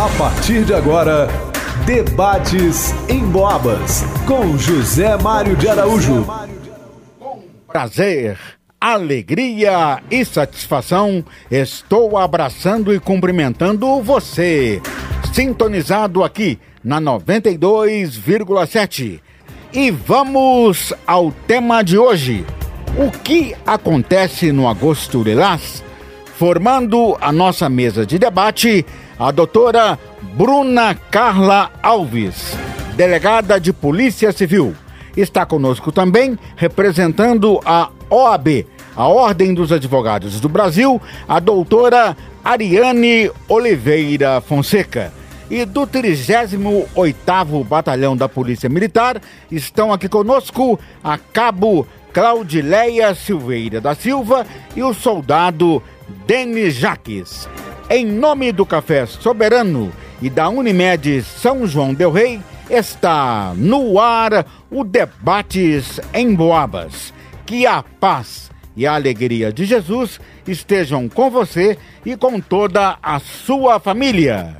A 0.00 0.08
partir 0.16 0.64
de 0.64 0.72
agora, 0.72 1.28
debates 1.84 2.94
em 3.06 3.18
Boabas 3.18 4.02
com 4.26 4.56
José 4.56 5.14
Mário 5.18 5.54
de 5.54 5.68
Araújo. 5.68 6.26
Prazer, 7.66 8.38
alegria 8.80 10.02
e 10.10 10.24
satisfação, 10.24 11.22
estou 11.50 12.16
abraçando 12.16 12.94
e 12.94 12.98
cumprimentando 12.98 14.00
você, 14.00 14.80
sintonizado 15.34 16.24
aqui 16.24 16.58
na 16.82 16.98
92,7. 16.98 19.20
E 19.70 19.90
vamos 19.90 20.94
ao 21.06 21.30
tema 21.30 21.82
de 21.82 21.98
hoje. 21.98 22.46
O 22.96 23.10
que 23.10 23.54
acontece 23.66 24.50
no 24.50 24.66
Agosto 24.66 25.22
Lilás? 25.22 25.84
Formando 26.38 27.18
a 27.20 27.30
nossa 27.30 27.68
mesa 27.68 28.06
de 28.06 28.18
debate, 28.18 28.86
a 29.20 29.30
doutora 29.30 29.98
Bruna 30.32 30.94
Carla 30.94 31.70
Alves, 31.82 32.56
delegada 32.96 33.60
de 33.60 33.70
Polícia 33.70 34.32
Civil. 34.32 34.74
Está 35.14 35.44
conosco 35.44 35.92
também, 35.92 36.38
representando 36.56 37.60
a 37.66 37.90
OAB, 38.08 38.64
a 38.96 39.06
Ordem 39.06 39.52
dos 39.52 39.70
Advogados 39.72 40.40
do 40.40 40.48
Brasil, 40.48 40.98
a 41.28 41.38
doutora 41.38 42.16
Ariane 42.42 43.30
Oliveira 43.46 44.40
Fonseca. 44.40 45.12
E 45.50 45.66
do 45.66 45.86
38º 45.86 47.62
Batalhão 47.62 48.16
da 48.16 48.26
Polícia 48.26 48.70
Militar 48.70 49.20
estão 49.50 49.92
aqui 49.92 50.08
conosco 50.08 50.80
a 51.04 51.18
cabo 51.18 51.86
Claudileia 52.10 53.14
Silveira 53.14 53.82
da 53.82 53.94
Silva 53.94 54.46
e 54.74 54.82
o 54.82 54.94
soldado 54.94 55.82
Denis 56.26 56.74
Jaques. 56.74 57.46
Em 57.92 58.06
nome 58.06 58.52
do 58.52 58.64
Café 58.64 59.04
Soberano 59.04 59.92
e 60.22 60.30
da 60.30 60.48
Unimed 60.48 61.24
São 61.24 61.66
João 61.66 61.92
Del 61.92 62.12
Rei, 62.12 62.40
está 62.70 63.52
no 63.56 63.98
ar 63.98 64.46
o 64.70 64.84
Debates 64.84 65.98
em 66.14 66.32
Boabas. 66.32 67.12
Que 67.44 67.66
a 67.66 67.82
paz 67.82 68.48
e 68.76 68.86
a 68.86 68.94
alegria 68.94 69.52
de 69.52 69.64
Jesus 69.64 70.20
estejam 70.46 71.08
com 71.08 71.28
você 71.30 71.76
e 72.06 72.16
com 72.16 72.38
toda 72.38 72.96
a 73.02 73.18
sua 73.18 73.80
família. 73.80 74.58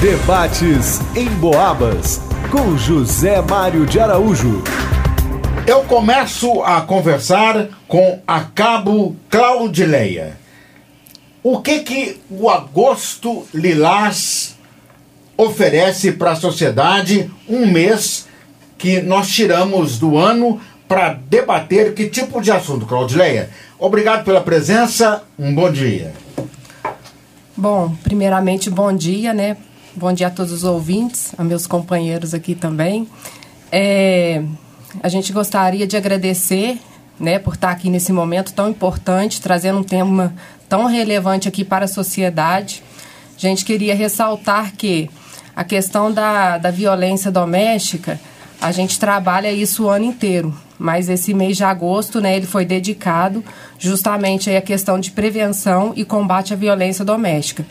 Debates 0.00 1.02
em 1.14 1.28
Boabas 1.28 2.22
com 2.50 2.74
José 2.78 3.38
Mário 3.42 3.84
de 3.84 4.00
Araújo. 4.00 4.64
Eu 5.66 5.82
começo 5.82 6.62
a 6.62 6.80
conversar 6.80 7.68
com 7.86 8.22
a 8.26 8.40
cabo 8.40 9.14
Claudileia. 9.28 10.45
O 11.48 11.60
que 11.60 11.78
que 11.78 12.20
o 12.28 12.50
agosto 12.50 13.46
lilás 13.54 14.56
oferece 15.36 16.10
para 16.10 16.32
a 16.32 16.34
sociedade 16.34 17.30
um 17.48 17.70
mês 17.70 18.26
que 18.76 19.00
nós 19.00 19.28
tiramos 19.28 19.96
do 19.96 20.18
ano 20.18 20.60
para 20.88 21.12
debater 21.14 21.94
que 21.94 22.08
tipo 22.08 22.42
de 22.42 22.50
assunto, 22.50 22.84
Claudileia? 22.84 23.48
Obrigado 23.78 24.24
pela 24.24 24.40
presença, 24.40 25.22
um 25.38 25.54
bom 25.54 25.70
dia. 25.70 26.12
Bom, 27.56 27.94
primeiramente, 28.02 28.68
bom 28.68 28.92
dia, 28.92 29.32
né? 29.32 29.56
Bom 29.94 30.12
dia 30.12 30.26
a 30.26 30.30
todos 30.30 30.50
os 30.50 30.64
ouvintes, 30.64 31.32
a 31.38 31.44
meus 31.44 31.64
companheiros 31.64 32.34
aqui 32.34 32.56
também. 32.56 33.06
É, 33.70 34.42
a 35.00 35.08
gente 35.08 35.32
gostaria 35.32 35.86
de 35.86 35.96
agradecer, 35.96 36.76
né, 37.20 37.38
por 37.38 37.54
estar 37.54 37.70
aqui 37.70 37.88
nesse 37.88 38.12
momento 38.12 38.52
tão 38.52 38.68
importante, 38.68 39.40
trazendo 39.40 39.78
um 39.78 39.84
tema 39.84 40.34
tão 40.68 40.86
relevante 40.86 41.48
aqui 41.48 41.64
para 41.64 41.84
a 41.84 41.88
sociedade. 41.88 42.82
A 43.36 43.40
gente 43.40 43.64
queria 43.64 43.94
ressaltar 43.94 44.72
que 44.76 45.10
a 45.54 45.64
questão 45.64 46.12
da, 46.12 46.58
da 46.58 46.70
violência 46.70 47.30
doméstica, 47.30 48.20
a 48.60 48.72
gente 48.72 48.98
trabalha 48.98 49.50
isso 49.50 49.84
o 49.84 49.88
ano 49.88 50.04
inteiro, 50.04 50.54
mas 50.78 51.08
esse 51.08 51.32
mês 51.32 51.56
de 51.56 51.64
agosto, 51.64 52.20
né, 52.20 52.36
ele 52.36 52.46
foi 52.46 52.64
dedicado 52.64 53.42
justamente 53.78 54.50
à 54.50 54.60
questão 54.60 55.00
de 55.00 55.10
prevenção 55.10 55.92
e 55.96 56.04
combate 56.04 56.52
à 56.52 56.56
violência 56.56 57.04
doméstica. 57.04 57.64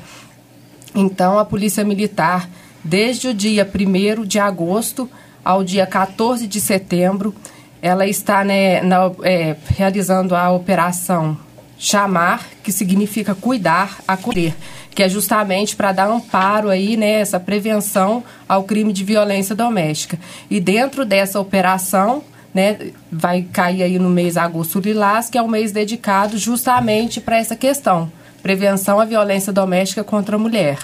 Então, 0.96 1.38
a 1.38 1.46
Polícia 1.46 1.84
Militar, 1.84 2.50
desde 2.84 3.28
o 3.28 3.34
dia 3.34 3.68
1 3.70 4.26
de 4.26 4.40
agosto 4.40 5.10
ao 5.44 5.64
dia 5.64 5.86
14 5.86 6.48
de 6.48 6.60
setembro, 6.60 7.36
ela 7.82 8.08
está 8.08 8.44
né, 8.44 8.82
na, 8.82 9.12
é, 9.22 9.56
realizando 9.76 10.36
a 10.36 10.50
operação 10.50 11.38
chamar, 11.78 12.48
que 12.64 12.72
significa 12.72 13.36
cuidar, 13.36 14.00
acolher, 14.08 14.56
que 14.92 15.04
é 15.04 15.10
justamente 15.10 15.76
para 15.76 15.92
dar 15.92 16.08
amparo 16.08 16.70
aí, 16.70 16.96
né, 16.96 17.20
essa 17.20 17.40
prevenção 17.40 18.24
ao 18.48 18.64
crime 18.64 18.94
de 18.94 19.04
violência 19.04 19.54
doméstica. 19.54 20.18
E 20.50 20.60
dentro 20.60 21.06
dessa 21.06 21.40
operação, 21.40 22.24
né, 22.54 22.78
vai 23.12 23.46
cair 23.52 23.84
aí 23.84 24.00
no 24.00 24.10
mês 24.10 24.38
agosto 24.38 24.80
lilás, 24.80 25.30
que 25.30 25.38
é 25.38 25.42
um 25.42 25.48
mês 25.48 25.74
dedicado 25.74 26.38
justamente 26.38 27.20
para 27.20 27.38
essa 27.38 27.56
questão, 27.56 28.10
prevenção 28.42 29.00
à 29.00 29.06
violência 29.06 29.52
doméstica 29.52 30.04
contra 30.04 30.38
a 30.38 30.40
mulher. 30.40 30.80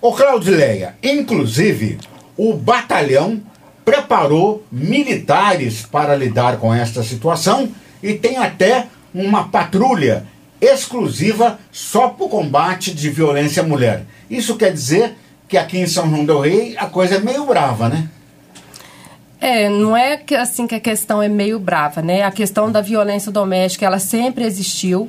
Ô 0.00 0.12
Claudileia, 0.12 0.96
inclusive, 1.02 1.98
o 2.36 2.54
batalhão 2.54 3.42
preparou 3.84 4.64
militares 4.72 5.82
para 5.82 6.16
lidar 6.16 6.56
com 6.56 6.72
esta 6.72 7.02
situação 7.02 7.68
e 8.02 8.14
tem 8.14 8.38
até 8.38 8.86
uma 9.14 9.48
patrulha 9.48 10.26
exclusiva 10.60 11.58
só 11.70 12.08
para 12.08 12.26
o 12.26 12.28
combate 12.28 12.92
de 12.92 13.10
violência 13.10 13.62
à 13.62 13.66
mulher. 13.66 14.04
Isso 14.28 14.56
quer 14.56 14.72
dizer 14.72 15.16
que 15.48 15.56
aqui 15.56 15.78
em 15.78 15.86
São 15.86 16.08
João 16.08 16.24
del 16.24 16.40
Rei 16.40 16.76
a 16.76 16.86
coisa 16.86 17.16
é 17.16 17.20
meio 17.20 17.44
brava, 17.46 17.88
né? 17.88 18.08
É, 19.40 19.68
não 19.68 19.94
é 19.96 20.16
que 20.16 20.34
assim 20.34 20.66
que 20.66 20.74
a 20.74 20.80
questão 20.80 21.22
é 21.22 21.28
meio 21.28 21.60
brava, 21.60 22.00
né? 22.00 22.22
A 22.22 22.30
questão 22.30 22.72
da 22.72 22.80
violência 22.80 23.30
doméstica, 23.30 23.84
ela 23.84 23.98
sempre 23.98 24.44
existiu. 24.44 25.08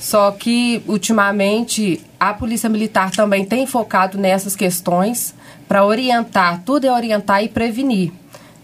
Só 0.00 0.30
que 0.30 0.82
ultimamente 0.88 2.00
a 2.18 2.32
Polícia 2.32 2.70
Militar 2.70 3.10
também 3.10 3.44
tem 3.44 3.66
focado 3.66 4.16
nessas 4.16 4.56
questões 4.56 5.34
para 5.68 5.84
orientar, 5.84 6.62
tudo 6.64 6.86
é 6.86 6.90
orientar 6.90 7.44
e 7.44 7.48
prevenir 7.48 8.10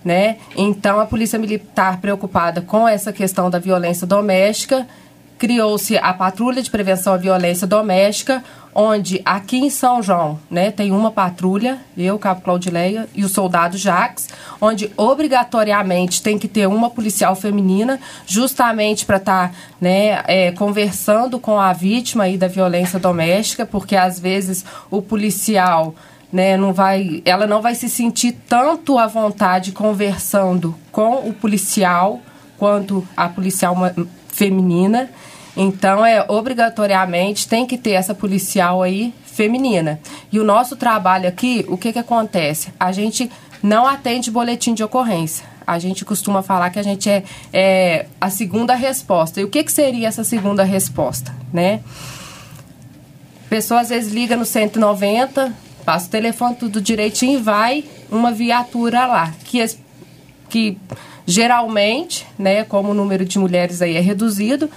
né? 0.06 0.36
Então 0.56 1.00
a 1.00 1.04
Polícia 1.04 1.36
Militar 1.36 2.00
preocupada 2.00 2.62
com 2.62 2.86
essa 2.86 3.12
questão 3.12 3.50
da 3.50 3.58
violência 3.58 4.06
doméstica 4.06 4.86
criou-se 5.36 5.98
a 5.98 6.14
Patrulha 6.14 6.62
de 6.62 6.70
Prevenção 6.70 7.12
à 7.12 7.16
Violência 7.16 7.66
Doméstica, 7.66 8.42
onde 8.74 9.20
aqui 9.24 9.58
em 9.58 9.68
São 9.68 10.02
João, 10.02 10.38
né, 10.50 10.70
tem 10.70 10.92
uma 10.92 11.10
patrulha, 11.10 11.78
eu, 11.96 12.18
Cabo 12.18 12.40
Claudileia 12.40 13.08
e 13.14 13.24
o 13.24 13.28
soldado 13.28 13.76
Jax, 13.76 14.28
onde 14.60 14.90
obrigatoriamente 14.96 16.22
tem 16.22 16.38
que 16.38 16.48
ter 16.48 16.66
uma 16.66 16.88
policial 16.88 17.34
feminina, 17.34 17.98
justamente 18.26 19.04
para 19.04 19.16
estar, 19.16 19.48
tá, 19.48 19.54
né, 19.80 20.22
é, 20.26 20.52
conversando 20.52 21.38
com 21.38 21.60
a 21.60 21.72
vítima 21.72 22.24
aí 22.24 22.38
da 22.38 22.48
violência 22.48 22.98
doméstica, 22.98 23.66
porque 23.66 23.96
às 23.96 24.18
vezes 24.18 24.64
o 24.90 25.02
policial 25.02 25.94
né, 26.36 26.54
não 26.54 26.70
vai, 26.70 27.22
ela 27.24 27.46
não 27.46 27.62
vai 27.62 27.74
se 27.74 27.88
sentir 27.88 28.32
tanto 28.46 28.98
à 28.98 29.06
vontade 29.06 29.72
conversando 29.72 30.74
com 30.92 31.26
o 31.26 31.32
policial 31.32 32.20
quanto 32.58 33.08
a 33.16 33.26
policial 33.26 33.74
feminina. 34.28 35.08
Então, 35.56 36.04
é 36.04 36.22
obrigatoriamente 36.28 37.48
tem 37.48 37.64
que 37.64 37.78
ter 37.78 37.92
essa 37.92 38.14
policial 38.14 38.82
aí 38.82 39.14
feminina. 39.24 39.98
E 40.30 40.38
o 40.38 40.44
nosso 40.44 40.76
trabalho 40.76 41.26
aqui, 41.26 41.64
o 41.68 41.78
que 41.78 41.90
que 41.90 41.98
acontece? 41.98 42.68
A 42.78 42.92
gente 42.92 43.30
não 43.62 43.86
atende 43.86 44.30
boletim 44.30 44.74
de 44.74 44.84
ocorrência. 44.84 45.46
A 45.66 45.78
gente 45.78 46.04
costuma 46.04 46.42
falar 46.42 46.68
que 46.68 46.78
a 46.78 46.82
gente 46.82 47.08
é, 47.08 47.24
é 47.50 48.06
a 48.20 48.28
segunda 48.28 48.74
resposta. 48.74 49.40
E 49.40 49.44
o 49.44 49.48
que, 49.48 49.64
que 49.64 49.72
seria 49.72 50.06
essa 50.06 50.22
segunda 50.22 50.64
resposta, 50.64 51.34
né? 51.50 51.80
Pessoa 53.48 53.80
às 53.80 53.88
vezes 53.88 54.12
liga 54.12 54.36
no 54.36 54.44
190, 54.44 55.64
passa 55.86 56.08
o 56.08 56.10
telefone 56.10 56.56
tudo 56.56 56.80
direitinho 56.80 57.40
vai 57.40 57.84
uma 58.10 58.32
viatura 58.32 59.06
lá, 59.06 59.32
que, 59.44 59.64
que 60.48 60.76
geralmente, 61.24 62.26
né, 62.36 62.64
como 62.64 62.90
o 62.90 62.94
número 62.94 63.24
de 63.24 63.38
mulheres 63.38 63.80
aí 63.80 63.96
é 63.96 64.00
reduzido, 64.00 64.68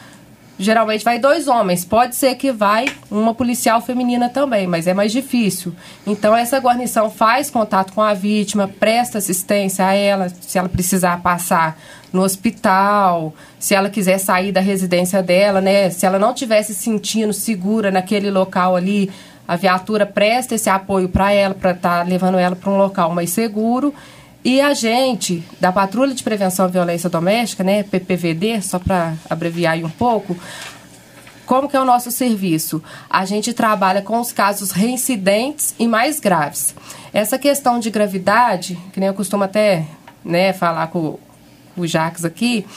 geralmente 0.60 1.06
vai 1.06 1.18
dois 1.18 1.48
homens. 1.48 1.86
Pode 1.86 2.16
ser 2.16 2.36
que 2.36 2.52
vai 2.52 2.86
uma 3.10 3.34
policial 3.34 3.82
feminina 3.82 4.30
também, 4.30 4.68
mas 4.68 4.86
é 4.86 4.94
mais 4.94 5.12
difícil. 5.12 5.74
Então 6.06 6.36
essa 6.36 6.60
guarnição 6.60 7.10
faz 7.10 7.50
contato 7.50 7.94
com 7.94 8.02
a 8.02 8.14
vítima, 8.14 8.68
presta 8.68 9.18
assistência 9.18 9.86
a 9.88 9.94
ela, 9.94 10.30
se 10.30 10.60
ela 10.60 10.70
precisar 10.70 11.22
passar 11.22 11.80
no 12.12 12.24
hospital, 12.24 13.34
se 13.60 13.74
ela 13.74 13.90
quiser 13.90 14.18
sair 14.18 14.52
da 14.52 14.60
residência 14.60 15.24
dela, 15.24 15.62
né? 15.62 15.90
Se 15.90 16.06
ela 16.06 16.20
não 16.20 16.34
estiver 16.34 16.62
se 16.64 16.74
sentindo 16.74 17.32
segura 17.32 17.90
naquele 17.92 18.30
local 18.30 18.76
ali, 18.76 19.12
a 19.50 19.56
viatura 19.56 20.06
presta 20.06 20.54
esse 20.54 20.70
apoio 20.70 21.10
para 21.10 21.32
ela, 21.32 21.56
para 21.56 21.72
estar 21.72 21.98
tá 21.98 22.04
levando 22.04 22.38
ela 22.38 22.56
para 22.56 22.70
um 22.70 22.78
local 22.78 23.16
mais 23.16 23.32
seguro. 23.32 23.92
E 24.46 24.62
a 24.62 24.76
gente, 24.76 25.44
da 25.60 25.72
Patrulha 25.72 26.14
de 26.14 26.22
Prevenção 26.22 26.66
à 26.66 26.68
Violência 26.68 27.10
Doméstica, 27.10 27.64
né, 27.64 27.82
PPVD, 27.82 28.62
só 28.62 28.78
para 28.78 29.16
abreviar 29.28 29.74
aí 29.74 29.84
um 29.84 29.90
pouco, 29.90 30.38
como 31.48 31.68
que 31.68 31.76
é 31.76 31.80
o 31.82 31.84
nosso 31.84 32.12
serviço? 32.12 32.80
A 33.10 33.26
gente 33.26 33.52
trabalha 33.52 34.04
com 34.04 34.20
os 34.20 34.32
casos 34.32 34.70
reincidentes 34.70 35.74
e 35.80 35.88
mais 35.88 36.20
graves. 36.20 36.76
Essa 37.12 37.40
questão 37.40 37.80
de 37.80 37.90
gravidade, 37.90 38.78
que 38.94 39.00
nem 39.00 39.08
eu 39.08 39.16
costumo 39.16 39.46
até 39.46 39.84
né, 40.24 40.54
falar 40.54 40.86
com 40.90 41.18
o 41.76 41.88
Jacques 41.88 42.24
aqui, 42.24 42.68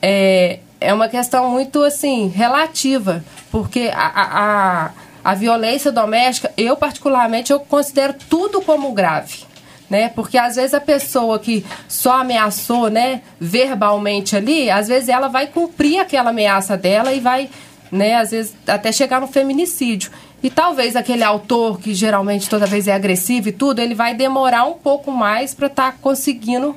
é, 0.00 0.60
é 0.80 0.94
uma 0.94 1.08
questão 1.08 1.50
muito 1.50 1.82
assim 1.82 2.28
relativa, 2.28 3.24
porque 3.50 3.90
a, 3.92 4.06
a, 4.06 4.86
a 4.86 4.90
violência 5.34 5.92
doméstica, 5.92 6.52
eu 6.56 6.76
particularmente, 6.76 7.52
eu 7.52 7.60
considero 7.60 8.14
tudo 8.28 8.60
como 8.60 8.92
grave 8.92 9.52
né? 9.92 10.08
Porque 10.08 10.38
às 10.38 10.56
vezes 10.56 10.72
a 10.72 10.80
pessoa 10.80 11.38
que 11.38 11.62
só 11.86 12.22
ameaçou, 12.22 12.88
né, 12.88 13.20
verbalmente 13.38 14.34
ali, 14.34 14.70
às 14.70 14.88
vezes 14.88 15.10
ela 15.10 15.28
vai 15.28 15.48
cumprir 15.48 15.98
aquela 15.98 16.30
ameaça 16.30 16.78
dela 16.78 17.12
e 17.12 17.20
vai, 17.20 17.50
né, 17.90 18.14
às 18.14 18.30
vezes 18.30 18.54
até 18.66 18.90
chegar 18.90 19.20
no 19.20 19.26
feminicídio. 19.26 20.10
E 20.42 20.48
talvez 20.48 20.96
aquele 20.96 21.22
autor 21.22 21.78
que 21.78 21.92
geralmente 21.92 22.48
toda 22.48 22.64
vez 22.64 22.88
é 22.88 22.94
agressivo 22.94 23.50
e 23.50 23.52
tudo, 23.52 23.80
ele 23.80 23.94
vai 23.94 24.14
demorar 24.14 24.64
um 24.64 24.72
pouco 24.72 25.12
mais 25.12 25.52
para 25.52 25.66
estar 25.66 25.92
tá 25.92 25.98
conseguindo 26.00 26.74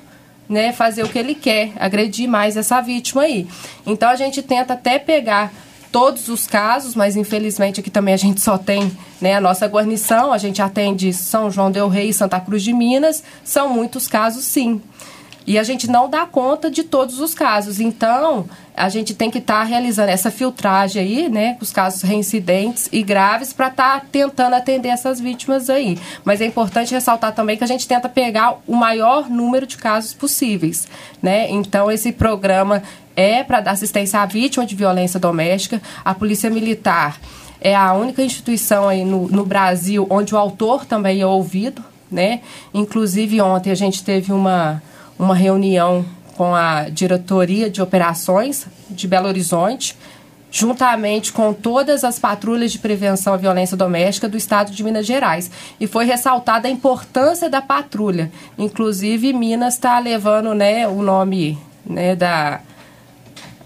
né, 0.50 0.74
fazer 0.74 1.03
o 1.03 1.07
que 1.07 1.18
ele 1.18 1.36
quer, 1.36 1.71
agredir 1.80 2.27
mais 2.27 2.57
essa 2.57 2.81
vítima 2.81 3.21
aí. 3.21 3.47
Então 3.88 4.09
a 4.09 4.18
gente 4.18 4.44
tenta 4.44 4.74
até 4.74 5.00
pegar 5.00 5.53
todos 5.91 6.29
os 6.29 6.47
casos, 6.47 6.95
mas 6.95 7.15
infelizmente 7.15 7.79
aqui 7.79 7.89
também 7.89 8.13
a 8.13 8.17
gente 8.17 8.41
só 8.41 8.57
tem 8.57 8.91
né, 9.21 9.35
a 9.35 9.41
nossa 9.41 9.65
guarnição, 9.67 10.31
a 10.31 10.37
gente 10.37 10.61
atende 10.61 11.13
São 11.13 11.49
João 11.49 11.71
del 11.71 11.87
Rei 11.87 12.09
e 12.09 12.13
Santa 12.13 12.39
Cruz 12.39 12.63
de 12.63 12.73
Minas, 12.73 13.23
são 13.43 13.69
muitos 13.69 14.07
casos 14.07 14.45
sim. 14.45 14.81
E 15.47 15.59
a 15.59 15.63
gente 15.63 15.88
não 15.88 16.09
dá 16.09 16.25
conta 16.25 16.71
de 16.71 16.83
todos 16.83 17.19
os 17.19 17.33
casos. 17.33 17.80
Então, 17.80 18.47
a 18.75 18.89
gente 18.89 19.13
tem 19.13 19.30
que 19.30 19.38
estar 19.38 19.59
tá 19.59 19.63
realizando 19.63 20.09
essa 20.09 20.31
filtragem 20.31 21.01
aí, 21.01 21.30
né, 21.30 21.53
com 21.53 21.63
os 21.63 21.71
casos 21.71 22.01
reincidentes 22.01 22.89
e 22.92 23.03
graves, 23.03 23.53
para 23.53 23.68
estar 23.68 24.00
tá 24.01 24.06
tentando 24.12 24.56
atender 24.56 24.89
essas 24.89 25.19
vítimas 25.19 25.69
aí. 25.69 25.97
Mas 26.24 26.42
é 26.42 26.45
importante 26.45 26.94
ressaltar 26.94 27.33
também 27.33 27.57
que 27.57 27.63
a 27.63 27.68
gente 27.68 27.88
tenta 27.88 28.09
pegar 28.09 28.59
o 28.68 28.75
maior 28.75 29.30
número 29.30 29.68
de 29.68 29.77
casos 29.77 30.13
possíveis, 30.13 30.88
né? 31.21 31.50
Então, 31.50 31.92
esse 31.92 32.12
programa 32.12 32.81
é 33.15 33.44
para 33.44 33.62
dar 33.62 33.71
assistência 33.71 34.19
à 34.19 34.25
vítima 34.25 34.65
de 34.65 34.75
violência 34.75 35.19
doméstica. 35.19 35.81
A 36.03 36.13
Polícia 36.13 36.50
Militar 36.50 37.19
é 37.62 37.74
a 37.74 37.94
única 37.94 38.21
instituição 38.21 38.89
aí 38.89 39.06
no, 39.06 39.27
no 39.27 39.45
Brasil 39.45 40.06
onde 40.09 40.36
o 40.36 40.38
autor 40.38 40.86
também 40.86 41.21
é 41.21 41.25
ouvido, 41.25 41.83
né? 42.12 42.42
Inclusive 42.74 43.42
ontem 43.42 43.71
a 43.71 43.75
gente 43.75 44.03
teve 44.03 44.31
uma, 44.31 44.83
uma 45.17 45.35
reunião 45.35 46.06
com 46.35 46.53
a 46.53 46.89
diretoria 46.89 47.69
de 47.69 47.81
operações 47.81 48.67
de 48.89 49.07
Belo 49.07 49.27
Horizonte, 49.27 49.95
juntamente 50.51 51.33
com 51.33 51.53
todas 51.53 52.03
as 52.03 52.19
patrulhas 52.19 52.71
de 52.71 52.79
prevenção 52.79 53.33
à 53.33 53.38
violência 53.38 53.75
doméstica 53.75 54.27
do 54.27 54.38
estado 54.38 54.71
de 54.71 54.83
Minas 54.83 55.06
Gerais. 55.06 55.50
E 55.79 55.88
foi 55.88 56.06
ressaltada 56.06 56.67
a 56.67 56.71
importância 56.71 57.50
da 57.50 57.62
patrulha. 57.62 58.31
Inclusive, 58.57 59.33
Minas 59.33 59.73
está 59.73 60.00
levando 60.00 60.53
né, 60.53 60.88
o 60.88 61.01
nome 61.01 61.57
né, 61.85 62.15
da 62.15 62.61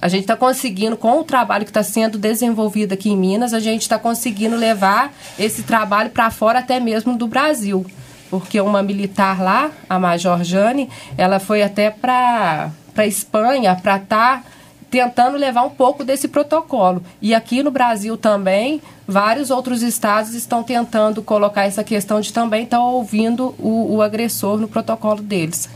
a 0.02 0.08
gente 0.08 0.22
está 0.22 0.36
conseguindo, 0.38 0.96
com 0.96 1.20
o 1.20 1.24
trabalho 1.26 1.66
que 1.66 1.72
está 1.72 1.84
sendo 1.84 2.18
desenvolvido 2.18 2.94
aqui 2.94 3.10
em 3.10 3.18
Minas, 3.18 3.54
a 3.54 3.60
gente 3.60 3.82
está 3.82 4.00
conseguindo 4.00 4.56
levar 4.56 5.14
esse 5.38 5.64
trabalho 5.64 6.10
para 6.10 6.32
fora 6.32 6.60
até 6.60 6.80
mesmo 6.80 7.18
do 7.18 7.28
Brasil. 7.28 7.86
Porque 8.30 8.62
uma 8.62 8.84
militar 8.84 9.42
lá, 9.42 9.72
a 9.90 9.98
Major 9.98 10.44
Jane, 10.44 10.90
ela 11.18 11.40
foi 11.40 11.64
até 11.64 11.90
para 11.90 12.72
a 12.96 13.08
Espanha 13.08 13.76
para 13.82 13.98
estar 13.98 14.44
tá 14.44 14.44
tentando 14.90 15.38
levar 15.38 15.64
um 15.64 15.70
pouco 15.70 16.04
desse 16.04 16.28
protocolo. 16.28 17.02
E 17.22 17.34
aqui 17.34 17.62
no 17.64 17.72
Brasil 17.72 18.18
também, 18.18 18.82
vários 19.08 19.50
outros 19.50 19.82
estados 19.82 20.34
estão 20.34 20.64
tentando 20.64 21.22
colocar 21.22 21.66
essa 21.66 21.84
questão 21.84 22.20
de 22.22 22.34
também 22.34 22.64
estar 22.64 22.78
tá 22.78 22.84
ouvindo 22.84 23.56
o, 23.60 23.96
o 23.96 24.02
agressor 24.02 24.58
no 24.58 24.68
protocolo 24.68 25.22
deles. 25.22 25.70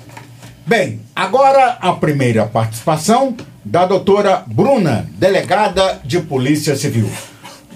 Bem, 0.65 1.01
agora 1.15 1.77
a 1.81 1.91
primeira 1.93 2.45
participação 2.45 3.35
da 3.65 3.85
doutora 3.85 4.43
Bruna, 4.47 5.07
delegada 5.11 5.99
de 6.03 6.21
Polícia 6.21 6.75
Civil. 6.75 7.09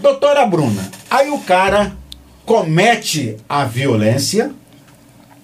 Doutora 0.02 0.46
Bruna, 0.46 0.90
aí 1.10 1.30
o 1.30 1.40
cara 1.40 1.94
comete 2.46 3.36
a 3.50 3.66
violência, 3.66 4.52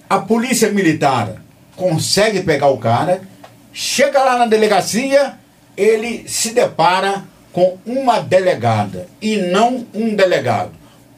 a 0.08 0.18
polícia 0.18 0.70
militar 0.70 1.36
consegue 1.76 2.42
pegar 2.42 2.68
o 2.68 2.78
cara, 2.78 3.22
chega 3.72 4.22
lá 4.22 4.38
na 4.38 4.46
delegacia, 4.46 5.34
ele 5.76 6.24
se 6.28 6.52
depara 6.52 7.24
com 7.52 7.78
uma 7.86 8.20
delegada 8.20 9.06
e 9.20 9.36
não 9.36 9.86
um 9.94 10.14
delegado. 10.14 10.72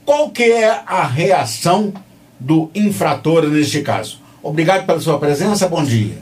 Qual 0.05 0.31
que 0.31 0.45
é 0.45 0.83
a 0.87 1.05
reação 1.05 1.93
do 2.39 2.71
infrator 2.75 3.47
neste 3.49 3.83
caso? 3.83 4.21
Obrigado 4.43 4.87
pela 4.87 5.01
sua 5.01 5.19
presença, 5.19 5.69
bom 5.69 5.83
dia. 5.83 6.19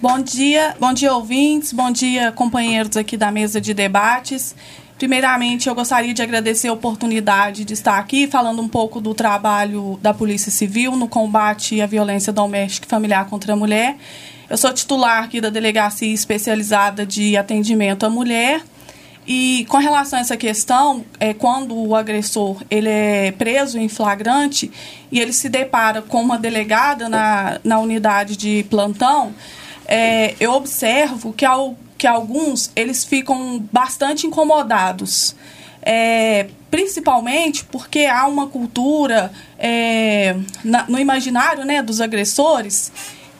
Bom 0.00 0.20
dia, 0.20 0.76
bom 0.78 0.92
dia 0.92 1.12
ouvintes, 1.12 1.72
bom 1.72 1.90
dia 1.90 2.30
companheiros 2.30 2.96
aqui 2.96 3.16
da 3.16 3.32
mesa 3.32 3.60
de 3.60 3.74
debates. 3.74 4.54
Primeiramente, 4.98 5.68
eu 5.68 5.76
gostaria 5.76 6.12
de 6.12 6.20
agradecer 6.20 6.66
a 6.66 6.72
oportunidade 6.72 7.64
de 7.64 7.72
estar 7.72 7.98
aqui 7.98 8.26
falando 8.26 8.60
um 8.60 8.66
pouco 8.66 9.00
do 9.00 9.14
trabalho 9.14 9.96
da 10.02 10.12
Polícia 10.12 10.50
Civil 10.50 10.96
no 10.96 11.06
combate 11.06 11.80
à 11.80 11.86
violência 11.86 12.32
doméstica 12.32 12.84
e 12.84 12.90
familiar 12.90 13.24
contra 13.26 13.52
a 13.52 13.56
mulher. 13.56 13.96
Eu 14.50 14.58
sou 14.58 14.72
titular 14.72 15.22
aqui 15.22 15.40
da 15.40 15.50
Delegacia 15.50 16.12
Especializada 16.12 17.06
de 17.06 17.36
Atendimento 17.36 18.04
à 18.04 18.10
Mulher 18.10 18.60
e 19.24 19.66
com 19.68 19.76
relação 19.76 20.18
a 20.18 20.22
essa 20.22 20.36
questão, 20.36 21.04
é, 21.20 21.32
quando 21.32 21.76
o 21.76 21.94
agressor 21.94 22.60
ele 22.68 22.88
é 22.88 23.30
preso 23.30 23.78
em 23.78 23.88
flagrante 23.88 24.68
e 25.12 25.20
ele 25.20 25.32
se 25.32 25.48
depara 25.48 26.02
com 26.02 26.20
uma 26.20 26.38
delegada 26.38 27.08
na, 27.08 27.60
na 27.62 27.78
unidade 27.78 28.36
de 28.36 28.64
plantão, 28.68 29.32
é, 29.86 30.34
eu 30.40 30.52
observo 30.52 31.32
que, 31.32 31.44
ao, 31.44 31.76
que 31.98 32.06
alguns 32.06 32.70
eles 32.76 33.04
ficam 33.04 33.58
bastante 33.72 34.26
incomodados. 34.26 35.34
É, 35.82 36.48
principalmente 36.70 37.64
porque 37.64 38.06
há 38.06 38.26
uma 38.26 38.46
cultura 38.46 39.32
é, 39.58 40.36
na, 40.62 40.84
no 40.88 40.98
imaginário 40.98 41.64
né, 41.64 41.82
dos 41.82 42.00
agressores 42.00 42.92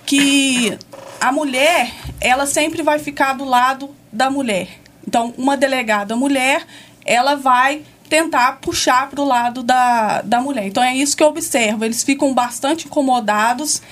que 0.06 0.78
a 1.20 1.30
mulher 1.30 1.92
ela 2.20 2.46
sempre 2.46 2.82
vai 2.82 2.98
ficar 2.98 3.34
do 3.34 3.44
lado 3.44 3.94
da 4.12 4.30
mulher. 4.30 4.68
Então, 5.06 5.34
uma 5.36 5.56
delegada 5.56 6.16
mulher, 6.16 6.66
ela 7.04 7.34
vai 7.34 7.82
tentar 8.08 8.58
puxar 8.60 9.08
para 9.10 9.20
o 9.20 9.24
lado 9.24 9.62
da, 9.62 10.22
da 10.22 10.40
mulher. 10.40 10.66
Então, 10.66 10.82
é 10.82 10.94
isso 10.96 11.16
que 11.16 11.22
eu 11.22 11.28
observo. 11.28 11.84
Eles 11.84 12.02
ficam 12.02 12.32
bastante 12.32 12.86
incomodados 12.86 13.82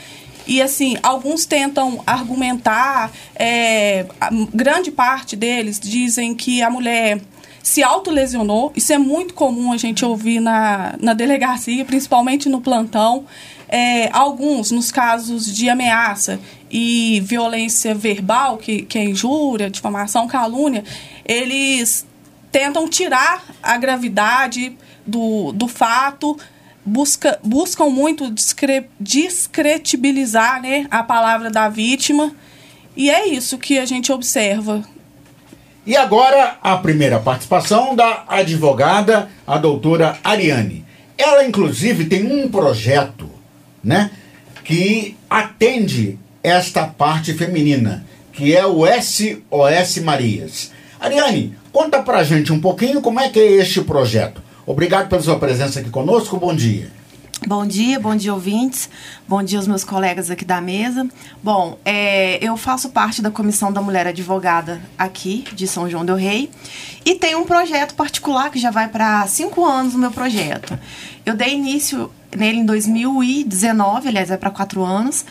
e 0.46 0.62
assim, 0.62 0.96
alguns 1.02 1.44
tentam 1.44 2.02
argumentar, 2.06 3.10
é, 3.34 4.06
grande 4.54 4.90
parte 4.90 5.34
deles 5.34 5.80
dizem 5.80 6.34
que 6.34 6.62
a 6.62 6.70
mulher 6.70 7.20
se 7.62 7.82
autolesionou. 7.82 8.72
Isso 8.76 8.92
é 8.92 8.98
muito 8.98 9.34
comum 9.34 9.72
a 9.72 9.76
gente 9.76 10.04
ouvir 10.04 10.38
na, 10.38 10.94
na 11.00 11.14
delegacia, 11.14 11.84
principalmente 11.84 12.48
no 12.48 12.60
plantão. 12.60 13.24
É, 13.68 14.08
alguns, 14.12 14.70
nos 14.70 14.92
casos 14.92 15.52
de 15.52 15.68
ameaça 15.68 16.38
e 16.70 17.20
violência 17.24 17.92
verbal, 17.92 18.56
que, 18.58 18.82
que 18.82 18.96
é 18.96 19.02
injúria, 19.02 19.68
difamação, 19.68 20.28
calúnia, 20.28 20.84
eles 21.24 22.06
tentam 22.52 22.88
tirar 22.88 23.44
a 23.60 23.76
gravidade 23.76 24.76
do, 25.04 25.50
do 25.50 25.66
fato, 25.66 26.38
busca, 26.86 27.38
buscam 27.42 27.86
muito 27.86 28.32
discretibilizar 29.00 30.62
né, 30.62 30.86
a 30.90 31.02
palavra 31.02 31.50
da 31.50 31.68
vítima. 31.68 32.32
E 32.96 33.10
é 33.10 33.28
isso 33.28 33.58
que 33.58 33.78
a 33.78 33.84
gente 33.84 34.12
observa. 34.12 34.82
E 35.84 35.96
agora 35.96 36.56
a 36.62 36.76
primeira 36.76 37.18
participação 37.18 37.94
da 37.94 38.24
advogada, 38.28 39.28
a 39.46 39.58
doutora 39.58 40.18
Ariane. 40.24 40.84
Ela, 41.18 41.44
inclusive, 41.44 42.06
tem 42.06 42.24
um 42.24 42.48
projeto 42.48 43.28
né, 43.82 44.10
que 44.64 45.16
atende 45.28 46.18
esta 46.42 46.86
parte 46.86 47.34
feminina, 47.34 48.06
que 48.32 48.54
é 48.54 48.64
o 48.66 48.84
SOS 48.86 49.98
Marias. 49.98 50.72
Ariane, 50.98 51.54
conta 51.72 52.02
pra 52.02 52.24
gente 52.24 52.52
um 52.52 52.60
pouquinho 52.60 53.00
como 53.00 53.20
é 53.20 53.28
que 53.28 53.38
é 53.38 53.52
este 53.52 53.80
projeto. 53.82 54.42
Obrigado 54.66 55.08
pela 55.08 55.22
sua 55.22 55.38
presença 55.38 55.78
aqui 55.78 55.90
conosco, 55.90 56.36
bom 56.38 56.52
dia. 56.52 56.90
Bom 57.46 57.64
dia, 57.64 58.00
bom 58.00 58.16
dia 58.16 58.34
ouvintes, 58.34 58.90
bom 59.28 59.40
dia 59.40 59.58
aos 59.58 59.68
meus 59.68 59.84
colegas 59.84 60.28
aqui 60.28 60.44
da 60.44 60.60
mesa. 60.60 61.06
Bom, 61.40 61.78
é, 61.84 62.44
eu 62.44 62.56
faço 62.56 62.88
parte 62.88 63.22
da 63.22 63.30
Comissão 63.30 63.72
da 63.72 63.80
Mulher 63.80 64.08
Advogada 64.08 64.80
aqui 64.98 65.44
de 65.52 65.68
São 65.68 65.88
João 65.88 66.04
del 66.04 66.16
Rei 66.16 66.50
e 67.04 67.14
tenho 67.14 67.38
um 67.38 67.44
projeto 67.44 67.94
particular 67.94 68.50
que 68.50 68.58
já 68.58 68.72
vai 68.72 68.88
para 68.88 69.24
cinco 69.28 69.64
anos 69.64 69.94
o 69.94 69.98
meu 69.98 70.10
projeto. 70.10 70.76
Eu 71.24 71.36
dei 71.36 71.54
início 71.54 72.10
nele 72.36 72.58
em 72.58 72.66
2019, 72.66 74.08
aliás, 74.08 74.32
é 74.32 74.36
para 74.36 74.50
quatro 74.50 74.82
anos. 74.82 75.24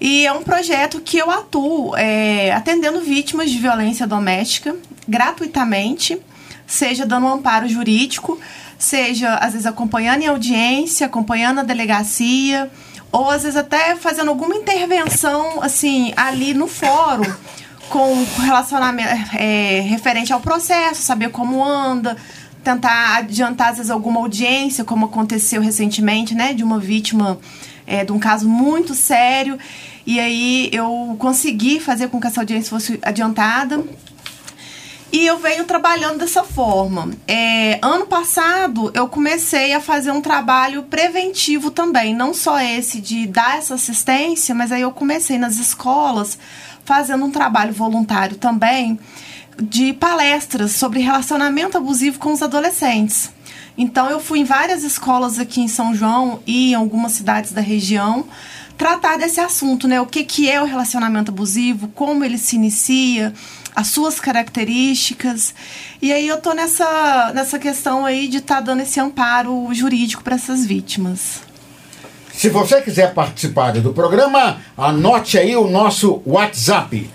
E 0.00 0.24
é 0.24 0.32
um 0.32 0.44
projeto 0.44 1.00
que 1.00 1.18
eu 1.18 1.28
atuo 1.28 1.96
é, 1.96 2.52
atendendo 2.52 3.00
vítimas 3.00 3.50
de 3.50 3.58
violência 3.58 4.06
doméstica 4.06 4.76
gratuitamente 5.08 6.20
seja 6.68 7.04
dando 7.04 7.26
um 7.26 7.32
amparo 7.32 7.66
jurídico, 7.66 8.38
seja 8.78 9.34
às 9.36 9.52
vezes 9.52 9.66
acompanhando 9.66 10.22
em 10.22 10.26
audiência, 10.26 11.06
acompanhando 11.06 11.60
a 11.60 11.62
delegacia, 11.64 12.70
ou 13.10 13.30
às 13.30 13.42
vezes 13.42 13.56
até 13.56 13.96
fazendo 13.96 14.28
alguma 14.28 14.54
intervenção 14.54 15.62
assim 15.62 16.12
ali 16.14 16.52
no 16.54 16.68
fórum 16.68 17.24
com 17.88 18.22
relacionamento 18.42 19.08
é, 19.34 19.80
referente 19.80 20.30
ao 20.32 20.40
processo, 20.40 21.00
saber 21.00 21.30
como 21.30 21.64
anda, 21.64 22.16
tentar 22.62 23.16
adiantar 23.16 23.70
às 23.70 23.76
vezes 23.78 23.90
alguma 23.90 24.20
audiência, 24.20 24.84
como 24.84 25.06
aconteceu 25.06 25.62
recentemente, 25.62 26.34
né, 26.34 26.52
de 26.52 26.62
uma 26.62 26.78
vítima 26.78 27.38
é, 27.86 28.04
de 28.04 28.12
um 28.12 28.18
caso 28.18 28.46
muito 28.46 28.94
sério. 28.94 29.58
E 30.06 30.20
aí 30.20 30.68
eu 30.72 31.16
consegui 31.18 31.80
fazer 31.80 32.08
com 32.08 32.20
que 32.20 32.26
essa 32.26 32.40
audiência 32.40 32.68
fosse 32.68 32.98
adiantada. 33.02 33.82
E 35.10 35.26
eu 35.26 35.38
venho 35.38 35.64
trabalhando 35.64 36.18
dessa 36.18 36.44
forma. 36.44 37.10
É, 37.26 37.78
ano 37.80 38.06
passado 38.06 38.90
eu 38.94 39.08
comecei 39.08 39.72
a 39.72 39.80
fazer 39.80 40.10
um 40.10 40.20
trabalho 40.20 40.82
preventivo 40.82 41.70
também, 41.70 42.14
não 42.14 42.34
só 42.34 42.60
esse 42.60 43.00
de 43.00 43.26
dar 43.26 43.56
essa 43.56 43.74
assistência, 43.74 44.54
mas 44.54 44.70
aí 44.70 44.82
eu 44.82 44.92
comecei 44.92 45.38
nas 45.38 45.58
escolas 45.58 46.38
fazendo 46.84 47.24
um 47.24 47.30
trabalho 47.30 47.72
voluntário 47.72 48.36
também 48.36 48.98
de 49.60 49.92
palestras 49.92 50.72
sobre 50.72 51.00
relacionamento 51.00 51.76
abusivo 51.78 52.18
com 52.18 52.32
os 52.32 52.42
adolescentes. 52.42 53.30
Então 53.76 54.10
eu 54.10 54.20
fui 54.20 54.40
em 54.40 54.44
várias 54.44 54.82
escolas 54.82 55.38
aqui 55.38 55.60
em 55.60 55.68
São 55.68 55.94
João 55.94 56.40
e 56.46 56.72
em 56.72 56.74
algumas 56.74 57.12
cidades 57.12 57.52
da 57.52 57.60
região 57.60 58.26
tratar 58.76 59.18
desse 59.18 59.40
assunto, 59.40 59.88
né? 59.88 60.00
O 60.00 60.06
que, 60.06 60.22
que 60.22 60.48
é 60.48 60.62
o 60.62 60.64
relacionamento 60.64 61.32
abusivo, 61.32 61.88
como 61.88 62.24
ele 62.24 62.38
se 62.38 62.54
inicia, 62.54 63.34
as 63.78 63.88
suas 63.88 64.18
características. 64.18 65.54
E 66.02 66.12
aí 66.12 66.26
eu 66.26 66.38
tô 66.38 66.52
nessa, 66.52 67.30
nessa 67.32 67.60
questão 67.60 68.04
aí 68.04 68.26
de 68.26 68.38
estar 68.38 68.56
tá 68.56 68.60
dando 68.60 68.82
esse 68.82 68.98
amparo 68.98 69.72
jurídico 69.72 70.24
para 70.24 70.34
essas 70.34 70.66
vítimas. 70.66 71.42
Se 72.32 72.48
você 72.48 72.82
quiser 72.82 73.14
participar 73.14 73.74
do 73.74 73.92
programa, 73.92 74.56
anote 74.76 75.38
aí 75.38 75.54
o 75.54 75.68
nosso 75.68 76.20
WhatsApp: 76.26 77.08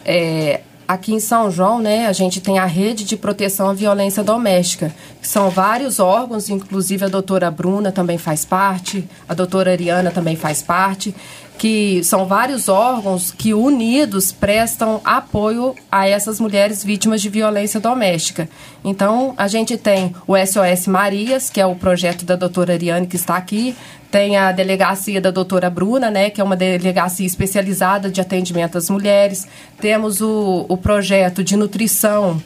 é, 0.06 0.62
aqui 0.88 1.14
em 1.14 1.20
São 1.20 1.50
João, 1.50 1.80
né, 1.80 2.08
a 2.08 2.12
gente 2.12 2.42
tem 2.42 2.60
a 2.60 2.66
rede 2.66 3.06
de 3.06 3.16
proteção 3.16 3.70
à 3.70 3.74
violência 3.74 4.24
doméstica, 4.24 4.94
que 5.22 5.28
são 5.28 5.50
vários 5.50 6.00
órgãos, 6.00 6.50
inclusive 6.50 7.06
a 7.06 7.08
doutora 7.08 7.50
Bruna 7.50 7.92
também 7.92 8.18
faz 8.18 8.44
parte, 8.44 9.08
a 9.28 9.34
doutora 9.34 9.72
Ariana 9.72 10.12
também 10.12 10.36
faz 10.36 10.62
parte, 10.62 11.16
que 11.62 12.04
são 12.04 12.26
vários 12.26 12.68
órgãos 12.68 13.30
que 13.30 13.54
unidos 13.54 14.32
prestam 14.32 15.00
apoio 15.06 15.76
a 15.92 16.08
essas 16.08 16.40
mulheres 16.40 16.84
vítimas 16.84 17.22
de 17.22 17.30
violência 17.30 17.80
doméstica. 17.80 18.50
Então, 18.84 19.36
a 19.38 19.48
gente 19.48 19.78
tem 19.78 20.16
o 20.26 20.34
SOS 20.36 20.88
Marias, 20.88 21.52
que 21.52 21.62
é 21.62 21.66
o 21.68 21.76
projeto 21.76 22.26
da 22.26 22.36
doutora 22.36 22.74
Ariane 22.74 23.06
que 23.06 23.16
está 23.16 23.38
aqui, 23.38 23.76
tem 24.10 24.38
a 24.38 24.52
delegacia 24.52 25.22
da 25.22 25.30
doutora 25.30 25.70
Bruna, 25.70 26.10
né, 26.10 26.32
que 26.32 26.42
é 26.42 26.44
uma 26.44 26.56
delegacia 26.56 27.28
especializada 27.28 28.10
de 28.10 28.20
atendimento 28.20 28.80
às 28.80 28.90
mulheres. 28.90 29.48
Temos 29.80 30.20
o, 30.20 30.66
o 30.68 30.76
projeto 30.76 31.44
de 31.44 31.56
nutrição 31.56 32.42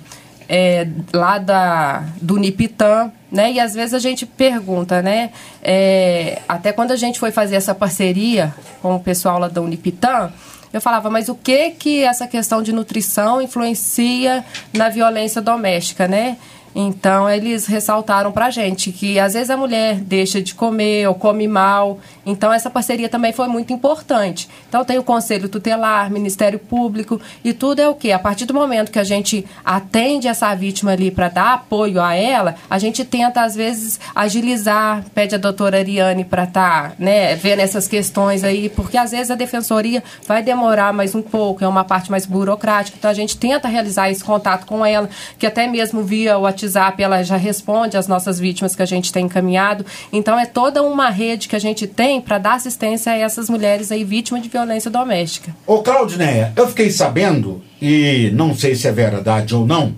é, 0.48 0.88
lá 1.14 1.38
da, 1.38 2.04
do 2.22 2.38
Nipitan, 2.38 3.12
né? 3.32 3.52
E 3.52 3.60
às 3.60 3.74
vezes 3.74 3.94
a 3.94 4.00
gente 4.00 4.25
pergunta, 4.25 5.02
né? 5.02 5.32
É, 5.62 6.42
até 6.48 6.72
quando 6.72 6.92
a 6.92 6.96
gente 6.96 7.20
foi 7.20 7.32
fazer 7.32 7.56
essa 7.56 7.75
parceria 7.75 8.54
com 8.82 8.96
o 8.96 9.00
pessoal 9.00 9.40
lá 9.40 9.48
da 9.48 9.62
Unipitan, 9.62 10.32
eu 10.72 10.82
falava, 10.82 11.10
mas 11.10 11.30
o 11.30 11.36
que 11.36 11.72
que 11.72 12.04
essa 12.04 12.28
questão 12.28 12.62
de 12.62 12.74
nutrição 12.74 13.42
influencia 13.42 14.44
na 14.74 14.90
violência 14.90 15.42
doméstica, 15.42 16.08
né? 16.08 16.38
Então, 16.78 17.30
eles 17.30 17.66
ressaltaram 17.66 18.34
para 18.34 18.48
a 18.48 18.50
gente 18.50 18.92
que 18.92 19.18
às 19.18 19.34
vezes 19.34 19.50
a 19.50 19.56
mulher 19.56 19.96
deixa 19.96 20.42
de 20.42 20.54
comer 20.54 21.08
ou 21.08 21.16
come 21.16 21.48
mal. 21.48 22.00
Então, 22.25 22.51
essa 22.51 22.70
parceria 22.70 23.10
também 23.10 23.32
foi 23.32 23.48
muito 23.48 23.72
importante. 23.74 24.50
Então, 24.67 24.84
tem 24.84 24.98
o 24.98 25.03
Conselho 25.03 25.50
Tutelar, 25.50 26.10
Ministério 26.10 26.60
Público 26.60 27.20
e 27.44 27.53
tudo 27.53 27.79
é 27.79 27.88
o 27.88 27.96
quê? 27.96 28.12
A 28.12 28.20
partir 28.20 28.46
do 28.46 28.53
momento 28.53 28.91
que 28.91 29.00
a 29.00 29.03
gente 29.03 29.46
atende 29.63 30.27
essa 30.27 30.53
vítima 30.55 30.91
ali 30.91 31.12
para 31.12 31.29
dar 31.29 31.53
apoio 31.53 32.01
a 32.01 32.13
ela, 32.15 32.55
a 32.70 32.79
gente 32.79 33.03
tenta, 33.03 33.44
às 33.44 33.55
vezes, 33.55 34.00
agilizar, 34.15 35.03
pede 35.13 35.36
a 35.36 35.38
doutora 35.38 35.77
Ariane 35.77 36.24
para 36.24 36.44
estar 36.46 36.89
tá, 36.89 36.96
né, 36.98 37.36
vendo 37.36 37.60
essas 37.60 37.88
questões 37.88 38.44
aí, 38.44 38.70
porque 38.70 38.98
às 38.98 39.12
vezes 39.12 39.29
a 39.29 39.36
defensoria 39.36 40.03
vai 40.27 40.41
demorar 40.41 40.94
mais 40.94 41.13
um 41.13 41.22
pouco, 41.22 41.63
é 41.63 41.67
uma 41.67 41.84
parte 41.84 42.10
mais 42.10 42.25
burocrática. 42.25 42.98
Então, 42.98 43.12
a 43.12 43.13
gente 43.13 43.38
tenta 43.38 43.67
realizar 43.67 44.10
esse 44.10 44.24
contato 44.24 44.65
com 44.65 44.86
ela, 44.86 45.10
que 45.38 45.46
até 45.46 45.67
mesmo 45.67 46.03
via 46.03 46.38
WhatsApp 46.38 47.01
ela 47.01 47.24
já 47.24 47.38
responde 47.38 47.98
às 47.98 48.08
nossas 48.08 48.39
vítimas 48.39 48.75
que 48.75 48.82
a 48.82 48.86
gente 48.86 49.12
tem 49.12 49.25
encaminhado. 49.25 49.86
Então 50.12 50.39
é 50.39 50.46
toda 50.46 50.84
uma 50.84 51.10
rede 51.10 51.48
que 51.48 51.55
a 51.55 51.60
gente 51.60 51.88
tem 51.88 52.14
para 52.22 52.38
dar 52.38 52.53
assistência 52.53 53.12
a 53.12 53.17
essas 53.17 53.50
mulheres 53.50 53.91
aí 53.91 54.03
vítimas 54.03 54.41
de 54.41 54.50
violência 54.50 54.89
doméstica. 54.91 55.55
Ô 55.65 55.81
Claudineia, 55.81 56.53
eu 56.55 56.67
fiquei 56.67 56.89
sabendo, 56.89 57.63
e 57.81 58.31
não 58.34 58.55
sei 58.55 58.75
se 58.75 58.88
é 58.88 58.91
verdade 58.91 59.55
ou 59.55 59.65
não, 59.65 59.95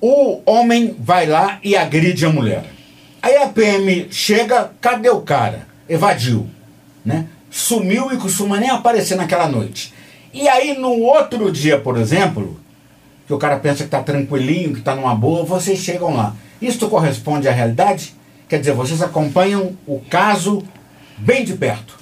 o 0.00 0.40
homem 0.46 0.96
vai 0.98 1.26
lá 1.26 1.58
e 1.62 1.76
agride 1.76 2.24
a 2.24 2.30
mulher. 2.30 2.64
Aí 3.22 3.36
a 3.36 3.48
PM 3.48 4.08
chega, 4.10 4.70
cadê 4.80 5.10
o 5.10 5.20
cara? 5.20 5.66
Evadiu, 5.88 6.48
né? 7.04 7.26
Sumiu 7.50 8.12
e 8.12 8.16
costuma 8.16 8.58
nem 8.58 8.70
aparecer 8.70 9.16
naquela 9.16 9.48
noite. 9.48 9.92
E 10.32 10.48
aí 10.48 10.78
no 10.78 11.00
outro 11.00 11.50
dia, 11.50 11.78
por 11.78 11.98
exemplo, 11.98 12.58
que 13.26 13.34
o 13.34 13.38
cara 13.38 13.58
pensa 13.58 13.78
que 13.78 13.84
está 13.84 14.02
tranquilinho, 14.02 14.72
que 14.72 14.78
está 14.78 14.94
numa 14.94 15.14
boa, 15.14 15.44
vocês 15.44 15.78
chegam 15.78 16.16
lá. 16.16 16.34
Isso 16.62 16.88
corresponde 16.88 17.48
à 17.48 17.52
realidade? 17.52 18.14
Quer 18.48 18.58
dizer, 18.58 18.72
vocês 18.72 19.00
acompanham 19.02 19.76
o 19.86 20.00
caso 20.00 20.62
bem 21.20 21.44
de 21.44 21.54
perto. 21.54 21.98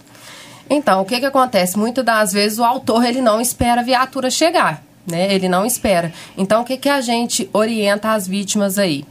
Então, 0.71 1.01
o 1.01 1.05
que, 1.05 1.19
que 1.19 1.27
acontece? 1.27 1.79
Muitas 1.79 2.05
das 2.05 2.33
vezes 2.33 2.59
o 2.59 2.65
autor 2.65 3.05
ele 3.05 3.23
não 3.23 3.41
espera 3.41 3.81
a 3.81 3.85
viatura 3.85 4.31
chegar, 4.31 4.83
né? 5.07 5.33
Ele 5.33 5.49
não 5.49 5.65
espera. 5.65 6.13
Então, 6.37 6.63
o 6.63 6.65
que, 6.65 6.77
que 6.77 6.89
a 6.89 7.01
gente 7.01 7.49
orienta 7.53 8.13
as 8.13 8.27
vítimas 8.27 8.79
aí? 8.79 9.05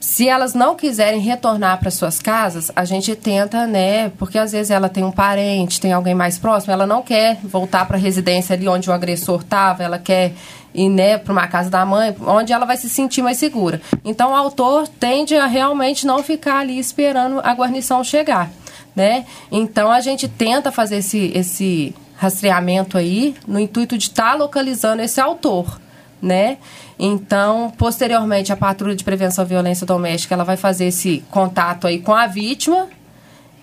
Se 0.00 0.28
elas 0.28 0.54
não 0.54 0.76
quiserem 0.76 1.20
retornar 1.20 1.78
para 1.80 1.90
suas 1.90 2.20
casas, 2.20 2.70
a 2.76 2.84
gente 2.84 3.16
tenta, 3.16 3.66
né? 3.66 4.10
Porque 4.10 4.38
às 4.38 4.52
vezes 4.52 4.70
ela 4.70 4.88
tem 4.88 5.02
um 5.02 5.10
parente, 5.10 5.80
tem 5.80 5.92
alguém 5.92 6.14
mais 6.14 6.38
próximo, 6.38 6.72
ela 6.72 6.86
não 6.86 7.02
quer 7.02 7.38
voltar 7.42 7.84
para 7.84 7.96
a 7.96 8.00
residência 8.00 8.54
ali 8.54 8.68
onde 8.68 8.88
o 8.88 8.92
agressor 8.92 9.40
estava, 9.40 9.82
ela 9.82 9.98
quer 9.98 10.34
ir 10.72 10.88
né, 10.88 11.18
para 11.18 11.32
uma 11.32 11.48
casa 11.48 11.68
da 11.68 11.84
mãe, 11.84 12.14
onde 12.26 12.52
ela 12.52 12.64
vai 12.64 12.76
se 12.76 12.88
sentir 12.88 13.22
mais 13.22 13.38
segura. 13.38 13.80
Então 14.04 14.30
o 14.30 14.34
autor 14.34 14.86
tende 14.86 15.34
a 15.34 15.46
realmente 15.46 16.06
não 16.06 16.22
ficar 16.22 16.60
ali 16.60 16.78
esperando 16.78 17.40
a 17.42 17.52
guarnição 17.52 18.04
chegar, 18.04 18.50
né? 18.94 19.26
Então 19.50 19.90
a 19.90 20.00
gente 20.00 20.28
tenta 20.28 20.70
fazer 20.70 20.98
esse, 20.98 21.32
esse 21.34 21.92
rastreamento 22.16 22.96
aí 22.96 23.34
no 23.48 23.58
intuito 23.58 23.98
de 23.98 24.04
estar 24.04 24.32
tá 24.32 24.34
localizando 24.34 25.02
esse 25.02 25.20
autor 25.20 25.80
né? 26.20 26.58
Então, 26.98 27.72
posteriormente, 27.76 28.52
a 28.52 28.56
patrulha 28.56 28.96
de 28.96 29.04
prevenção 29.04 29.44
à 29.44 29.46
violência 29.46 29.86
doméstica 29.86 30.34
ela 30.34 30.44
vai 30.44 30.56
fazer 30.56 30.86
esse 30.86 31.24
contato 31.30 31.86
aí 31.86 32.00
com 32.00 32.14
a 32.14 32.26
vítima 32.26 32.88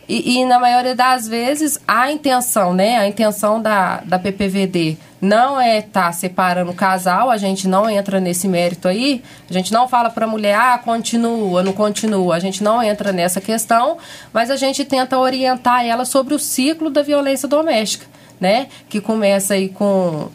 e, 0.07 0.37
e, 0.37 0.45
na 0.45 0.59
maioria 0.59 0.93
das 0.93 1.27
vezes 1.27 1.79
a 1.87 2.11
intenção, 2.11 2.75
né? 2.75 2.97
A 2.97 3.07
intenção 3.07 3.59
da, 3.59 4.01
da 4.05 4.19
PPVD 4.19 4.97
não 5.19 5.59
é 5.59 5.79
estar 5.79 6.05
tá 6.05 6.11
separando 6.11 6.69
o 6.69 6.75
casal, 6.75 7.31
a 7.31 7.37
gente 7.37 7.67
não 7.67 7.89
entra 7.89 8.19
nesse 8.19 8.47
mérito 8.47 8.87
aí, 8.87 9.23
a 9.49 9.53
gente 9.53 9.73
não 9.73 9.87
fala 9.87 10.11
para 10.11 10.25
a 10.25 10.27
mulher, 10.27 10.55
ah, 10.55 10.77
continua, 10.77 11.63
não 11.63 11.73
continua, 11.73 12.35
a 12.35 12.39
gente 12.39 12.63
não 12.63 12.83
entra 12.83 13.11
nessa 13.11 13.41
questão, 13.41 13.97
mas 14.31 14.51
a 14.51 14.55
gente 14.55 14.85
tenta 14.85 15.17
orientar 15.17 15.83
ela 15.83 16.05
sobre 16.05 16.35
o 16.35 16.39
ciclo 16.39 16.91
da 16.91 17.01
violência 17.01 17.47
doméstica, 17.47 18.05
né? 18.39 18.67
Que 18.87 19.01
começa 19.01 19.55
aí 19.55 19.69
com 19.69 20.29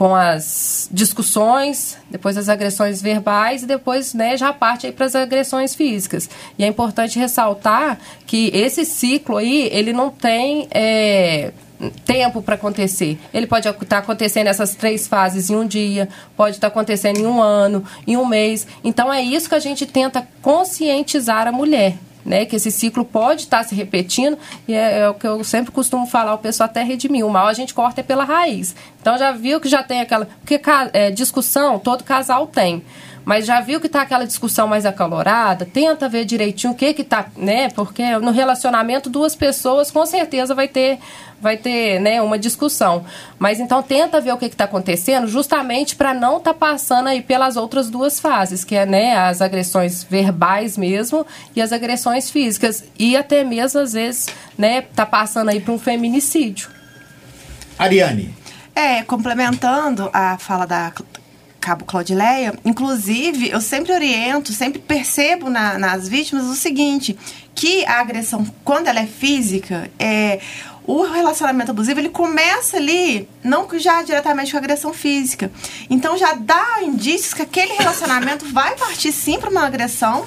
com 0.00 0.14
as 0.14 0.88
discussões, 0.90 1.98
depois 2.10 2.38
as 2.38 2.48
agressões 2.48 3.02
verbais 3.02 3.64
e 3.64 3.66
depois 3.66 4.14
né, 4.14 4.34
já 4.34 4.50
parte 4.50 4.90
para 4.92 5.04
as 5.04 5.14
agressões 5.14 5.74
físicas. 5.74 6.26
E 6.58 6.64
é 6.64 6.66
importante 6.66 7.18
ressaltar 7.18 7.98
que 8.26 8.50
esse 8.54 8.86
ciclo 8.86 9.36
aí, 9.36 9.68
ele 9.70 9.92
não 9.92 10.08
tem 10.08 10.66
é, 10.70 11.52
tempo 12.06 12.40
para 12.40 12.54
acontecer. 12.54 13.18
Ele 13.34 13.46
pode 13.46 13.68
estar 13.68 13.84
tá 13.84 13.98
acontecendo 13.98 14.46
essas 14.46 14.74
três 14.74 15.06
fases 15.06 15.50
em 15.50 15.56
um 15.56 15.66
dia, 15.66 16.08
pode 16.34 16.56
estar 16.56 16.70
tá 16.70 16.72
acontecendo 16.72 17.18
em 17.18 17.26
um 17.26 17.42
ano, 17.42 17.84
em 18.06 18.16
um 18.16 18.24
mês. 18.24 18.66
Então 18.82 19.12
é 19.12 19.20
isso 19.20 19.50
que 19.50 19.54
a 19.54 19.60
gente 19.60 19.84
tenta 19.84 20.26
conscientizar 20.40 21.46
a 21.46 21.52
mulher 21.52 21.98
né? 22.24 22.44
Que 22.44 22.56
esse 22.56 22.70
ciclo 22.70 23.04
pode 23.04 23.42
estar 23.42 23.58
tá 23.58 23.64
se 23.64 23.74
repetindo, 23.74 24.38
e 24.66 24.74
é, 24.74 25.00
é, 25.00 25.08
o 25.08 25.14
que 25.14 25.26
eu 25.26 25.42
sempre 25.44 25.72
costumo 25.72 26.06
falar, 26.06 26.34
o 26.34 26.38
pessoal 26.38 26.68
até 26.68 26.82
redimir. 26.82 27.26
O 27.26 27.30
mal 27.30 27.46
a 27.46 27.52
gente 27.52 27.74
corta 27.74 28.00
é 28.00 28.04
pela 28.04 28.24
raiz. 28.24 28.74
Então 29.00 29.16
já 29.18 29.32
viu 29.32 29.60
que 29.60 29.68
já 29.68 29.82
tem 29.82 30.00
aquela. 30.00 30.26
Porque 30.26 30.60
é, 30.92 31.10
discussão, 31.10 31.78
todo 31.78 32.04
casal 32.04 32.46
tem 32.46 32.82
mas 33.30 33.46
já 33.46 33.60
viu 33.60 33.80
que 33.80 33.86
está 33.86 34.02
aquela 34.02 34.26
discussão 34.26 34.66
mais 34.66 34.84
acalorada, 34.84 35.64
tenta 35.64 36.08
ver 36.08 36.24
direitinho 36.24 36.72
o 36.72 36.76
que 36.76 36.92
que 36.92 37.04
tá, 37.04 37.26
né? 37.36 37.68
Porque 37.68 38.18
no 38.18 38.32
relacionamento 38.32 39.08
duas 39.08 39.36
pessoas 39.36 39.88
com 39.88 40.04
certeza 40.04 40.52
vai 40.52 40.66
ter 40.66 40.98
vai 41.40 41.56
ter, 41.56 42.00
né, 42.00 42.20
uma 42.20 42.36
discussão. 42.36 43.04
Mas 43.38 43.60
então 43.60 43.84
tenta 43.84 44.20
ver 44.20 44.32
o 44.32 44.36
que 44.36 44.46
está 44.46 44.64
acontecendo, 44.64 45.28
justamente 45.28 45.94
para 45.94 46.12
não 46.12 46.38
estar 46.38 46.54
tá 46.54 46.58
passando 46.58 47.06
aí 47.06 47.22
pelas 47.22 47.56
outras 47.56 47.88
duas 47.88 48.18
fases, 48.18 48.64
que 48.64 48.74
é, 48.74 48.84
né, 48.84 49.16
as 49.16 49.40
agressões 49.40 50.02
verbais 50.02 50.76
mesmo 50.76 51.24
e 51.54 51.62
as 51.62 51.72
agressões 51.72 52.28
físicas 52.28 52.82
e 52.98 53.16
até 53.16 53.44
mesmo 53.44 53.78
às 53.78 53.92
vezes, 53.92 54.26
né, 54.58 54.82
tá 54.82 55.06
passando 55.06 55.50
aí 55.50 55.60
para 55.60 55.72
um 55.72 55.78
feminicídio. 55.78 56.68
Ariane. 57.78 58.34
É, 58.74 59.04
complementando 59.04 60.10
a 60.12 60.36
fala 60.36 60.66
da 60.66 60.92
Cabo 61.60 61.84
Claudileia, 61.84 62.54
inclusive, 62.64 63.50
eu 63.50 63.60
sempre 63.60 63.92
oriento, 63.92 64.52
sempre 64.52 64.78
percebo 64.78 65.50
na, 65.50 65.78
nas 65.78 66.08
vítimas 66.08 66.46
o 66.46 66.56
seguinte, 66.56 67.16
que 67.54 67.84
a 67.84 68.00
agressão, 68.00 68.46
quando 68.64 68.88
ela 68.88 69.00
é 69.00 69.06
física, 69.06 69.90
é, 69.98 70.40
o 70.86 71.02
relacionamento 71.02 71.70
abusivo, 71.70 72.00
ele 72.00 72.08
começa 72.08 72.78
ali, 72.78 73.28
não 73.44 73.68
já 73.78 74.02
diretamente 74.02 74.52
com 74.52 74.58
agressão 74.58 74.94
física. 74.94 75.52
Então, 75.90 76.16
já 76.16 76.32
dá 76.32 76.82
indícios 76.82 77.34
que 77.34 77.42
aquele 77.42 77.74
relacionamento 77.74 78.46
vai 78.52 78.74
partir 78.76 79.12
sim 79.12 79.38
para 79.38 79.50
uma 79.50 79.66
agressão, 79.66 80.26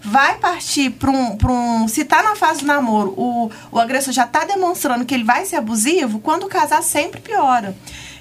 vai 0.00 0.38
partir 0.38 0.90
para 0.90 1.10
um, 1.10 1.36
um. 1.82 1.88
Se 1.88 2.02
está 2.02 2.22
na 2.22 2.36
fase 2.36 2.60
do 2.60 2.66
namoro, 2.66 3.12
o, 3.16 3.50
o 3.72 3.78
agressor 3.78 4.12
já 4.12 4.24
está 4.24 4.44
demonstrando 4.44 5.04
que 5.04 5.12
ele 5.12 5.24
vai 5.24 5.44
ser 5.44 5.56
abusivo, 5.56 6.20
quando 6.20 6.46
casar 6.46 6.82
sempre 6.82 7.20
piora. 7.20 7.76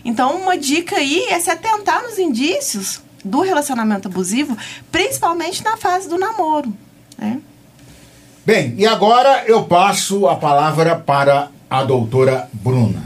Então, 0.10 0.42
uma 0.42 0.58
dica 0.58 0.96
aí 0.96 1.25
é 1.30 1.39
se 1.39 1.51
atentar 1.51 2.01
nos 2.01 2.18
indícios 2.18 3.00
do 3.24 3.42
relacionamento 3.42 4.08
abusivo, 4.08 4.58
principalmente 4.92 5.63
na 5.63 5.78
fase 5.78 6.10
do 6.10 6.18
namoro. 6.18 6.74
Né? 7.16 7.39
Bem, 8.44 8.74
e 8.75 8.88
agora 8.88 9.44
eu 9.46 9.66
passo 9.66 10.28
a 10.28 10.36
palavra 10.36 10.96
para 10.96 11.51
a 11.70 11.84
doutora 11.84 12.50
Bruna. 12.51 13.04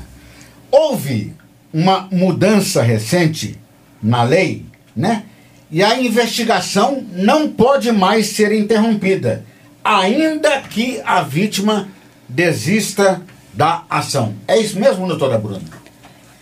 Houve 0.71 1.35
uma 1.73 2.07
mudança 2.09 2.81
recente 2.81 3.59
na 4.01 4.23
lei, 4.23 4.65
né? 4.95 5.25
E 5.69 5.83
a 5.83 5.99
investigação 5.99 7.05
não 7.11 7.49
pode 7.49 7.91
mais 7.91 8.27
ser 8.27 8.53
interrompida, 8.53 9.45
ainda 9.83 10.61
que 10.61 11.01
a 11.03 11.21
vítima 11.21 11.89
desista 12.29 13.21
da 13.53 13.83
ação. 13.89 14.35
É 14.47 14.57
isso 14.57 14.79
mesmo, 14.79 15.05
doutora 15.05 15.37
Bruna? 15.37 15.82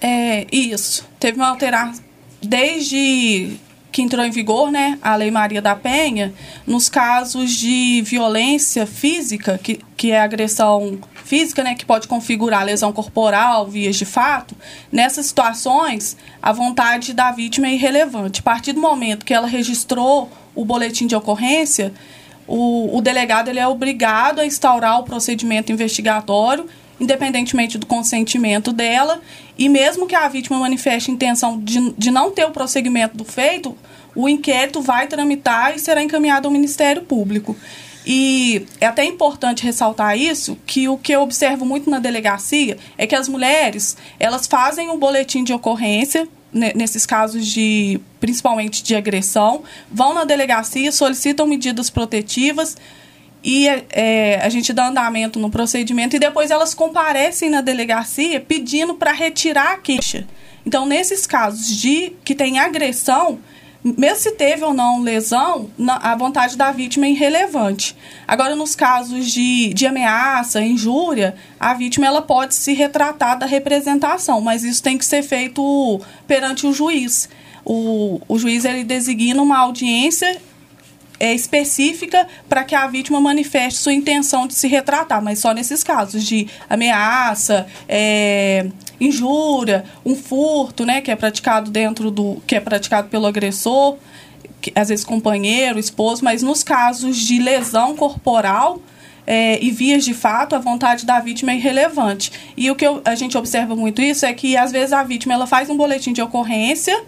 É, 0.01 0.47
isso. 0.51 1.07
Teve 1.19 1.37
uma 1.37 1.49
alteração. 1.49 2.03
Desde 2.41 3.59
que 3.91 4.01
entrou 4.01 4.25
em 4.25 4.31
vigor 4.31 4.71
né, 4.71 4.97
a 5.01 5.15
Lei 5.15 5.29
Maria 5.29 5.61
da 5.61 5.75
Penha, 5.75 6.33
nos 6.65 6.87
casos 6.87 7.51
de 7.51 8.01
violência 8.03 8.87
física, 8.87 9.59
que, 9.61 9.81
que 9.97 10.11
é 10.11 10.19
agressão 10.21 10.97
física, 11.25 11.63
né, 11.63 11.75
que 11.75 11.85
pode 11.85 12.07
configurar 12.07 12.63
lesão 12.63 12.93
corporal, 12.93 13.67
vias 13.67 13.97
de 13.97 14.05
fato, 14.05 14.55
nessas 14.91 15.25
situações, 15.25 16.15
a 16.41 16.51
vontade 16.53 17.13
da 17.13 17.31
vítima 17.31 17.67
é 17.67 17.73
irrelevante. 17.73 18.39
A 18.39 18.43
partir 18.43 18.73
do 18.73 18.81
momento 18.81 19.25
que 19.25 19.33
ela 19.33 19.47
registrou 19.47 20.29
o 20.55 20.63
boletim 20.63 21.05
de 21.05 21.15
ocorrência, 21.15 21.93
o, 22.47 22.97
o 22.97 23.01
delegado 23.01 23.49
ele 23.49 23.59
é 23.59 23.67
obrigado 23.67 24.39
a 24.39 24.45
instaurar 24.45 24.99
o 24.99 25.03
procedimento 25.03 25.71
investigatório 25.71 26.67
independentemente 27.01 27.79
do 27.79 27.87
consentimento 27.87 28.71
dela, 28.71 29.19
e 29.57 29.67
mesmo 29.67 30.05
que 30.05 30.13
a 30.13 30.27
vítima 30.27 30.59
manifeste 30.59 31.09
intenção 31.09 31.59
de, 31.59 31.93
de 31.97 32.11
não 32.11 32.29
ter 32.29 32.45
o 32.45 32.51
prosseguimento 32.51 33.17
do 33.17 33.25
feito, 33.25 33.75
o 34.15 34.29
inquérito 34.29 34.81
vai 34.81 35.07
tramitar 35.07 35.75
e 35.75 35.79
será 35.79 36.03
encaminhado 36.03 36.47
ao 36.47 36.53
Ministério 36.53 37.01
Público. 37.01 37.57
E 38.05 38.67
é 38.79 38.85
até 38.85 39.03
importante 39.03 39.63
ressaltar 39.63 40.17
isso, 40.17 40.57
que 40.65 40.87
o 40.87 40.97
que 40.97 41.11
eu 41.11 41.21
observo 41.21 41.65
muito 41.65 41.89
na 41.89 41.97
delegacia 41.97 42.77
é 42.97 43.07
que 43.07 43.15
as 43.15 43.27
mulheres, 43.27 43.97
elas 44.19 44.45
fazem 44.45 44.89
um 44.89 44.97
boletim 44.97 45.43
de 45.43 45.53
ocorrência 45.53 46.27
nesses 46.53 47.05
casos 47.05 47.47
de 47.47 47.99
principalmente 48.19 48.83
de 48.83 48.93
agressão, 48.93 49.63
vão 49.89 50.13
na 50.13 50.25
delegacia, 50.25 50.91
solicitam 50.91 51.47
medidas 51.47 51.89
protetivas, 51.89 52.75
e 53.43 53.67
é, 53.67 54.39
a 54.41 54.49
gente 54.49 54.71
dá 54.71 54.87
andamento 54.87 55.39
no 55.39 55.49
procedimento 55.49 56.15
e 56.15 56.19
depois 56.19 56.51
elas 56.51 56.73
comparecem 56.73 57.49
na 57.49 57.61
delegacia 57.61 58.39
pedindo 58.39 58.93
para 58.93 59.11
retirar 59.11 59.73
a 59.73 59.77
queixa. 59.77 60.27
Então, 60.65 60.85
nesses 60.85 61.25
casos 61.25 61.67
de 61.75 62.13
que 62.23 62.35
tem 62.35 62.59
agressão, 62.59 63.39
mesmo 63.83 64.17
se 64.17 64.31
teve 64.33 64.63
ou 64.63 64.75
não 64.75 65.01
lesão, 65.01 65.71
a 65.87 66.15
vontade 66.15 66.55
da 66.55 66.71
vítima 66.71 67.07
é 67.07 67.09
irrelevante. 67.09 67.95
Agora, 68.27 68.55
nos 68.55 68.75
casos 68.75 69.31
de, 69.31 69.73
de 69.73 69.87
ameaça, 69.87 70.61
injúria, 70.61 71.35
a 71.59 71.73
vítima 71.73 72.05
ela 72.05 72.21
pode 72.21 72.53
se 72.53 72.73
retratar 72.73 73.39
da 73.39 73.47
representação, 73.47 74.39
mas 74.39 74.63
isso 74.63 74.83
tem 74.83 74.99
que 74.99 75.05
ser 75.05 75.23
feito 75.23 75.99
perante 76.27 76.67
o 76.67 76.73
juiz. 76.73 77.27
O, 77.65 78.21
o 78.27 78.37
juiz 78.37 78.65
ele 78.65 78.83
designa 78.83 79.41
uma 79.41 79.57
audiência 79.57 80.39
é, 81.21 81.35
específica 81.35 82.27
para 82.49 82.63
que 82.63 82.73
a 82.73 82.87
vítima 82.87 83.21
manifeste 83.21 83.79
sua 83.79 83.93
intenção 83.93 84.47
de 84.47 84.55
se 84.55 84.67
retratar, 84.67 85.21
mas 85.21 85.37
só 85.37 85.53
nesses 85.53 85.83
casos 85.83 86.23
de 86.23 86.47
ameaça, 86.67 87.67
é, 87.87 88.65
injúria, 88.99 89.85
um 90.03 90.15
furto, 90.15 90.83
né, 90.83 90.99
que 90.99 91.11
é 91.11 91.15
praticado 91.15 91.69
dentro 91.69 92.09
do 92.09 92.41
que 92.47 92.55
é 92.55 92.59
praticado 92.59 93.07
pelo 93.07 93.27
agressor, 93.27 93.97
que, 94.59 94.71
às 94.73 94.89
vezes 94.89 95.05
companheiro, 95.05 95.77
esposo, 95.77 96.23
mas 96.23 96.41
nos 96.41 96.63
casos 96.63 97.17
de 97.17 97.37
lesão 97.37 97.95
corporal 97.95 98.81
é, 99.27 99.63
e 99.63 99.69
vias 99.69 100.03
de 100.03 100.15
fato, 100.15 100.55
a 100.55 100.59
vontade 100.59 101.05
da 101.05 101.19
vítima 101.19 101.51
é 101.51 101.55
irrelevante. 101.55 102.31
E 102.57 102.71
o 102.71 102.75
que 102.75 102.85
eu, 102.85 102.99
a 103.05 103.13
gente 103.13 103.37
observa 103.37 103.75
muito 103.75 104.01
isso 104.01 104.25
é 104.25 104.33
que 104.33 104.57
às 104.57 104.71
vezes 104.71 104.91
a 104.91 105.03
vítima 105.03 105.35
ela 105.35 105.45
faz 105.45 105.69
um 105.69 105.77
boletim 105.77 106.13
de 106.13 106.21
ocorrência 106.23 106.99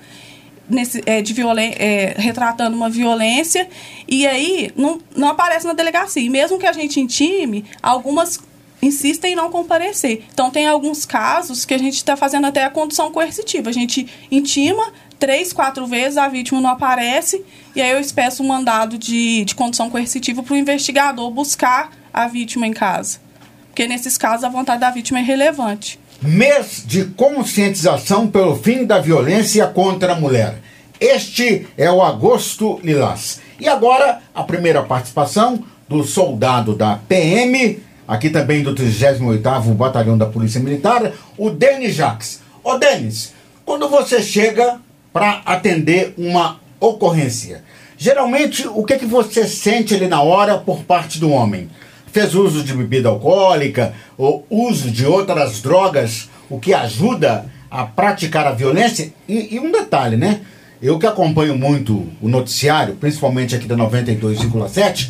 nesse, 0.70 1.02
é, 1.06 1.22
de 1.22 1.34
violen 1.34 1.74
é, 1.78 2.16
retratando 2.18 2.76
uma 2.76 2.90
violência 2.90 3.68
e 4.08 4.26
aí 4.26 4.72
não, 4.76 5.00
não 5.16 5.30
aparece 5.30 5.66
na 5.66 5.74
delegacia. 5.74 6.22
E 6.22 6.30
mesmo 6.30 6.58
que 6.58 6.66
a 6.66 6.74
gente 6.74 7.00
intime, 7.00 7.66
algumas 7.82 8.40
insistem 8.82 9.32
em 9.32 9.36
não 9.36 9.50
comparecer. 9.50 10.26
Então, 10.34 10.52
tem 10.52 10.68
alguns 10.68 11.06
casos 11.06 11.64
que 11.64 11.74
a 11.74 11.78
gente 11.78 11.96
está 11.96 12.18
fazendo 12.18 12.48
até 12.48 12.66
a 12.66 12.70
condução 12.70 13.12
coercitiva. 13.12 13.70
A 13.70 13.74
gente 13.74 14.08
intima 14.30 14.92
três, 15.18 15.54
quatro 15.54 15.88
vezes, 15.88 16.18
a 16.18 16.28
vítima 16.28 16.60
não 16.60 16.70
aparece, 16.70 17.46
e 17.74 17.82
aí 17.82 17.92
eu 17.92 18.00
espeço 18.00 18.44
um 18.44 18.48
mandado 18.48 18.98
de, 18.98 19.46
de 19.46 19.56
condução 19.56 19.90
coercitiva 19.90 20.44
para 20.44 20.54
o 20.54 20.58
investigador 20.58 21.32
buscar 21.32 21.94
a 22.14 22.28
vítima 22.28 22.68
em 22.68 22.74
casa. 22.74 23.22
Porque 23.68 23.88
nesses 23.88 24.18
casos 24.18 24.44
a 24.44 24.50
vontade 24.50 24.82
da 24.82 24.92
vítima 24.92 25.20
é 25.20 25.24
relevante 25.24 25.98
mês 26.24 26.84
de 26.86 27.06
conscientização 27.06 28.28
pelo 28.28 28.56
fim 28.56 28.86
da 28.86 29.00
violência 29.00 29.68
contra 29.68 30.14
a 30.14 30.20
mulher. 30.20 30.56
Este 31.00 31.68
é 31.78 31.92
o 31.92 32.02
Agosto 32.02 32.80
Lilás. 32.82 33.42
E 33.60 33.68
agora, 33.68 34.22
a 34.34 34.44
primeira 34.44 34.82
participação 34.82 35.64
do 35.88 36.04
soldado 36.04 36.76
da 36.76 36.96
PM, 37.08 37.82
aqui 38.08 38.30
também 38.30 38.64
do 38.64 38.74
38º 38.74 39.74
Batalhão 39.74 40.18
da 40.18 40.26
Polícia 40.26 40.62
Militar, 40.62 41.12
o 41.38 41.50
Denis 41.50 41.96
Jacques. 41.96 42.42
Ô 42.64 42.78
Denis, 42.78 43.34
quando 43.66 43.90
você 43.90 44.22
chega 44.22 44.80
para 45.12 45.42
atender 45.46 46.14
uma 46.18 46.60
ocorrência, 46.80 47.64
geralmente 47.98 48.66
o 48.68 48.84
que, 48.84 48.98
que 48.98 49.06
você 49.06 49.46
sente 49.46 49.94
ali 49.94 50.08
na 50.08 50.22
hora 50.22 50.58
por 50.58 50.84
parte 50.84 51.20
do 51.20 51.30
homem? 51.30 51.70
Fez 52.14 52.36
uso 52.36 52.64
de 52.64 52.74
bebida 52.74 53.10
alcoólica 53.10 53.94
ou 54.16 54.46
uso 54.50 54.92
de 54.92 55.04
outras 55.04 55.62
drogas, 55.62 56.30
o 56.48 56.60
que 56.60 56.72
ajuda 56.72 57.48
a 57.70 57.86
praticar 57.86 58.46
a 58.46 58.52
violência. 58.52 59.12
E, 59.28 59.56
e 59.56 59.60
um 59.60 59.72
detalhe, 59.72 60.16
né? 60.16 60.42
Eu 60.80 61.00
que 61.00 61.08
acompanho 61.08 61.58
muito 61.58 62.08
o 62.22 62.30
noticiário, 62.30 62.96
principalmente 62.96 63.56
aqui 63.56 63.66
da 63.66 63.76
92,7, 63.76 65.10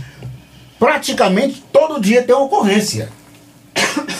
praticamente 0.79 1.61
todo 1.73 1.99
dia 1.99 2.23
tem 2.23 2.33
ocorrência. 2.33 3.09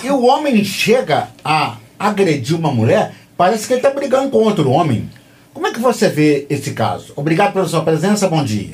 E 0.04 0.10
o 0.10 0.26
homem 0.26 0.62
chega 0.66 1.30
a 1.46 1.78
agredir 1.98 2.58
uma 2.58 2.72
mulher, 2.72 3.14
parece 3.38 3.66
que 3.66 3.74
ele 3.74 3.80
está 3.80 3.92
brigando 3.92 4.30
com 4.30 4.40
outro 4.40 4.70
homem. 4.70 5.10
Como 5.54 5.68
é 5.68 5.72
que 5.72 5.80
você 5.80 6.10
vê 6.10 6.46
esse 6.50 6.72
caso? 6.72 7.14
Obrigado 7.16 7.54
pela 7.54 7.68
sua 7.68 7.84
presença, 7.84 8.28
bom 8.28 8.44
dia. 8.44 8.72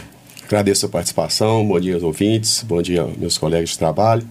Agradeço 0.50 0.88
a 0.88 0.90
participação, 0.90 1.64
bom 1.64 1.80
dia 1.80 1.94
aos 1.94 2.02
ouvintes, 2.02 2.66
bom 2.68 2.82
dia 2.82 3.08
meus 3.20 3.38
colegas 3.38 3.70
de 3.70 3.78
trabalho. 3.78 4.28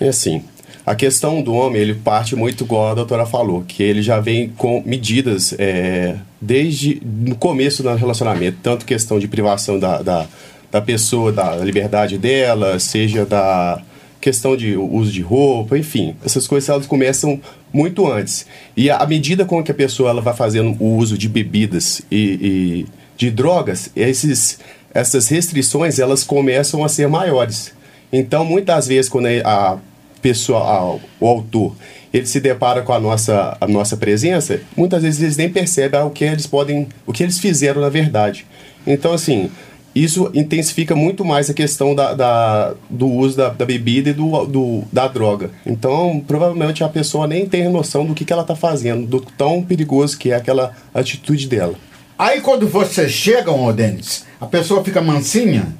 É 0.00 0.06
assim, 0.06 0.44
a 0.86 0.94
questão 0.94 1.42
do 1.42 1.52
homem, 1.52 1.82
ele 1.82 1.94
parte 1.94 2.36
muito, 2.36 2.62
igual 2.62 2.92
a 2.92 2.94
doutora 2.94 3.26
falou, 3.26 3.64
que 3.66 3.82
ele 3.82 4.00
já 4.00 4.20
vem 4.20 4.50
com 4.50 4.80
medidas 4.86 5.52
é, 5.58 6.14
desde 6.40 7.02
no 7.04 7.34
começo 7.34 7.82
do 7.82 7.92
relacionamento, 7.96 8.58
tanto 8.62 8.86
questão 8.86 9.18
de 9.18 9.26
privação 9.26 9.76
da, 9.76 10.00
da 10.00 10.28
da 10.70 10.80
pessoa, 10.80 11.32
da 11.32 11.56
liberdade 11.56 12.16
dela, 12.16 12.78
seja 12.78 13.26
da 13.26 13.82
questão 14.20 14.56
de 14.56 14.76
uso 14.76 15.10
de 15.10 15.20
roupa, 15.20 15.76
enfim, 15.76 16.14
essas 16.24 16.46
coisas 16.46 16.68
elas 16.68 16.86
começam 16.86 17.40
muito 17.72 18.06
antes. 18.06 18.46
E 18.76 18.88
à 18.88 19.04
medida 19.04 19.44
com 19.44 19.64
que 19.64 19.72
a 19.72 19.74
pessoa 19.74 20.10
ela 20.10 20.20
vai 20.20 20.32
fazendo 20.32 20.76
o 20.80 20.96
uso 20.96 21.18
de 21.18 21.28
bebidas 21.28 22.02
e, 22.08 22.86
e 22.86 22.86
de 23.16 23.30
drogas, 23.30 23.90
esses, 23.96 24.60
essas 24.92 25.28
restrições 25.28 25.98
elas 25.98 26.24
começam 26.24 26.84
a 26.84 26.88
ser 26.88 27.08
maiores. 27.08 27.72
Então, 28.12 28.44
muitas 28.44 28.86
vezes, 28.86 29.08
quando 29.08 29.26
a 29.44 29.78
pessoa, 30.20 30.60
a, 30.60 30.98
o 31.20 31.26
autor, 31.26 31.74
ele 32.12 32.26
se 32.26 32.40
depara 32.40 32.82
com 32.82 32.92
a 32.92 33.00
nossa, 33.00 33.56
a 33.60 33.66
nossa 33.68 33.96
presença, 33.96 34.60
muitas 34.76 35.02
vezes 35.02 35.22
eles 35.22 35.36
nem 35.36 35.48
percebem 35.48 36.00
o 36.00 36.10
que 36.10 36.24
eles 36.24 36.46
podem, 36.46 36.88
o 37.06 37.12
que 37.12 37.22
eles 37.22 37.38
fizeram 37.38 37.80
na 37.80 37.88
verdade. 37.88 38.44
Então, 38.86 39.12
assim, 39.12 39.50
isso 39.94 40.30
intensifica 40.34 40.94
muito 40.94 41.24
mais 41.24 41.50
a 41.50 41.54
questão 41.54 41.94
da, 41.94 42.14
da 42.14 42.74
do 42.88 43.08
uso 43.08 43.36
da, 43.36 43.48
da, 43.50 43.64
bebida 43.64 44.10
e 44.10 44.12
do, 44.12 44.46
do, 44.46 44.82
da 44.92 45.06
droga. 45.06 45.50
Então, 45.66 46.22
provavelmente 46.26 46.82
a 46.82 46.88
pessoa 46.88 47.26
nem 47.26 47.46
tem 47.46 47.68
noção 47.68 48.04
do 48.04 48.14
que, 48.14 48.24
que 48.24 48.32
ela 48.32 48.42
está 48.42 48.56
fazendo, 48.56 49.06
do 49.06 49.20
tão 49.20 49.62
perigoso 49.62 50.18
que 50.18 50.30
é 50.30 50.36
aquela 50.36 50.74
atitude 50.94 51.48
dela. 51.48 51.74
Aí, 52.20 52.42
quando 52.42 52.68
vocês 52.68 53.10
chegam, 53.12 53.64
ô 53.64 53.72
Denis, 53.72 54.26
a 54.38 54.44
pessoa 54.44 54.84
fica 54.84 55.00
mansinha? 55.00 55.74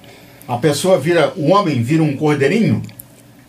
A 0.48 0.56
pessoa 0.56 0.98
vira, 0.98 1.34
o 1.36 1.50
homem 1.50 1.82
vira 1.82 2.02
um 2.02 2.16
cordeirinho? 2.16 2.80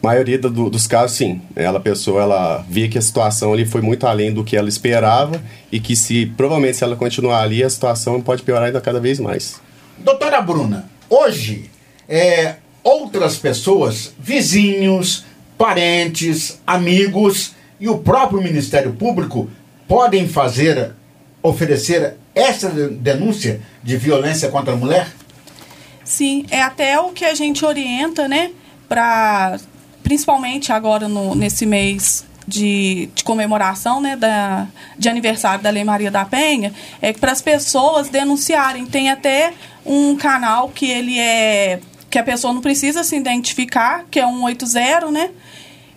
maioria 0.03 0.37
do, 0.37 0.69
dos 0.69 0.87
casos, 0.87 1.15
sim. 1.15 1.41
Ela, 1.55 1.77
a 1.77 1.81
pessoa, 1.81 2.23
ela 2.23 2.65
via 2.67 2.89
que 2.89 2.97
a 2.97 3.01
situação 3.01 3.53
ali 3.53 3.65
foi 3.65 3.79
muito 3.79 4.05
além 4.05 4.33
do 4.33 4.43
que 4.43 4.57
ela 4.57 4.67
esperava 4.67 5.41
e 5.71 5.79
que 5.79 5.95
se, 5.95 6.25
provavelmente, 6.35 6.75
se 6.75 6.83
ela 6.83 6.97
continuar 6.97 7.41
ali, 7.41 7.63
a 7.63 7.69
situação 7.69 8.19
pode 8.19 8.43
piorar 8.43 8.65
ainda 8.65 8.81
cada 8.81 8.99
vez 8.99 9.21
mais. 9.21 9.61
Doutora 9.97 10.41
Bruna, 10.41 10.89
hoje, 11.09 11.71
é, 12.09 12.55
outras 12.83 13.37
pessoas, 13.37 14.13
vizinhos, 14.19 15.23
parentes, 15.57 16.59
amigos 16.67 17.53
e 17.79 17.87
o 17.87 17.99
próprio 17.99 18.41
Ministério 18.41 18.91
Público 18.91 19.49
podem 19.87 20.27
fazer, 20.27 20.91
oferecer 21.41 22.17
essa 22.33 22.69
denúncia 22.69 23.61
de 23.83 23.97
violência 23.97 24.49
contra 24.49 24.73
a 24.73 24.77
mulher? 24.77 25.07
Sim, 26.03 26.45
é 26.49 26.61
até 26.61 26.99
o 26.99 27.09
que 27.09 27.23
a 27.23 27.33
gente 27.33 27.63
orienta, 27.65 28.27
né, 28.27 28.51
para 28.89 29.57
principalmente 30.03 30.71
agora 30.71 31.07
no, 31.07 31.35
nesse 31.35 31.65
mês 31.65 32.25
de, 32.47 33.09
de, 33.15 33.23
comemoração 33.23 34.01
né, 34.01 34.15
da, 34.15 34.67
de 34.97 35.07
aniversário 35.07 35.63
da 35.63 35.69
Lei 35.69 35.83
Maria 35.83 36.11
da 36.11 36.25
Penha, 36.25 36.73
é 37.01 37.13
para 37.13 37.31
as 37.31 37.41
pessoas 37.41 38.09
denunciarem. 38.09 38.85
Tem 38.85 39.09
até 39.09 39.53
um 39.85 40.15
canal 40.17 40.69
que 40.69 40.85
ele 40.85 41.17
é. 41.17 41.79
que 42.09 42.19
a 42.19 42.23
pessoa 42.23 42.53
não 42.53 42.61
precisa 42.61 43.03
se 43.03 43.15
identificar, 43.15 44.05
que 44.09 44.19
é 44.19 44.25
180, 44.25 45.11
né? 45.11 45.29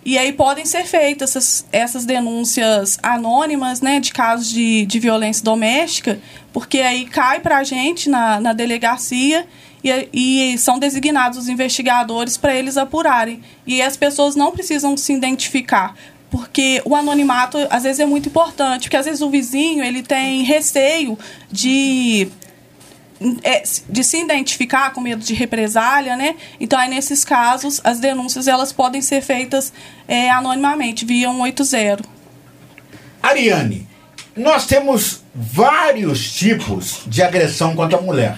E 0.04 0.18
aí 0.18 0.32
podem 0.32 0.66
ser 0.66 0.84
feitas 0.84 1.30
essas, 1.30 1.66
essas 1.72 2.04
denúncias 2.04 2.98
anônimas, 3.02 3.80
né, 3.80 4.00
de 4.00 4.12
casos 4.12 4.50
de, 4.50 4.84
de 4.84 4.98
violência 4.98 5.42
doméstica, 5.42 6.20
porque 6.52 6.80
aí 6.80 7.06
cai 7.06 7.40
para 7.40 7.58
a 7.58 7.64
gente 7.64 8.10
na, 8.10 8.38
na 8.38 8.52
delegacia 8.52 9.46
e, 9.82 10.08
e 10.12 10.58
são 10.58 10.78
designados 10.78 11.38
os 11.38 11.48
investigadores 11.48 12.36
para 12.36 12.54
eles 12.54 12.76
apurarem. 12.76 13.42
E 13.66 13.80
as 13.80 13.96
pessoas 13.96 14.36
não 14.36 14.52
precisam 14.52 14.96
se 14.96 15.12
identificar 15.12 15.94
porque 16.30 16.82
o 16.84 16.96
anonimato 16.96 17.58
às 17.70 17.84
vezes 17.84 18.00
é 18.00 18.06
muito 18.06 18.28
importante, 18.28 18.82
porque 18.82 18.96
às 18.96 19.06
vezes 19.06 19.20
o 19.20 19.30
vizinho 19.30 19.84
ele 19.84 20.02
tem 20.02 20.42
receio 20.42 21.16
de 21.48 22.26
de 23.88 24.04
se 24.04 24.18
identificar 24.20 24.92
com 24.92 25.00
medo 25.00 25.22
de 25.22 25.34
represália, 25.34 26.16
né? 26.16 26.37
Então, 26.60 26.78
aí, 26.78 26.88
nesses 26.88 27.24
casos, 27.24 27.80
as 27.82 27.98
denúncias 27.98 28.46
elas 28.46 28.72
podem 28.72 29.00
ser 29.00 29.22
feitas 29.22 29.72
é, 30.06 30.30
anonimamente, 30.30 31.04
via 31.04 31.30
180. 31.30 32.02
Ariane, 33.22 33.88
nós 34.37 34.66
temos 34.66 35.22
vários 35.34 36.32
tipos 36.32 37.02
de 37.06 37.22
agressão 37.22 37.74
contra 37.74 37.98
a 37.98 38.02
mulher. 38.02 38.37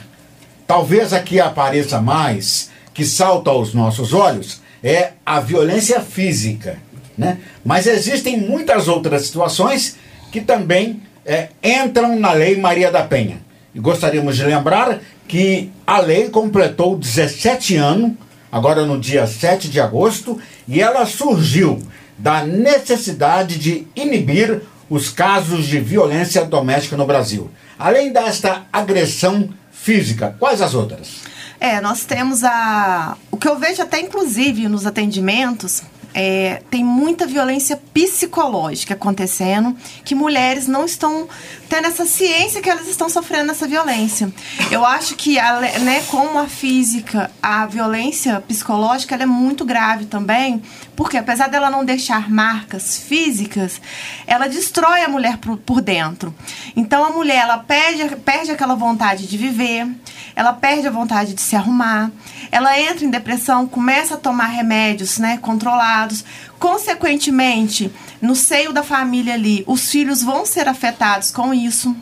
Talvez 0.67 1.13
aqui 1.13 1.41
apareça 1.41 2.01
mais, 2.01 2.71
que 2.95 3.05
salta 3.05 3.51
aos 3.51 3.75
nossos 3.75 4.13
olhos, 4.13 4.61
é 4.83 5.13
a 5.25 5.41
violência 5.41 6.01
física. 6.01 6.79
Né? 7.17 7.39
Mas 7.65 7.87
existem 7.87 8.39
muitas 8.39 8.89
outras 8.89 9.27
situações 9.27 9.97
que 10.31 10.41
também 10.41 11.03
é, 11.25 11.49
entram 11.63 12.19
na 12.19 12.33
Lei 12.33 12.57
Maria 12.57 12.91
da 12.91 13.03
Penha. 13.03 13.46
Gostaríamos 13.77 14.37
de 14.37 14.45
lembrar 14.45 15.01
que 15.29 15.71
a 15.87 16.01
lei 16.01 16.29
completou 16.31 16.97
17 16.97 17.77
anos, 17.77 18.13
agora 18.51 18.87
no 18.87 18.99
dia 18.99 19.27
7 19.27 19.69
de 19.69 19.81
agosto, 19.81 20.41
e 20.67 20.81
ela 20.81 21.05
surgiu 21.05 21.81
da 22.19 22.45
necessidade 22.45 23.59
de 23.59 23.87
inibir 23.95 24.63
os 24.89 25.11
casos 25.11 25.67
de 25.67 25.79
violência 25.81 26.45
doméstica 26.45 26.97
no 26.97 27.07
Brasil. 27.07 27.51
Além 27.79 28.13
desta 28.13 28.63
agressão 28.73 29.51
física, 29.71 30.35
quais 30.39 30.63
as 30.63 30.75
outras? 30.75 31.27
É, 31.59 31.81
nós 31.81 32.05
temos 32.05 32.45
a. 32.45 33.17
O 33.31 33.37
que 33.37 33.49
eu 33.49 33.59
vejo 33.59 33.83
até 33.83 34.01
inclusive 34.01 34.69
nos 34.69 34.87
atendimentos 34.87 35.83
é, 36.19 36.63
tem 36.71 36.83
muita 36.83 37.27
violência 37.27 37.77
psicológica 37.93 38.95
acontecendo, 38.95 39.77
que 40.03 40.15
mulheres 40.15 40.67
não 40.67 40.87
estão 40.87 41.29
tendo 41.69 41.89
essa 41.89 42.07
ciência 42.07 42.63
que 42.63 42.71
elas 42.71 42.89
estão 42.89 43.11
sofrendo 43.11 43.51
essa 43.51 43.69
violência. 43.69 44.33
Eu 44.71 44.83
acho 44.83 45.15
que, 45.15 45.39
a, 45.39 45.61
né, 45.61 46.03
como 46.09 46.39
a 46.39 46.47
física, 46.47 47.31
a 47.43 47.67
violência 47.67 48.41
psicológica 48.41 49.15
é 49.15 49.27
muito 49.27 49.63
grave 49.63 50.07
também, 50.07 50.63
porque 50.97 51.19
apesar 51.19 51.49
dela 51.49 51.71
não 51.71 51.85
deixar 51.85 52.31
marcas 52.31 52.99
físicas, 52.99 53.81
ela 54.27 54.49
destrói 54.49 55.03
a 55.03 55.09
mulher 55.09 55.37
por, 55.37 55.59
por 55.59 55.83
dentro. 55.83 56.35
Então 56.75 57.05
a 57.05 57.11
mulher 57.11 57.43
ela 57.43 57.59
perde, 57.59 58.17
perde 58.17 58.51
aquela 58.51 58.75
vontade 58.75 59.27
de 59.27 59.37
viver, 59.37 59.87
ela 60.35 60.53
perde 60.55 60.89
a 60.89 60.91
vontade 60.91 61.35
de 61.35 61.41
se 61.41 61.55
arrumar, 61.55 62.11
ela 62.51 62.79
entra 62.81 63.05
em 63.05 63.11
depressão, 63.11 63.67
começa 63.67 64.15
a 64.15 64.19
tomar 64.19 64.47
remédios 64.47 65.19
né, 65.19 65.37
controlados. 65.39 66.25
Consequentemente, 66.59 67.93
no 68.21 68.35
seio 68.35 68.73
da 68.73 68.83
família 68.83 69.35
ali, 69.35 69.63
os 69.67 69.91
filhos 69.91 70.23
vão 70.23 70.47
ser 70.47 70.67
afetados 70.69 71.31
com 71.31 71.53
isso. 71.53 71.95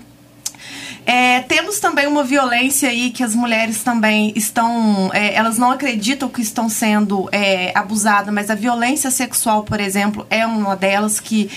É, 1.07 1.41
temos 1.43 1.79
também 1.81 2.07
uma 2.07 2.25
violência 2.25 2.89
aí 2.89 3.11
que 3.11 3.23
as 3.23 3.35
mulheres 3.35 3.83
também 3.83 4.33
estão. 4.35 5.11
É, 5.13 5.35
elas 5.35 5.59
não 5.59 5.71
acreditam 5.71 6.31
que 6.31 6.41
estão 6.41 6.69
sendo 6.69 7.29
é, 7.31 7.77
abusadas, 7.77 8.33
mas 8.33 8.49
a 8.49 8.55
violência 8.55 9.11
sexual, 9.11 9.65
por 9.65 9.81
exemplo, 9.81 10.27
é 10.31 10.47
uma 10.47 10.75
delas 10.75 11.21
que. 11.21 11.51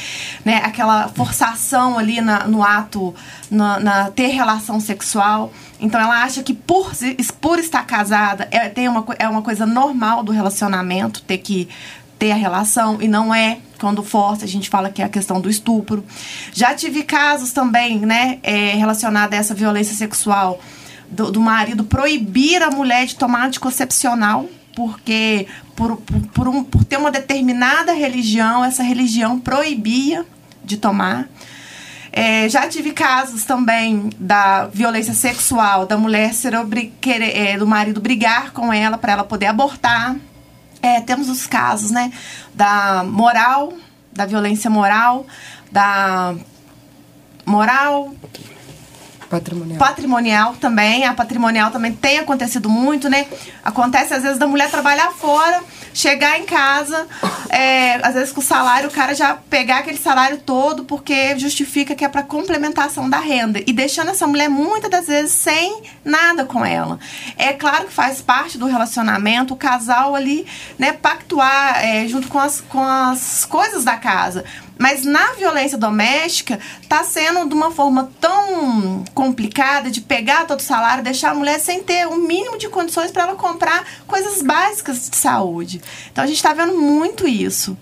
Né, 0.43 0.61
aquela 0.63 1.07
forçação 1.09 1.97
ali 1.97 2.19
na, 2.19 2.45
no 2.45 2.61
ato, 2.61 3.15
na, 3.49 3.79
na, 3.79 4.11
ter 4.11 4.27
relação 4.27 4.79
sexual. 4.79 5.53
Então 5.79 6.01
ela 6.01 6.23
acha 6.23 6.43
que 6.43 6.53
por, 6.53 6.91
por 7.39 7.59
estar 7.59 7.85
casada 7.85 8.47
é, 8.51 8.67
tem 8.67 8.89
uma, 8.89 9.05
é 9.17 9.29
uma 9.29 9.41
coisa 9.41 9.65
normal 9.65 10.23
do 10.23 10.31
relacionamento, 10.31 11.21
ter 11.21 11.37
que 11.37 11.69
ter 12.19 12.31
a 12.31 12.35
relação 12.35 13.01
e 13.01 13.07
não 13.07 13.33
é 13.33 13.59
quando 13.77 14.03
força, 14.03 14.45
a 14.45 14.47
gente 14.47 14.69
fala 14.69 14.89
que 14.89 15.01
é 15.01 15.05
a 15.05 15.09
questão 15.09 15.39
do 15.39 15.49
estupro. 15.49 16.03
Já 16.53 16.73
tive 16.73 17.03
casos 17.03 17.51
também, 17.51 17.99
né, 17.99 18.39
é, 18.43 18.73
relacionados 18.75 19.35
a 19.35 19.39
essa 19.39 19.53
violência 19.53 19.95
sexual 19.95 20.59
do, 21.09 21.31
do, 21.31 21.39
marido 21.39 21.83
proibir 21.83 22.61
a 22.61 22.69
mulher 22.69 23.05
de 23.05 23.15
tomar 23.15 23.45
anticoncepcional 23.45 24.45
porque 24.75 25.47
por, 25.75 25.97
por, 25.97 26.19
por, 26.27 26.47
um, 26.47 26.63
por 26.63 26.83
ter 26.83 26.97
uma 26.97 27.09
determinada 27.09 27.93
religião, 27.93 28.63
essa 28.63 28.83
religião 28.83 29.39
proibia 29.39 30.23
de 30.63 30.77
tomar. 30.77 31.27
É, 32.11 32.47
já 32.47 32.67
tive 32.67 32.91
casos 32.91 33.43
também 33.43 34.11
da 34.19 34.67
violência 34.67 35.13
sexual, 35.13 35.87
da 35.87 35.97
mulher 35.97 36.33
ser 36.33 36.53
querer, 37.01 37.35
é, 37.35 37.57
do 37.57 37.65
marido 37.65 37.99
brigar 37.99 38.51
com 38.51 38.71
ela 38.71 38.97
para 38.97 39.13
ela 39.13 39.23
poder 39.23 39.47
abortar. 39.47 40.15
É, 40.81 41.01
temos 41.01 41.29
os 41.29 41.47
casos, 41.47 41.91
né, 41.91 42.11
da 42.53 43.03
moral, 43.03 43.73
da 44.11 44.25
violência 44.25 44.69
moral, 44.69 45.25
da 45.71 46.35
moral 47.45 48.13
Patrimonial. 49.29 49.77
Patrimonial 49.77 50.55
também. 50.55 51.05
A 51.05 51.13
patrimonial 51.13 51.71
também 51.71 51.93
tem 51.93 52.19
acontecido 52.19 52.69
muito, 52.69 53.09
né? 53.09 53.27
Acontece 53.63 54.13
às 54.13 54.23
vezes 54.23 54.37
da 54.37 54.47
mulher 54.47 54.69
trabalhar 54.71 55.11
fora, 55.11 55.61
chegar 55.93 56.39
em 56.39 56.45
casa, 56.45 57.07
é, 57.49 57.95
às 58.05 58.13
vezes 58.13 58.31
com 58.31 58.39
o 58.39 58.43
salário, 58.43 58.89
o 58.89 58.91
cara 58.91 59.13
já 59.13 59.35
pegar 59.49 59.79
aquele 59.79 59.97
salário 59.97 60.37
todo 60.37 60.83
porque 60.83 61.37
justifica 61.37 61.95
que 61.95 62.05
é 62.05 62.09
para 62.09 62.23
complementação 62.23 63.09
da 63.09 63.19
renda. 63.19 63.61
E 63.65 63.73
deixando 63.73 64.11
essa 64.11 64.27
mulher 64.27 64.49
muitas 64.49 64.89
das 64.89 65.07
vezes 65.07 65.31
sem 65.31 65.81
nada 66.03 66.45
com 66.45 66.65
ela. 66.65 66.99
É 67.37 67.53
claro 67.53 67.85
que 67.85 67.93
faz 67.93 68.21
parte 68.21 68.57
do 68.57 68.65
relacionamento 68.65 69.53
o 69.53 69.57
casal 69.57 70.15
ali, 70.15 70.45
né, 70.77 70.93
pactuar 70.93 71.83
é, 71.83 72.07
junto 72.07 72.27
com 72.27 72.39
as, 72.39 72.61
com 72.61 72.83
as 72.83 73.45
coisas 73.45 73.83
da 73.83 73.97
casa 73.97 74.43
Mas 74.77 75.03
na 75.03 75.33
violência 75.33 75.77
doméstica, 75.77 76.59
tá 76.87 77.03
sendo 77.03 77.47
de 77.47 77.53
uma 77.53 77.71
forma 77.71 78.11
tão 78.19 79.03
complicada 79.13 79.89
de 79.89 80.01
pegar 80.01 80.45
todo 80.45 80.59
o 80.59 80.63
salário, 80.63 81.03
deixar 81.03 81.31
a 81.31 81.35
mulher 81.35 81.59
sem 81.59 81.83
ter 81.83 82.07
o 82.07 82.11
um 82.11 82.17
mínimo 82.17 82.57
de 82.57 82.69
condições 82.69 83.11
para 83.11 83.23
ela 83.23 83.35
comprar 83.35 83.85
coisas 84.05 84.41
básicas 84.41 85.09
de 85.09 85.17
saúde. 85.17 85.81
Então 86.11 86.23
a 86.23 86.27
gente 86.27 86.37
está 86.37 86.53
vendo 86.53 86.73
muito 86.73 87.27
isso. 87.27 87.77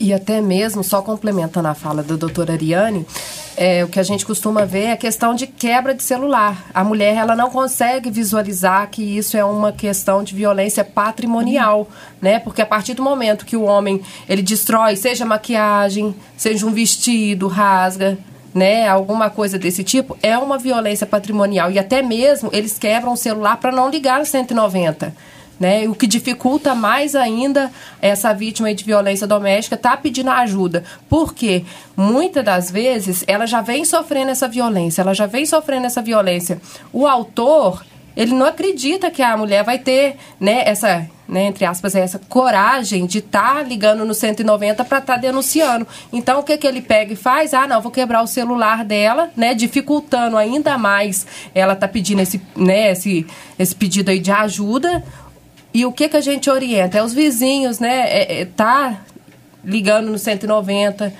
E 0.00 0.14
até 0.14 0.40
mesmo, 0.40 0.82
só 0.82 1.02
complementando 1.02 1.68
a 1.68 1.74
fala 1.74 2.02
da 2.02 2.16
doutora 2.16 2.54
Ariane, 2.54 3.06
é, 3.54 3.84
o 3.84 3.88
que 3.88 4.00
a 4.00 4.02
gente 4.02 4.24
costuma 4.24 4.64
ver 4.64 4.84
é 4.84 4.92
a 4.92 4.96
questão 4.96 5.34
de 5.34 5.46
quebra 5.46 5.94
de 5.94 6.02
celular. 6.02 6.70
A 6.72 6.82
mulher 6.82 7.16
ela 7.16 7.36
não 7.36 7.50
consegue 7.50 8.10
visualizar 8.10 8.88
que 8.88 9.02
isso 9.02 9.36
é 9.36 9.44
uma 9.44 9.72
questão 9.72 10.24
de 10.24 10.34
violência 10.34 10.82
patrimonial, 10.82 11.80
uhum. 11.80 11.86
né? 12.22 12.38
Porque 12.38 12.62
a 12.62 12.66
partir 12.66 12.94
do 12.94 13.02
momento 13.02 13.44
que 13.44 13.58
o 13.58 13.64
homem 13.64 14.00
ele 14.26 14.40
destrói, 14.40 14.96
seja 14.96 15.26
maquiagem, 15.26 16.14
seja 16.34 16.64
um 16.64 16.72
vestido, 16.72 17.46
rasga, 17.46 18.16
né, 18.54 18.88
alguma 18.88 19.28
coisa 19.28 19.58
desse 19.58 19.84
tipo, 19.84 20.16
é 20.22 20.36
uma 20.38 20.56
violência 20.56 21.06
patrimonial. 21.06 21.70
E 21.70 21.78
até 21.78 22.00
mesmo 22.00 22.48
eles 22.54 22.78
quebram 22.78 23.12
o 23.12 23.16
celular 23.18 23.58
para 23.58 23.70
não 23.70 23.90
ligar 23.90 24.18
no 24.18 24.24
190 24.24 25.14
né? 25.60 25.86
O 25.86 25.94
que 25.94 26.06
dificulta 26.06 26.74
mais 26.74 27.14
ainda 27.14 27.70
essa 28.00 28.32
vítima 28.32 28.74
de 28.74 28.82
violência 28.82 29.26
doméstica 29.26 29.76
tá 29.76 29.94
pedindo 29.94 30.30
ajuda. 30.30 30.82
Porque 31.06 31.64
muitas 31.94 32.42
das 32.42 32.70
vezes 32.70 33.22
ela 33.26 33.46
já 33.46 33.60
vem 33.60 33.84
sofrendo 33.84 34.30
essa 34.30 34.48
violência, 34.48 35.02
ela 35.02 35.14
já 35.14 35.26
vem 35.26 35.44
sofrendo 35.44 35.86
essa 35.86 36.00
violência. 36.00 36.58
O 36.90 37.06
autor, 37.06 37.84
ele 38.16 38.32
não 38.32 38.46
acredita 38.46 39.10
que 39.10 39.22
a 39.22 39.36
mulher 39.36 39.62
vai 39.62 39.78
ter, 39.78 40.16
né, 40.40 40.62
essa, 40.64 41.06
né, 41.28 41.44
entre 41.44 41.66
aspas, 41.66 41.94
essa 41.94 42.18
coragem 42.18 43.04
de 43.04 43.18
estar 43.18 43.56
tá 43.56 43.62
ligando 43.62 44.04
no 44.06 44.14
190 44.14 44.82
para 44.84 44.98
estar 44.98 45.14
tá 45.14 45.20
denunciando. 45.20 45.86
Então, 46.10 46.40
o 46.40 46.42
que 46.42 46.56
que 46.56 46.66
ele 46.66 46.80
pega 46.80 47.12
e 47.12 47.16
faz? 47.16 47.52
Ah, 47.52 47.66
não, 47.66 47.82
vou 47.82 47.92
quebrar 47.92 48.22
o 48.22 48.26
celular 48.26 48.82
dela, 48.82 49.30
né, 49.36 49.54
dificultando 49.54 50.38
ainda 50.38 50.78
mais 50.78 51.26
ela 51.54 51.76
tá 51.76 51.86
pedindo 51.86 52.22
esse, 52.22 52.40
né, 52.56 52.92
esse, 52.92 53.26
esse 53.58 53.74
pedido 53.74 54.10
aí 54.10 54.18
de 54.18 54.32
ajuda. 54.32 55.04
E 55.72 55.86
o 55.86 55.92
que, 55.92 56.08
que 56.08 56.16
a 56.16 56.20
gente 56.20 56.50
orienta? 56.50 56.98
É 56.98 57.02
os 57.02 57.14
vizinhos, 57.14 57.78
né? 57.78 58.08
É, 58.08 58.40
é, 58.40 58.44
tá 58.44 59.02
ligando 59.64 60.10
no 60.10 60.18
190, 60.18 61.12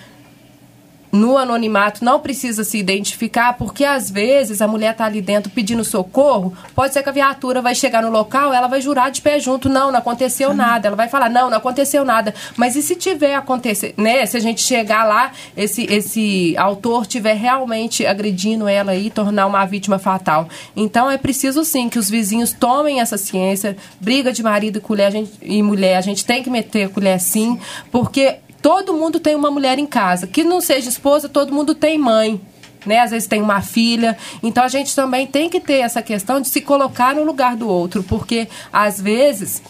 no 1.13 1.37
anonimato 1.37 2.05
não 2.05 2.21
precisa 2.21 2.65
se 2.65 2.79
identificar, 2.79 3.55
porque 3.55 3.85
às 3.85 4.11
vezes 4.11 4.63
a 4.63 4.69
mulher 4.69 4.93
está 4.93 5.07
ali 5.07 5.21
dentro 5.21 5.51
pedindo 5.51 5.85
socorro, 5.85 6.53
pode 6.75 6.93
ser 6.93 7.03
que 7.03 7.09
a 7.09 7.13
viatura 7.13 7.61
vai 7.61 7.75
chegar 7.75 8.03
no 8.03 8.11
local, 8.11 8.53
ela 8.53 8.69
vai 8.69 8.81
jurar 8.81 9.11
de 9.11 9.21
pé 9.21 9.39
junto, 9.41 9.69
não, 9.69 9.91
não 9.91 9.99
aconteceu 9.99 10.55
nada. 10.55 10.89
Ela 10.89 10.97
vai 10.97 11.09
falar, 11.09 11.29
não, 11.29 11.51
não 11.51 11.59
aconteceu 11.59 12.05
nada. 12.05 12.35
Mas 12.57 12.77
e 12.77 12.83
se 12.83 12.95
tiver 12.97 13.35
acontecer, 13.35 13.95
né? 13.97 14.25
Se 14.27 14.37
a 14.37 14.41
gente 14.41 14.63
chegar 14.63 15.05
lá, 15.05 15.33
esse, 15.57 15.85
esse 15.93 16.55
autor 16.57 17.07
tiver 17.07 17.35
realmente 17.35 18.07
agredindo 18.07 18.69
ela 18.69 18.95
e 18.95 19.11
tornar 19.11 19.47
uma 19.47 19.65
vítima 19.65 19.99
fatal. 19.99 20.49
Então 20.77 21.11
é 21.11 21.19
preciso 21.19 21.65
sim 21.65 21.89
que 21.89 21.99
os 21.99 22.09
vizinhos 22.09 22.53
tomem 22.53 23.01
essa 23.01 23.17
ciência, 23.17 23.77
briga 24.01 24.33
de 24.33 24.43
marido 24.43 24.79
e, 24.79 24.81
colher, 24.81 25.11
gente, 25.11 25.33
e 25.43 25.63
mulher, 25.63 25.97
a 25.97 26.01
gente 26.01 26.25
tem 26.25 26.43
que 26.43 26.51
meter 26.51 26.85
a 26.85 26.89
colher 26.89 27.21
sim, 27.21 27.59
porque 27.91 28.37
Todo 28.63 28.95
mundo 28.95 29.19
tem 29.19 29.35
uma 29.35 29.51
mulher 29.51 29.79
em 29.79 29.87
casa. 29.87 30.27
Que 30.27 30.45
não 30.45 30.61
seja 30.61 30.89
esposa, 30.89 31.29
todo 31.29 31.53
mundo 31.53 31.75
tem 31.75 31.99
mãe. 31.99 32.41
Né? 32.85 32.99
Às 32.99 33.11
vezes 33.11 33.29
tem 33.29 33.43
uma 33.43 33.61
filha. 33.61 34.17
Então 34.43 34.65
a 34.65 34.69
gente 34.69 34.95
também 34.95 35.27
tem 35.27 35.49
que 35.49 35.61
ter 35.61 35.79
essa 35.79 36.03
questão 36.03 36.41
de 36.41 36.49
se 36.49 36.61
colocar 36.61 37.15
no 37.15 37.25
lugar 37.25 37.57
do 37.57 37.69
outro, 37.69 38.03
porque 38.03 38.49
às 38.73 39.01
vezes 39.01 39.63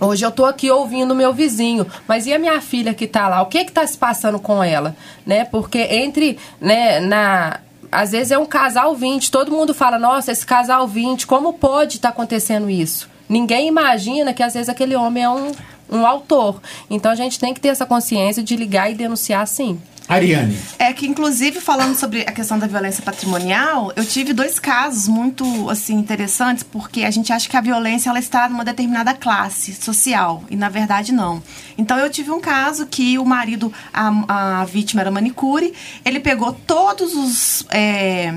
Hoje 0.00 0.24
eu 0.24 0.28
estou 0.28 0.46
aqui 0.46 0.70
ouvindo 0.70 1.12
meu 1.12 1.32
vizinho, 1.34 1.84
mas 2.06 2.24
e 2.24 2.32
a 2.32 2.38
minha 2.38 2.60
filha 2.60 2.94
que 2.94 3.04
está 3.04 3.26
lá? 3.26 3.42
O 3.42 3.46
que 3.46 3.58
está 3.58 3.84
se 3.84 3.98
passando 3.98 4.38
com 4.38 4.62
ela? 4.62 4.94
Né? 5.26 5.44
Porque 5.44 5.78
entre, 5.78 6.38
né, 6.60 7.00
na, 7.00 7.58
às 7.90 8.12
vezes 8.12 8.30
é 8.30 8.38
um 8.38 8.46
casal 8.46 8.94
20, 8.94 9.28
todo 9.28 9.50
mundo 9.50 9.74
fala, 9.74 9.98
nossa, 9.98 10.30
esse 10.30 10.46
casal 10.46 10.86
20, 10.86 11.26
como 11.26 11.52
pode 11.54 11.96
estar 11.96 12.08
tá 12.08 12.14
acontecendo 12.14 12.70
isso? 12.70 13.10
Ninguém 13.28 13.66
imagina 13.66 14.32
que 14.32 14.42
às 14.42 14.54
vezes 14.54 14.68
aquele 14.68 14.94
homem 14.94 15.24
é 15.24 15.28
um 15.28 15.50
um 15.90 16.06
autor. 16.06 16.60
Então 16.88 17.10
a 17.10 17.14
gente 17.14 17.38
tem 17.38 17.54
que 17.54 17.60
ter 17.60 17.68
essa 17.68 17.86
consciência 17.86 18.42
de 18.42 18.56
ligar 18.56 18.90
e 18.90 18.94
denunciar 18.94 19.46
sim. 19.46 19.80
Ariane. 20.08 20.58
É 20.78 20.90
que, 20.92 21.06
inclusive, 21.06 21.60
falando 21.60 21.94
sobre 21.94 22.22
a 22.22 22.32
questão 22.32 22.58
da 22.58 22.66
violência 22.66 23.02
patrimonial, 23.02 23.92
eu 23.94 24.04
tive 24.06 24.32
dois 24.32 24.58
casos 24.58 25.06
muito, 25.06 25.68
assim, 25.68 25.94
interessantes, 25.94 26.62
porque 26.62 27.04
a 27.04 27.10
gente 27.10 27.30
acha 27.30 27.46
que 27.46 27.56
a 27.56 27.60
violência, 27.60 28.08
ela 28.08 28.18
está 28.18 28.48
numa 28.48 28.64
determinada 28.64 29.12
classe 29.12 29.74
social, 29.74 30.42
e, 30.48 30.56
na 30.56 30.70
verdade, 30.70 31.12
não. 31.12 31.42
Então, 31.76 31.98
eu 31.98 32.08
tive 32.08 32.30
um 32.30 32.40
caso 32.40 32.86
que 32.86 33.18
o 33.18 33.24
marido, 33.24 33.70
a, 33.92 34.60
a 34.60 34.64
vítima 34.64 35.02
era 35.02 35.10
manicure, 35.10 35.74
ele 36.02 36.20
pegou 36.20 36.54
todos 36.54 37.14
os... 37.14 37.66
É, 37.70 38.32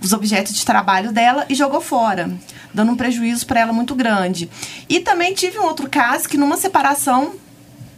os 0.00 0.12
objetos 0.12 0.52
de 0.54 0.64
trabalho 0.64 1.12
dela 1.12 1.46
e 1.48 1.54
jogou 1.54 1.80
fora, 1.80 2.28
dando 2.72 2.92
um 2.92 2.96
prejuízo 2.96 3.46
para 3.46 3.60
ela 3.60 3.72
muito 3.72 3.94
grande. 3.94 4.48
E 4.88 5.00
também 5.00 5.34
tive 5.34 5.58
um 5.58 5.64
outro 5.64 5.88
caso 5.88 6.28
que 6.28 6.36
numa 6.36 6.56
separação, 6.56 7.34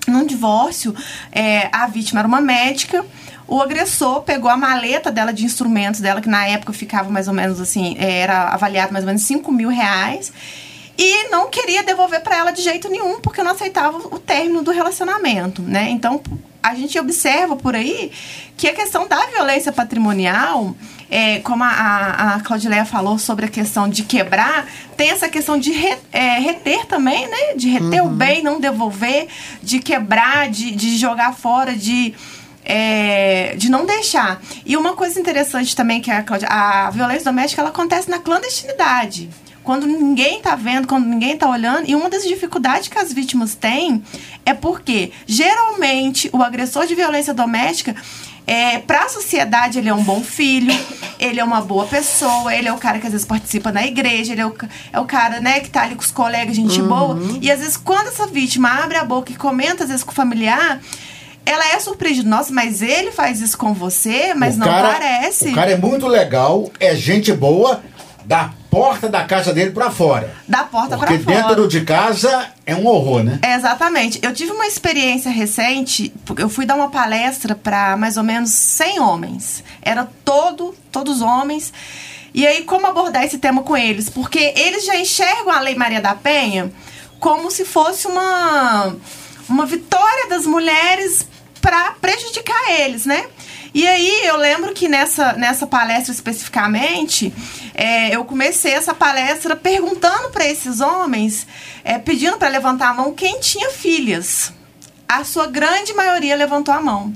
num 0.07 0.27
divórcio, 0.27 0.95
é, 1.33 1.69
a 1.73 1.87
vítima 1.87 2.21
era 2.21 2.29
uma 2.29 2.41
médica. 2.41 3.05
O 3.47 3.61
agressor 3.61 4.23
pegou 4.23 4.51
a 4.51 4.57
maleta 4.57 5.11
dela 5.11 5.33
de 5.33 5.45
instrumentos 5.45 6.01
dela, 6.01 6.21
que 6.21 6.29
na 6.29 6.47
época 6.47 6.73
ficava 6.73 7.11
mais 7.11 7.29
ou 7.29 7.35
menos 7.35 7.61
assim, 7.61 7.97
é, 7.99 8.21
era 8.21 8.49
avaliado 8.49 8.93
mais 8.93 9.05
ou 9.05 9.09
menos 9.09 9.23
5 9.23 9.53
mil 9.53 9.69
reais 9.69 10.33
e 10.97 11.29
não 11.29 11.51
queria 11.51 11.83
devolver 11.83 12.21
para 12.21 12.37
ela 12.37 12.51
de 12.53 12.63
jeito 12.63 12.89
nenhum 12.89 13.21
porque 13.21 13.43
não 13.43 13.51
aceitava 13.51 13.99
o 13.99 14.19
término 14.19 14.63
do 14.63 14.71
relacionamento, 14.71 15.61
né? 15.61 15.89
Então 15.91 16.23
a 16.63 16.75
gente 16.75 16.99
observa 16.99 17.57
por 17.57 17.75
aí 17.75 18.13
que 18.57 18.69
a 18.69 18.75
questão 18.75 19.07
da 19.07 19.27
violência 19.27 19.73
patrimonial 19.73 20.75
é, 21.11 21.38
como 21.40 21.62
a, 21.62 21.69
a, 21.69 22.35
a 22.35 22.40
Claudileia 22.40 22.85
falou 22.85 23.19
sobre 23.19 23.47
a 23.47 23.49
questão 23.49 23.88
de 23.88 24.03
quebrar, 24.03 24.67
tem 24.97 25.11
essa 25.11 25.29
questão 25.29 25.59
de 25.59 25.73
re, 25.73 25.97
é, 26.12 26.38
reter 26.38 26.87
também, 26.87 27.27
né? 27.29 27.55
De 27.57 27.69
reter 27.69 28.03
uhum. 28.03 28.09
o 28.09 28.11
bem, 28.11 28.43
não 28.43 28.61
devolver, 28.61 29.29
de 29.62 29.79
quebrar, 29.79 30.49
de, 30.49 30.71
de 30.73 30.97
jogar 30.97 31.35
fora, 31.35 31.75
de. 31.75 32.14
É, 32.67 33.55
de 33.59 33.71
não 33.71 33.85
deixar. 33.85 34.40
E 34.64 34.75
uma 34.75 34.95
coisa 34.95 35.21
interessante 35.21 35.77
também 35.77 36.01
que 36.01 36.11
a, 36.11 36.23
Cláudia, 36.23 36.49
a 36.49 36.88
violência 36.88 37.25
doméstica 37.25 37.61
ela 37.61 37.69
acontece 37.69 38.09
na 38.09 38.19
clandestinidade 38.19 39.29
quando 39.64 39.87
ninguém 39.87 40.37
está 40.37 40.55
vendo, 40.55 40.87
quando 40.87 41.07
ninguém 41.07 41.33
está 41.33 41.48
olhando. 41.48 41.88
E 41.88 41.96
uma 41.96 42.11
das 42.11 42.22
dificuldades 42.22 42.88
que 42.88 42.98
as 42.98 43.12
vítimas 43.12 43.55
têm 43.55 44.05
é 44.44 44.53
porque, 44.53 45.11
geralmente, 45.27 46.29
o 46.33 46.42
agressor 46.42 46.87
de 46.87 46.94
violência 46.94 47.33
doméstica 47.33 47.96
é, 48.46 48.79
para 48.79 49.05
a 49.05 49.09
sociedade, 49.09 49.79
ele 49.79 49.88
é 49.88 49.94
um 49.94 50.03
bom 50.03 50.22
filho, 50.22 50.72
ele 51.18 51.40
é 51.40 51.44
uma 51.44 51.62
boa 51.62 51.87
pessoa, 51.87 52.55
ele 52.55 52.68
é 52.68 52.72
o 52.72 52.77
cara 52.77 52.98
que 52.98 53.07
às 53.07 53.12
vezes 53.12 53.27
participa 53.27 53.72
na 53.72 53.87
igreja, 53.87 54.33
ele 54.33 54.42
é 54.42 54.46
o, 54.46 54.55
é 54.92 55.00
o 55.00 55.07
cara, 55.07 55.40
né, 55.40 55.61
que 55.61 55.70
tá 55.70 55.83
ali 55.83 55.94
com 55.94 56.03
os 56.03 56.11
colegas, 56.11 56.55
gente 56.55 56.81
uhum. 56.81 56.88
boa. 56.88 57.18
E 57.40 57.50
às 57.50 57.61
vezes, 57.61 57.79
quando 57.79 58.09
essa 58.09 58.27
vítima 58.27 58.68
abre 58.68 58.98
a 58.98 59.05
boca 59.05 59.33
e 59.33 59.35
comenta, 59.35 59.85
às 59.85 59.88
vezes, 59.88 60.05
com 60.05 60.12
o 60.12 60.14
familiar, 60.14 60.79
ela 61.46 61.68
é 61.72 61.81
surpreendida. 61.81 62.29
Nossa, 62.29 62.53
mas 62.53 62.83
ele 62.83 63.11
faz 63.11 63.40
isso 63.40 63.57
com 63.57 63.72
você, 63.72 64.35
mas 64.35 64.57
o 64.57 64.59
não 64.59 64.66
cara, 64.66 64.88
parece. 64.88 65.48
O 65.48 65.55
cara 65.55 65.70
é 65.70 65.77
muito 65.79 66.07
legal, 66.07 66.70
é 66.79 66.94
gente 66.94 67.33
boa, 67.33 67.83
da 68.27 68.50
porta 68.75 69.09
da 69.09 69.23
casa 69.23 69.53
dele 69.55 69.71
para 69.71 69.89
fora. 69.89 70.35
Da 70.49 70.65
porta 70.65 70.99
para 70.99 71.07
fora. 71.07 71.19
Porque 71.21 71.33
dentro 71.33 71.69
de 71.69 71.83
casa 71.83 72.49
é 72.67 72.75
um 72.75 72.85
horror, 72.87 73.23
né? 73.23 73.39
É, 73.41 73.55
exatamente. 73.55 74.19
Eu 74.21 74.35
tive 74.35 74.51
uma 74.51 74.67
experiência 74.67 75.31
recente, 75.31 76.13
eu 76.37 76.49
fui 76.49 76.67
dar 76.67 76.75
uma 76.75 76.91
palestra 76.91 77.55
para 77.55 77.97
mais 77.97 78.17
ou 78.17 78.25
menos 78.25 78.51
100 78.51 78.99
homens. 78.99 79.63
Era 79.81 80.09
todo, 80.25 80.75
todos 80.91 81.23
homens. 81.23 81.73
E 82.35 82.45
aí, 82.45 82.65
como 82.65 82.85
abordar 82.89 83.23
esse 83.23 83.39
tema 83.39 83.63
com 83.63 83.77
eles? 83.77 84.11
Porque 84.11 84.53
eles 84.57 84.85
já 84.85 84.97
enxergam 84.97 85.51
a 85.51 85.61
Lei 85.61 85.77
Maria 85.77 86.01
da 86.01 86.17
Penha 86.17 86.73
como 87.21 87.53
se 87.53 87.65
fosse 87.65 88.09
uma, 88.09 88.97
uma 89.49 89.65
vitória 89.65 90.29
das 90.29 90.45
mulheres 90.47 91.29
para 91.61 91.93
prejudicar 91.93 92.73
eles, 92.81 93.07
né? 93.07 93.25
E 93.75 93.87
aí 93.87 94.27
eu 94.27 94.37
lembro 94.37 94.73
que 94.73 94.89
nessa, 94.89 95.33
nessa 95.33 95.67
palestra 95.67 96.13
especificamente, 96.13 97.35
é, 97.75 98.15
eu 98.15 98.25
comecei 98.25 98.73
essa 98.73 98.95
palestra 98.95 99.57
perguntando 99.57 100.31
para 100.31 100.47
esses 100.47 100.81
homens, 100.81 101.47
é, 101.83 101.99
pedindo 101.99 102.39
para 102.39 102.49
levantar 102.49 102.91
a 102.91 102.95
mão 102.95 103.13
quem 103.13 103.41
tinha 103.41 103.71
filhas. 103.71 104.53
A 105.09 105.25
sua 105.25 105.49
grande 105.49 105.93
maioria 105.93 106.37
levantou 106.37 106.73
a 106.73 106.81
mão. 106.81 107.13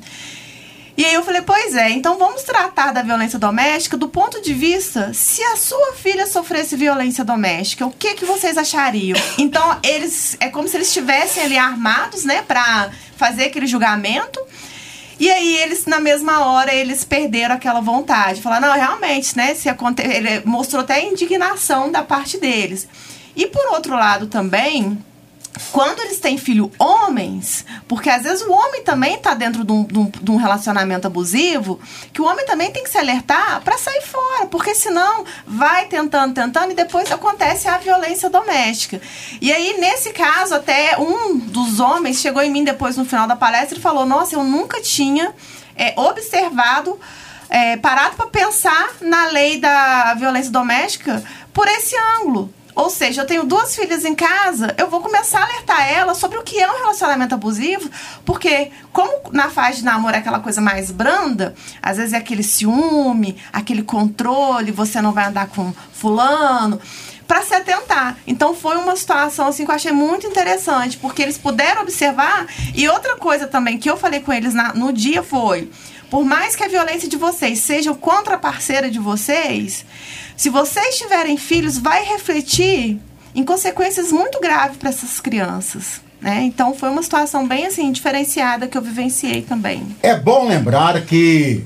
E 0.98 1.04
aí 1.04 1.14
eu 1.14 1.22
falei, 1.22 1.42
pois 1.42 1.76
é, 1.76 1.90
então 1.90 2.18
vamos 2.18 2.42
tratar 2.42 2.92
da 2.92 3.02
violência 3.02 3.38
doméstica 3.38 3.96
do 3.96 4.08
ponto 4.08 4.42
de 4.42 4.52
vista, 4.52 5.14
se 5.14 5.40
a 5.44 5.56
sua 5.56 5.92
filha 5.92 6.26
sofresse 6.26 6.74
violência 6.74 7.24
doméstica, 7.24 7.86
o 7.86 7.92
que 7.92 8.14
que 8.14 8.24
vocês 8.24 8.58
achariam? 8.58 9.16
Então, 9.38 9.78
eles 9.84 10.36
é 10.40 10.48
como 10.48 10.66
se 10.66 10.76
eles 10.76 10.88
estivessem 10.88 11.44
ali 11.44 11.56
armados, 11.56 12.24
né, 12.24 12.42
para 12.42 12.90
fazer 13.16 13.44
aquele 13.44 13.68
julgamento. 13.68 14.40
E 15.18 15.30
aí 15.30 15.56
eles, 15.58 15.84
na 15.86 15.98
mesma 15.98 16.46
hora, 16.46 16.72
eles 16.72 17.04
perderam 17.04 17.54
aquela 17.54 17.80
vontade. 17.80 18.40
Falaram, 18.40 18.68
não, 18.68 18.74
realmente, 18.74 19.36
né? 19.36 19.54
Se 19.54 19.68
aconte... 19.68 20.02
Ele 20.02 20.42
mostrou 20.44 20.82
até 20.82 21.04
indignação 21.04 21.90
da 21.90 22.02
parte 22.02 22.38
deles. 22.38 22.86
E 23.34 23.46
por 23.46 23.66
outro 23.72 23.94
lado 23.94 24.26
também, 24.26 24.98
quando 25.72 26.00
eles 26.00 26.18
têm 26.20 26.38
filho 26.38 26.70
homens, 26.78 27.64
porque 27.86 28.08
às 28.08 28.22
vezes 28.22 28.42
o 28.42 28.52
homem 28.52 28.82
também 28.82 29.14
está 29.14 29.34
dentro 29.34 29.64
de 29.64 29.72
um, 29.72 29.84
de, 29.84 30.30
um, 30.30 30.36
relacionamento 30.36 31.06
abusivo, 31.06 31.80
que 32.12 32.22
o 32.22 32.24
homem 32.24 32.46
também 32.46 32.70
tem 32.70 32.82
que 32.82 32.90
se 32.90 32.98
alertar 32.98 33.60
para 33.62 33.76
sair 33.76 34.02
fora, 34.02 34.46
porque 34.46 34.74
senão 34.74 35.24
vai 35.46 35.86
tentando, 35.86 36.34
tentando 36.34 36.72
e 36.72 36.74
depois 36.74 37.10
acontece 37.10 37.68
a 37.68 37.78
violência 37.78 38.30
doméstica. 38.30 39.00
E 39.40 39.52
aí, 39.52 39.78
nesse 39.78 40.12
caso, 40.12 40.54
até 40.54 40.98
um 40.98 41.38
dos 41.38 41.80
homens 41.80 42.20
chegou 42.20 42.42
em 42.42 42.50
mim 42.50 42.64
depois 42.64 42.96
no 42.96 43.04
final 43.04 43.26
da 43.26 43.36
palestra 43.36 43.78
e 43.78 43.82
falou: 43.82 44.06
Nossa, 44.06 44.34
eu 44.34 44.44
nunca 44.44 44.80
tinha 44.80 45.34
é, 45.76 45.94
observado. 45.96 46.98
É, 47.50 47.78
parado 47.78 48.14
para 48.14 48.26
pensar 48.26 48.96
na 49.00 49.28
lei 49.28 49.58
da 49.58 50.12
violência 50.12 50.52
doméstica 50.52 51.24
por 51.50 51.66
esse 51.66 51.96
ângulo. 52.20 52.52
Ou 52.78 52.90
seja, 52.90 53.22
eu 53.22 53.26
tenho 53.26 53.42
duas 53.42 53.74
filhas 53.74 54.04
em 54.04 54.14
casa, 54.14 54.72
eu 54.78 54.88
vou 54.88 55.00
começar 55.00 55.40
a 55.40 55.42
alertar 55.42 55.90
elas 55.90 56.16
sobre 56.18 56.38
o 56.38 56.44
que 56.44 56.60
é 56.60 56.70
um 56.70 56.78
relacionamento 56.78 57.34
abusivo, 57.34 57.90
porque 58.24 58.70
como 58.92 59.32
na 59.32 59.50
fase 59.50 59.78
de 59.78 59.84
namoro 59.84 60.14
é 60.14 60.20
aquela 60.20 60.38
coisa 60.38 60.60
mais 60.60 60.92
branda, 60.92 61.56
às 61.82 61.96
vezes 61.96 62.12
é 62.12 62.18
aquele 62.18 62.44
ciúme, 62.44 63.36
aquele 63.52 63.82
controle, 63.82 64.70
você 64.70 65.02
não 65.02 65.10
vai 65.10 65.24
andar 65.24 65.48
com 65.48 65.74
fulano 65.92 66.80
para 67.26 67.42
se 67.42 67.52
atentar. 67.52 68.16
Então 68.24 68.54
foi 68.54 68.76
uma 68.76 68.94
situação 68.94 69.48
assim 69.48 69.64
que 69.64 69.72
eu 69.72 69.74
achei 69.74 69.90
muito 69.90 70.28
interessante, 70.28 70.96
porque 70.98 71.20
eles 71.20 71.36
puderam 71.36 71.82
observar. 71.82 72.46
E 72.76 72.88
outra 72.88 73.16
coisa 73.16 73.48
também 73.48 73.76
que 73.76 73.90
eu 73.90 73.96
falei 73.96 74.20
com 74.20 74.32
eles 74.32 74.54
na, 74.54 74.72
no 74.72 74.92
dia 74.92 75.24
foi: 75.24 75.68
por 76.10 76.24
mais 76.24 76.56
que 76.56 76.64
a 76.64 76.68
violência 76.68 77.08
de 77.08 77.16
vocês 77.16 77.58
seja 77.60 77.94
contra 77.94 78.34
a 78.34 78.38
parceira 78.38 78.90
de 78.90 78.98
vocês, 78.98 79.84
se 80.36 80.48
vocês 80.48 80.98
tiverem 80.98 81.36
filhos, 81.36 81.78
vai 81.78 82.04
refletir 82.04 82.98
em 83.34 83.44
consequências 83.44 84.10
muito 84.10 84.40
graves 84.40 84.76
para 84.76 84.88
essas 84.88 85.20
crianças. 85.20 86.00
Né? 86.20 86.42
Então 86.42 86.74
foi 86.74 86.88
uma 86.88 87.02
situação 87.02 87.46
bem 87.46 87.66
assim 87.66 87.92
diferenciada 87.92 88.66
que 88.66 88.76
eu 88.76 88.82
vivenciei 88.82 89.42
também. 89.42 89.96
É 90.02 90.16
bom 90.16 90.48
lembrar 90.48 91.00
que 91.02 91.64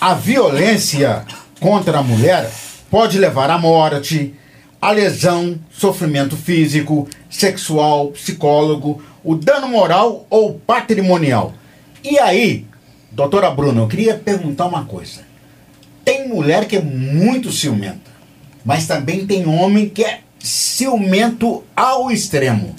a 0.00 0.14
violência 0.14 1.24
contra 1.60 1.98
a 1.98 2.02
mulher 2.02 2.50
pode 2.90 3.18
levar 3.18 3.50
à 3.50 3.58
morte, 3.58 4.34
à 4.80 4.90
lesão, 4.90 5.58
sofrimento 5.70 6.36
físico, 6.36 7.08
sexual, 7.30 8.08
psicólogo, 8.08 9.02
o 9.22 9.34
dano 9.34 9.68
moral 9.68 10.26
ou 10.28 10.54
patrimonial. 10.54 11.52
E 12.02 12.18
aí, 12.18 12.66
doutora 13.12 13.50
Bruna, 13.50 13.80
eu 13.80 13.88
queria 13.88 14.14
perguntar 14.14 14.66
uma 14.66 14.84
coisa. 14.84 15.20
Tem 16.04 16.28
mulher 16.28 16.66
que 16.66 16.76
é 16.76 16.80
muito 16.80 17.52
ciumenta, 17.52 18.10
mas 18.64 18.86
também 18.86 19.26
tem 19.26 19.46
homem 19.46 19.88
que 19.88 20.04
é 20.04 20.20
ciumento 20.38 21.62
ao 21.76 22.10
extremo. 22.10 22.74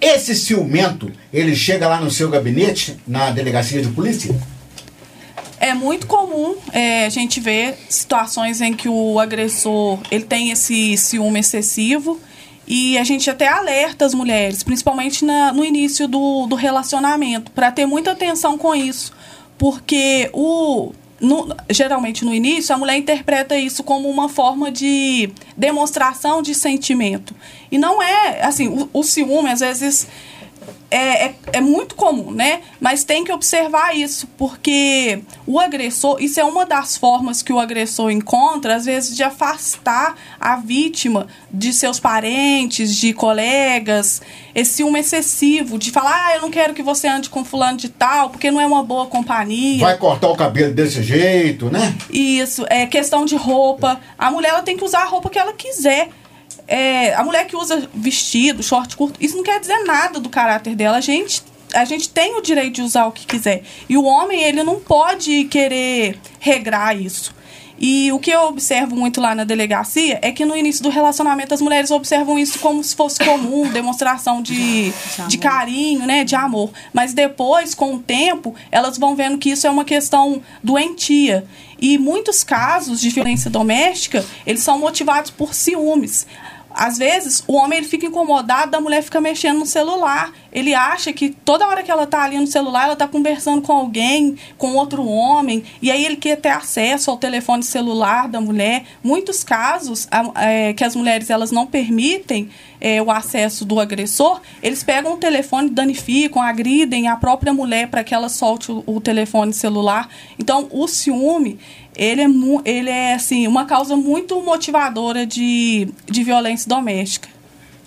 Esse 0.00 0.34
ciumento, 0.34 1.10
ele 1.32 1.54
chega 1.54 1.88
lá 1.88 2.00
no 2.00 2.10
seu 2.10 2.30
gabinete, 2.30 2.98
na 3.06 3.30
delegacia 3.30 3.82
de 3.82 3.88
polícia? 3.88 4.34
É 5.58 5.72
muito 5.72 6.06
comum 6.06 6.56
é, 6.72 7.06
a 7.06 7.08
gente 7.08 7.40
ver 7.40 7.74
situações 7.88 8.60
em 8.60 8.74
que 8.74 8.88
o 8.88 9.18
agressor 9.18 9.98
ele 10.10 10.24
tem 10.24 10.50
esse 10.50 10.96
ciúme 10.96 11.40
excessivo 11.40 12.20
e 12.66 12.98
a 12.98 13.04
gente 13.04 13.30
até 13.30 13.48
alerta 13.48 14.04
as 14.04 14.14
mulheres, 14.14 14.62
principalmente 14.62 15.24
na, 15.24 15.52
no 15.52 15.64
início 15.64 16.06
do, 16.08 16.46
do 16.46 16.54
relacionamento, 16.54 17.50
para 17.50 17.70
ter 17.70 17.86
muita 17.86 18.12
atenção 18.12 18.58
com 18.58 18.74
isso. 18.74 19.12
Porque 19.58 20.28
o, 20.32 20.92
no, 21.20 21.54
geralmente 21.70 22.24
no 22.24 22.34
início, 22.34 22.74
a 22.74 22.78
mulher 22.78 22.96
interpreta 22.96 23.56
isso 23.56 23.82
como 23.82 24.08
uma 24.08 24.28
forma 24.28 24.70
de 24.70 25.30
demonstração 25.56 26.42
de 26.42 26.54
sentimento. 26.54 27.34
E 27.70 27.78
não 27.78 28.02
é, 28.02 28.42
assim, 28.42 28.68
o, 28.68 28.88
o 28.92 29.02
ciúme, 29.02 29.50
às 29.50 29.60
vezes, 29.60 30.06
é, 30.90 31.26
é, 31.26 31.34
é, 31.54 31.60
muito 31.60 31.94
comum, 31.94 32.30
né? 32.30 32.60
Mas 32.80 33.02
tem 33.02 33.24
que 33.24 33.32
observar 33.32 33.96
isso, 33.96 34.28
porque 34.38 35.22
o 35.46 35.58
agressor, 35.58 36.18
isso 36.20 36.38
é 36.38 36.44
uma 36.44 36.64
das 36.64 36.96
formas 36.96 37.42
que 37.42 37.52
o 37.52 37.58
agressor 37.58 38.10
encontra, 38.10 38.76
às 38.76 38.84
vezes, 38.84 39.16
de 39.16 39.22
afastar 39.22 40.14
a 40.38 40.56
vítima 40.56 41.26
de 41.50 41.72
seus 41.72 41.98
parentes, 41.98 42.94
de 42.96 43.12
colegas, 43.12 44.22
esse 44.54 44.74
ciúme 44.74 45.00
excessivo, 45.00 45.78
de 45.78 45.90
falar, 45.90 46.26
ah, 46.26 46.36
eu 46.36 46.42
não 46.42 46.50
quero 46.50 46.74
que 46.74 46.82
você 46.82 47.08
ande 47.08 47.28
com 47.28 47.44
fulano 47.44 47.76
de 47.76 47.88
tal, 47.88 48.30
porque 48.30 48.50
não 48.50 48.60
é 48.60 48.66
uma 48.66 48.82
boa 48.82 49.06
companhia. 49.06 49.80
Vai 49.80 49.98
cortar 49.98 50.28
o 50.28 50.36
cabelo 50.36 50.72
desse 50.72 51.02
jeito, 51.02 51.70
né? 51.70 51.94
Isso, 52.08 52.64
é 52.70 52.86
questão 52.86 53.24
de 53.24 53.34
roupa. 53.34 54.00
A 54.16 54.30
mulher 54.30 54.50
ela 54.50 54.62
tem 54.62 54.76
que 54.76 54.84
usar 54.84 55.02
a 55.02 55.06
roupa 55.06 55.28
que 55.28 55.38
ela 55.38 55.52
quiser 55.52 56.08
é, 56.66 57.14
a 57.14 57.22
mulher 57.22 57.46
que 57.46 57.56
usa 57.56 57.88
vestido, 57.94 58.62
short 58.62 58.96
curto, 58.96 59.22
isso 59.22 59.36
não 59.36 59.44
quer 59.44 59.60
dizer 59.60 59.84
nada 59.84 60.18
do 60.18 60.28
caráter 60.28 60.74
dela. 60.74 60.96
A 60.96 61.00
gente, 61.00 61.42
a 61.74 61.84
gente 61.84 62.08
tem 62.08 62.36
o 62.36 62.40
direito 62.40 62.74
de 62.74 62.82
usar 62.82 63.06
o 63.06 63.12
que 63.12 63.26
quiser. 63.26 63.62
E 63.88 63.96
o 63.96 64.04
homem, 64.04 64.42
ele 64.42 64.62
não 64.62 64.80
pode 64.80 65.44
querer 65.44 66.18
regrar 66.40 66.98
isso. 66.98 67.34
E 67.76 68.12
o 68.12 68.20
que 68.20 68.30
eu 68.30 68.42
observo 68.42 68.94
muito 68.94 69.20
lá 69.20 69.34
na 69.34 69.42
delegacia 69.42 70.18
é 70.22 70.30
que 70.30 70.44
no 70.44 70.56
início 70.56 70.82
do 70.82 70.88
relacionamento 70.88 71.52
as 71.52 71.60
mulheres 71.60 71.90
observam 71.90 72.38
isso 72.38 72.58
como 72.60 72.82
se 72.84 72.94
fosse 72.94 73.18
comum, 73.22 73.68
demonstração 73.72 74.40
de, 74.40 74.92
de 75.26 75.36
carinho, 75.38 76.06
né, 76.06 76.22
de 76.22 76.36
amor. 76.36 76.70
Mas 76.92 77.12
depois, 77.12 77.74
com 77.74 77.94
o 77.94 77.98
tempo, 77.98 78.54
elas 78.70 78.96
vão 78.96 79.16
vendo 79.16 79.38
que 79.38 79.50
isso 79.50 79.66
é 79.66 79.70
uma 79.70 79.84
questão 79.84 80.40
doentia. 80.62 81.44
E 81.80 81.98
muitos 81.98 82.44
casos 82.44 83.00
de 83.00 83.10
violência 83.10 83.50
doméstica, 83.50 84.24
eles 84.46 84.62
são 84.62 84.78
motivados 84.78 85.30
por 85.30 85.52
ciúmes 85.52 86.26
às 86.74 86.98
vezes, 86.98 87.44
o 87.46 87.54
homem 87.54 87.78
ele 87.78 87.88
fica 87.88 88.06
incomodado 88.06 88.72
da 88.72 88.80
mulher 88.80 89.02
ficar 89.02 89.20
mexendo 89.20 89.60
no 89.60 89.66
celular. 89.66 90.32
Ele 90.54 90.72
acha 90.72 91.12
que 91.12 91.30
toda 91.30 91.66
hora 91.66 91.82
que 91.82 91.90
ela 91.90 92.04
está 92.04 92.22
ali 92.22 92.38
no 92.38 92.46
celular, 92.46 92.84
ela 92.84 92.92
está 92.92 93.08
conversando 93.08 93.60
com 93.60 93.72
alguém, 93.72 94.36
com 94.56 94.76
outro 94.76 95.04
homem, 95.04 95.64
e 95.82 95.90
aí 95.90 96.04
ele 96.06 96.16
quer 96.16 96.36
ter 96.36 96.50
acesso 96.50 97.10
ao 97.10 97.16
telefone 97.16 97.62
celular 97.62 98.28
da 98.28 98.40
mulher. 98.40 98.84
Muitos 99.02 99.42
casos 99.42 100.08
é, 100.36 100.72
que 100.72 100.84
as 100.84 100.94
mulheres 100.94 101.28
elas 101.28 101.50
não 101.50 101.66
permitem 101.66 102.48
é, 102.80 103.02
o 103.02 103.10
acesso 103.10 103.64
do 103.64 103.80
agressor, 103.80 104.40
eles 104.62 104.84
pegam 104.84 105.14
o 105.14 105.16
telefone, 105.16 105.70
danificam, 105.70 106.40
agridem 106.40 107.08
a 107.08 107.16
própria 107.16 107.52
mulher 107.52 107.88
para 107.88 108.04
que 108.04 108.14
ela 108.14 108.28
solte 108.28 108.70
o, 108.70 108.84
o 108.86 109.00
telefone 109.00 109.52
celular. 109.52 110.08
Então, 110.38 110.68
o 110.70 110.86
ciúme 110.86 111.58
ele 111.96 112.22
é, 112.22 112.26
ele 112.64 112.90
é 112.90 113.14
assim, 113.14 113.46
uma 113.46 113.64
causa 113.64 113.96
muito 113.96 114.40
motivadora 114.42 115.26
de, 115.26 115.88
de 116.06 116.24
violência 116.24 116.68
doméstica. 116.68 117.28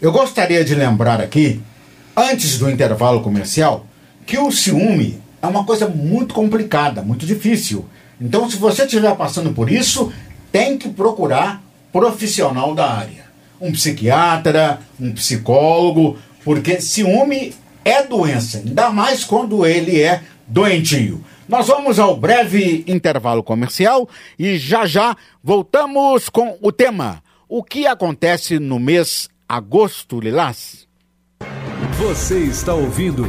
Eu 0.02 0.12
gostaria 0.12 0.64
de 0.64 0.76
lembrar 0.76 1.20
aqui, 1.20 1.60
antes 2.18 2.58
do 2.58 2.68
intervalo 2.68 3.22
comercial, 3.22 3.86
que 4.26 4.40
o 4.40 4.52
ciúme 4.52 5.22
é 5.40 5.46
uma 5.46 5.64
coisa 5.64 5.88
muito 5.88 6.34
complicada, 6.34 7.04
muito 7.04 7.28
difícil. 7.28 7.86
Então, 8.20 8.50
se 8.50 8.58
você 8.58 8.84
estiver 8.84 9.16
passando 9.16 9.54
por 9.54 9.72
isso, 9.72 10.12
tem 10.52 10.76
que 10.80 10.90
procurar 10.90 11.62
profissional 11.94 12.74
da 12.74 12.90
área. 12.90 13.28
Um 13.62 13.72
psiquiatra, 13.72 14.80
um 15.00 15.12
psicólogo, 15.14 16.18
porque 16.44 16.82
ciúme 16.82 17.54
é 17.86 18.02
doença, 18.04 18.58
ainda 18.58 18.90
mais 18.90 19.24
quando 19.24 19.66
ele 19.66 20.02
é 20.02 20.24
doentio. 20.48 21.24
Nós 21.48 21.68
vamos 21.68 22.00
ao 22.00 22.18
breve 22.18 22.84
intervalo 22.88 23.44
comercial 23.44 24.10
e 24.38 24.58
já 24.58 24.86
já 24.86 25.16
voltamos 25.44 26.30
com 26.30 26.58
o 26.62 26.72
tema: 26.72 27.24
O 27.48 27.64
que 27.64 27.88
acontece 27.88 28.60
no 28.60 28.80
mês 28.80 29.30
agosto 29.48 30.20
lilás? 30.20 30.87
Você 31.98 32.38
está 32.42 32.76
ouvindo 32.76 33.26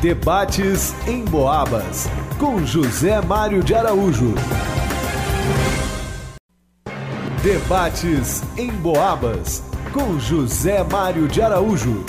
Debates 0.00 0.92
em 1.06 1.24
Boabas 1.24 2.08
com 2.36 2.66
José 2.66 3.20
Mário 3.20 3.62
de 3.62 3.76
Araújo. 3.76 4.34
Debates 7.40 8.42
em 8.56 8.72
Boabas 8.72 9.62
com 9.92 10.18
José 10.18 10.82
Mário 10.82 11.28
de 11.28 11.40
Araújo. 11.40 12.04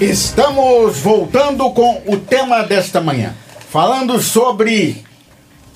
Estamos 0.00 1.00
voltando 1.00 1.68
com 1.72 2.00
o 2.06 2.16
tema 2.16 2.62
desta 2.62 3.00
manhã, 3.00 3.34
falando 3.58 4.22
sobre 4.22 5.04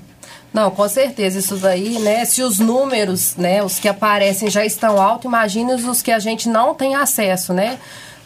Não, 0.54 0.72
com 0.72 0.88
certeza, 0.88 1.38
isso 1.38 1.58
daí, 1.58 2.00
né? 2.00 2.24
Se 2.24 2.42
os 2.44 2.60
números, 2.60 3.36
né, 3.36 3.62
os 3.62 3.78
que 3.78 3.90
aparecem 3.90 4.50
já 4.50 4.66
estão 4.66 5.02
altos, 5.02 5.26
imagine 5.26 5.74
os 5.74 6.02
que 6.02 6.12
a 6.12 6.20
gente 6.20 6.48
não 6.48 6.74
tem 6.74 6.96
acesso, 6.96 7.52
né? 7.52 7.78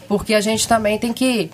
Porque 0.06 0.32
a 0.32 0.40
gente 0.40 0.68
também 0.68 0.96
tem 0.96 1.12
que 1.12 1.50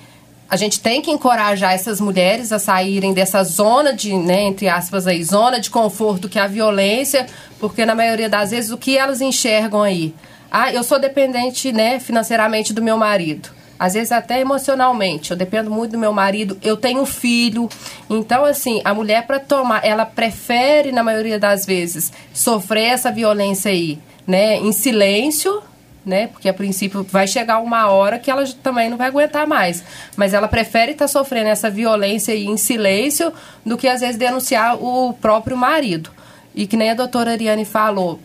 a 0.48 0.56
gente 0.56 0.80
tem 0.80 1.00
que 1.00 1.10
encorajar 1.10 1.72
essas 1.72 2.00
mulheres 2.00 2.52
a 2.52 2.58
saírem 2.58 3.12
dessa 3.12 3.42
zona 3.42 3.92
de, 3.92 4.14
né, 4.14 4.42
entre 4.42 4.68
aspas 4.68 5.06
aí, 5.06 5.22
zona 5.24 5.58
de 5.58 5.70
conforto 5.70 6.28
que 6.28 6.38
é 6.38 6.42
a 6.42 6.46
violência, 6.46 7.26
porque 7.58 7.84
na 7.86 7.94
maioria 7.94 8.28
das 8.28 8.50
vezes 8.50 8.70
o 8.70 8.78
que 8.78 8.96
elas 8.96 9.20
enxergam 9.20 9.82
aí? 9.82 10.14
Ah, 10.50 10.72
eu 10.72 10.84
sou 10.84 10.98
dependente, 10.98 11.72
né, 11.72 11.98
financeiramente 11.98 12.72
do 12.72 12.82
meu 12.82 12.96
marido 12.96 13.50
às 13.78 13.94
vezes 13.94 14.12
até 14.12 14.40
emocionalmente. 14.40 15.30
Eu 15.30 15.36
dependo 15.36 15.70
muito 15.70 15.92
do 15.92 15.98
meu 15.98 16.12
marido, 16.12 16.56
eu 16.62 16.76
tenho 16.76 17.04
filho. 17.04 17.68
Então, 18.08 18.44
assim, 18.44 18.80
a 18.84 18.94
mulher 18.94 19.26
para 19.26 19.40
tomar, 19.40 19.84
ela 19.84 20.06
prefere, 20.06 20.92
na 20.92 21.02
maioria 21.02 21.38
das 21.38 21.66
vezes, 21.66 22.12
sofrer 22.32 22.92
essa 22.92 23.10
violência 23.10 23.70
aí, 23.70 23.98
né, 24.26 24.56
em 24.56 24.72
silêncio. 24.72 25.62
Né? 26.04 26.26
Porque 26.26 26.48
a 26.48 26.54
princípio 26.54 27.02
vai 27.02 27.26
chegar 27.26 27.60
uma 27.60 27.88
hora 27.88 28.18
que 28.18 28.30
ela 28.30 28.44
também 28.62 28.90
não 28.90 28.98
vai 28.98 29.08
aguentar 29.08 29.46
mais. 29.46 29.82
Mas 30.16 30.34
ela 30.34 30.46
prefere 30.46 30.92
estar 30.92 31.06
tá 31.06 31.08
sofrendo 31.08 31.48
essa 31.48 31.70
violência 31.70 32.34
aí 32.34 32.44
em 32.44 32.58
silêncio 32.58 33.32
do 33.64 33.78
que 33.78 33.88
às 33.88 34.00
vezes 34.00 34.16
denunciar 34.16 34.76
o 34.82 35.14
próprio 35.14 35.56
marido. 35.56 36.10
E 36.54 36.66
que 36.66 36.76
nem 36.76 36.90
a 36.90 36.94
doutora 36.94 37.32
Ariane 37.32 37.64
falou, 37.64 38.20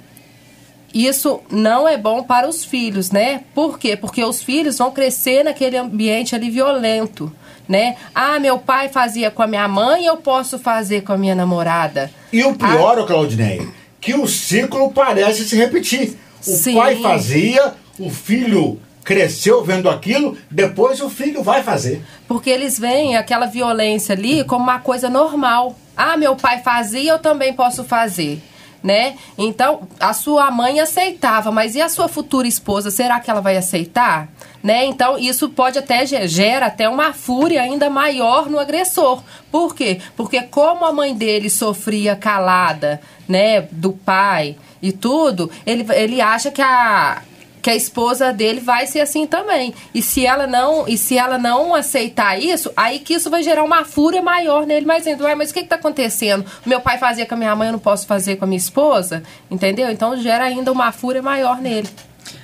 isso 0.93 1.41
não 1.51 1.87
é 1.87 1.97
bom 1.97 2.23
para 2.23 2.47
os 2.47 2.63
filhos, 2.63 3.11
né? 3.11 3.41
Por 3.53 3.77
quê? 3.77 3.95
Porque 3.95 4.23
os 4.23 4.41
filhos 4.41 4.77
vão 4.77 4.91
crescer 4.91 5.43
naquele 5.43 5.77
ambiente 5.77 6.35
ali 6.35 6.49
violento, 6.49 7.31
né? 7.67 7.95
Ah, 8.13 8.39
meu 8.39 8.57
pai 8.57 8.89
fazia 8.89 9.29
com 9.29 9.43
a 9.43 9.47
minha 9.47 9.67
mãe, 9.67 10.05
eu 10.05 10.17
posso 10.17 10.57
fazer 10.57 11.01
com 11.01 11.13
a 11.13 11.17
minha 11.17 11.35
namorada. 11.35 12.11
E 12.33 12.43
o 12.43 12.55
pior, 12.55 12.99
ah, 12.99 13.05
Claudineia, 13.05 13.67
que 14.01 14.15
o 14.15 14.27
ciclo 14.27 14.91
parece 14.91 15.47
se 15.47 15.55
repetir. 15.55 16.17
O 16.45 16.51
sim. 16.51 16.75
pai 16.75 16.97
fazia, 17.01 17.73
o 17.99 18.09
filho 18.09 18.79
cresceu 19.03 19.63
vendo 19.63 19.89
aquilo, 19.89 20.37
depois 20.51 21.01
o 21.01 21.09
filho 21.09 21.41
vai 21.41 21.63
fazer. 21.63 22.01
Porque 22.27 22.49
eles 22.49 22.77
veem 22.77 23.17
aquela 23.17 23.47
violência 23.47 24.13
ali 24.13 24.43
como 24.43 24.63
uma 24.63 24.79
coisa 24.79 25.09
normal. 25.09 25.75
Ah, 25.97 26.15
meu 26.15 26.35
pai 26.35 26.61
fazia, 26.61 27.11
eu 27.11 27.19
também 27.19 27.53
posso 27.53 27.83
fazer 27.83 28.41
né? 28.83 29.17
Então, 29.37 29.87
a 29.99 30.13
sua 30.13 30.49
mãe 30.49 30.79
aceitava, 30.79 31.51
mas 31.51 31.75
e 31.75 31.81
a 31.81 31.89
sua 31.89 32.07
futura 32.07 32.47
esposa, 32.47 32.89
será 32.89 33.19
que 33.19 33.29
ela 33.29 33.41
vai 33.41 33.57
aceitar? 33.57 34.29
Né? 34.61 34.85
Então, 34.85 35.17
isso 35.17 35.49
pode 35.49 35.79
até 35.79 36.05
gera 36.05 36.65
até 36.65 36.89
uma 36.89 37.13
fúria 37.13 37.61
ainda 37.61 37.89
maior 37.89 38.49
no 38.49 38.59
agressor. 38.59 39.23
Por 39.49 39.73
quê? 39.73 40.01
Porque 40.17 40.41
como 40.41 40.85
a 40.85 40.91
mãe 40.91 41.15
dele 41.15 41.49
sofria 41.49 42.15
calada, 42.15 42.99
né, 43.27 43.61
do 43.71 43.93
pai 43.93 44.57
e 44.81 44.91
tudo, 44.91 45.49
ele, 45.65 45.85
ele 45.93 46.19
acha 46.19 46.51
que 46.51 46.61
a 46.61 47.21
que 47.61 47.69
a 47.69 47.75
esposa 47.75 48.31
dele 48.31 48.59
vai 48.59 48.87
ser 48.87 49.01
assim 49.01 49.27
também. 49.27 49.73
E 49.93 50.01
se 50.01 50.25
ela 50.25 50.47
não, 50.47 50.87
e 50.87 50.97
se 50.97 51.17
ela 51.17 51.37
não 51.37 51.75
aceitar 51.75 52.39
isso, 52.39 52.71
aí 52.75 52.99
que 52.99 53.13
isso 53.13 53.29
vai 53.29 53.43
gerar 53.43 53.63
uma 53.63 53.83
fúria 53.83 54.21
maior 54.21 54.65
nele, 54.65 54.85
mas 54.85 55.03
dizendo, 55.03 55.23
mas 55.37 55.51
o 55.51 55.53
que 55.53 55.59
está 55.59 55.75
acontecendo? 55.75 56.45
Meu 56.65 56.79
pai 56.79 56.97
fazia 56.97 57.25
com 57.25 57.35
a 57.35 57.37
minha 57.37 57.55
mãe, 57.55 57.67
eu 57.67 57.73
não 57.73 57.79
posso 57.79 58.07
fazer 58.07 58.37
com 58.37 58.45
a 58.45 58.47
minha 58.47 58.57
esposa, 58.57 59.23
entendeu? 59.51 59.89
Então 59.89 60.15
gera 60.17 60.45
ainda 60.45 60.71
uma 60.71 60.91
fúria 60.91 61.21
maior 61.21 61.61
nele. 61.61 61.89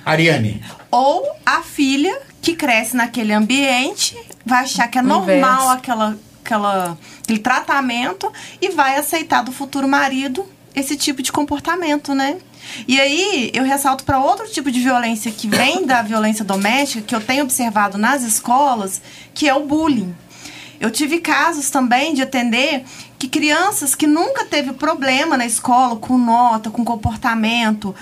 Ariane. 0.04 0.62
Ou 0.96 1.30
a 1.44 1.60
filha 1.60 2.18
que 2.40 2.56
cresce 2.56 2.96
naquele 2.96 3.30
ambiente 3.30 4.16
vai 4.46 4.62
achar 4.62 4.88
que 4.88 4.96
é 4.96 5.02
normal 5.02 5.68
aquela, 5.68 6.16
aquela, 6.42 6.96
aquele 7.22 7.38
tratamento 7.38 8.32
e 8.62 8.70
vai 8.70 8.96
aceitar 8.96 9.42
do 9.42 9.52
futuro 9.52 9.86
marido 9.86 10.46
esse 10.74 10.96
tipo 10.96 11.20
de 11.20 11.30
comportamento, 11.30 12.14
né? 12.14 12.38
E 12.88 12.98
aí 12.98 13.50
eu 13.52 13.62
ressalto 13.62 14.04
para 14.04 14.18
outro 14.18 14.48
tipo 14.48 14.70
de 14.70 14.80
violência 14.80 15.30
que 15.30 15.46
vem 15.46 15.84
da 15.84 16.00
violência 16.02 16.46
doméstica, 16.46 17.02
que 17.02 17.14
eu 17.14 17.20
tenho 17.20 17.44
observado 17.44 17.98
nas 17.98 18.22
escolas, 18.22 19.02
que 19.34 19.46
é 19.46 19.54
o 19.54 19.66
bullying. 19.66 20.16
Eu 20.80 20.90
tive 20.90 21.20
casos 21.20 21.68
também 21.68 22.14
de 22.14 22.22
atender 22.22 22.86
que 23.18 23.28
crianças 23.28 23.94
que 23.94 24.06
nunca 24.06 24.46
teve 24.46 24.72
problema 24.72 25.36
na 25.36 25.44
escola 25.44 25.96
com 25.96 26.16
nota, 26.16 26.70
com 26.70 26.82
comportamento, 26.82 27.94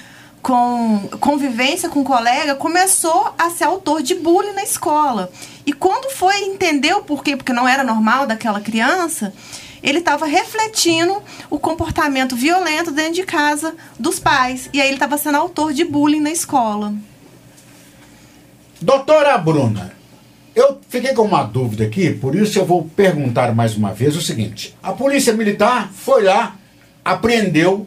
com 0.45 1.09
convivência 1.21 1.89
com 1.89 2.05
colega, 2.05 2.55
começou 2.55 3.33
a 3.39 3.49
ser 3.49 3.65
autor 3.65 4.03
de 4.03 4.15
bullying 4.15 4.53
na 4.53 4.63
escola. 4.63 5.33
E 5.65 5.73
quando 5.73 6.15
foi 6.15 6.37
entender 6.45 6.93
o 6.93 7.03
porquê, 7.03 7.35
porque 7.35 7.55
não 7.55 7.67
era 7.67 7.83
normal 7.83 8.27
daquela 8.27 8.61
criança, 8.61 9.33
ele 9.83 10.01
estava 10.01 10.27
refletindo 10.27 11.23
o 11.49 11.59
comportamento 11.59 12.37
violento 12.37 12.91
dentro 12.91 13.15
de 13.15 13.23
casa 13.23 13.75
dos 13.99 14.21
pais. 14.21 14.69
E 14.71 14.83
aí 14.83 14.89
ele 14.89 14.97
estava 14.97 15.17
sendo 15.17 15.39
autor 15.39 15.73
de 15.73 15.83
bullying 15.83 16.21
na 16.21 16.31
escola. 16.31 16.93
Doutora 18.79 19.39
Bruna, 19.39 19.95
eu 20.55 20.79
fiquei 20.91 21.15
com 21.15 21.23
uma 21.23 21.43
dúvida 21.43 21.85
aqui, 21.85 22.11
por 22.13 22.35
isso 22.35 22.59
eu 22.59 22.67
vou 22.67 22.85
perguntar 22.95 23.55
mais 23.55 23.79
uma 23.79 23.95
vez 23.95 24.15
o 24.15 24.21
seguinte: 24.21 24.77
a 24.83 24.93
polícia 24.93 25.33
militar 25.33 25.91
foi 25.91 26.25
lá, 26.25 26.55
apreendeu 27.03 27.87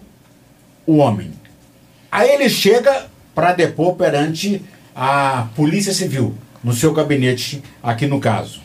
o 0.87 0.97
homem. 0.97 1.36
Aí 2.11 2.29
ele 2.29 2.49
chega 2.49 3.07
para 3.35 3.53
depor 3.53 3.95
perante 3.95 4.61
a 4.95 5.47
Polícia 5.55 5.93
Civil, 5.93 6.35
no 6.63 6.73
seu 6.73 6.93
gabinete, 6.93 7.61
aqui 7.81 8.07
no 8.07 8.19
caso. 8.19 8.61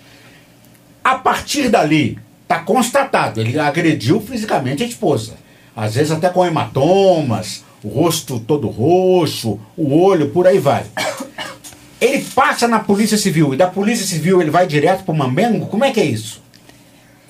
A 1.05 1.17
partir 1.17 1.69
dali, 1.69 2.19
Está 2.53 2.61
constatado, 2.65 3.41
ele 3.41 3.59
agrediu 3.59 4.21
fisicamente 4.21 4.83
a 4.83 4.87
esposa. 4.87 5.37
Às 5.75 5.95
vezes 5.95 6.13
até 6.13 6.29
com 6.29 6.45
hematomas, 6.45 7.65
o 7.83 7.89
rosto 7.89 8.39
todo 8.39 8.69
roxo, 8.69 9.59
o 9.75 9.97
olho, 9.99 10.29
por 10.29 10.47
aí 10.47 10.59
vai. 10.59 10.85
Ele 11.99 12.23
passa 12.35 12.69
na 12.69 12.81
Polícia 12.81 13.17
Civil 13.17 13.55
e 13.55 13.57
da 13.57 13.69
Polícia 13.69 14.05
Civil 14.05 14.43
ele 14.43 14.51
vai 14.51 14.67
direto 14.67 15.03
para 15.03 15.15
o 15.15 15.17
Mamengo? 15.17 15.67
Como 15.67 15.83
é 15.83 15.93
que 15.93 16.01
é 16.01 16.05
isso? 16.05 16.43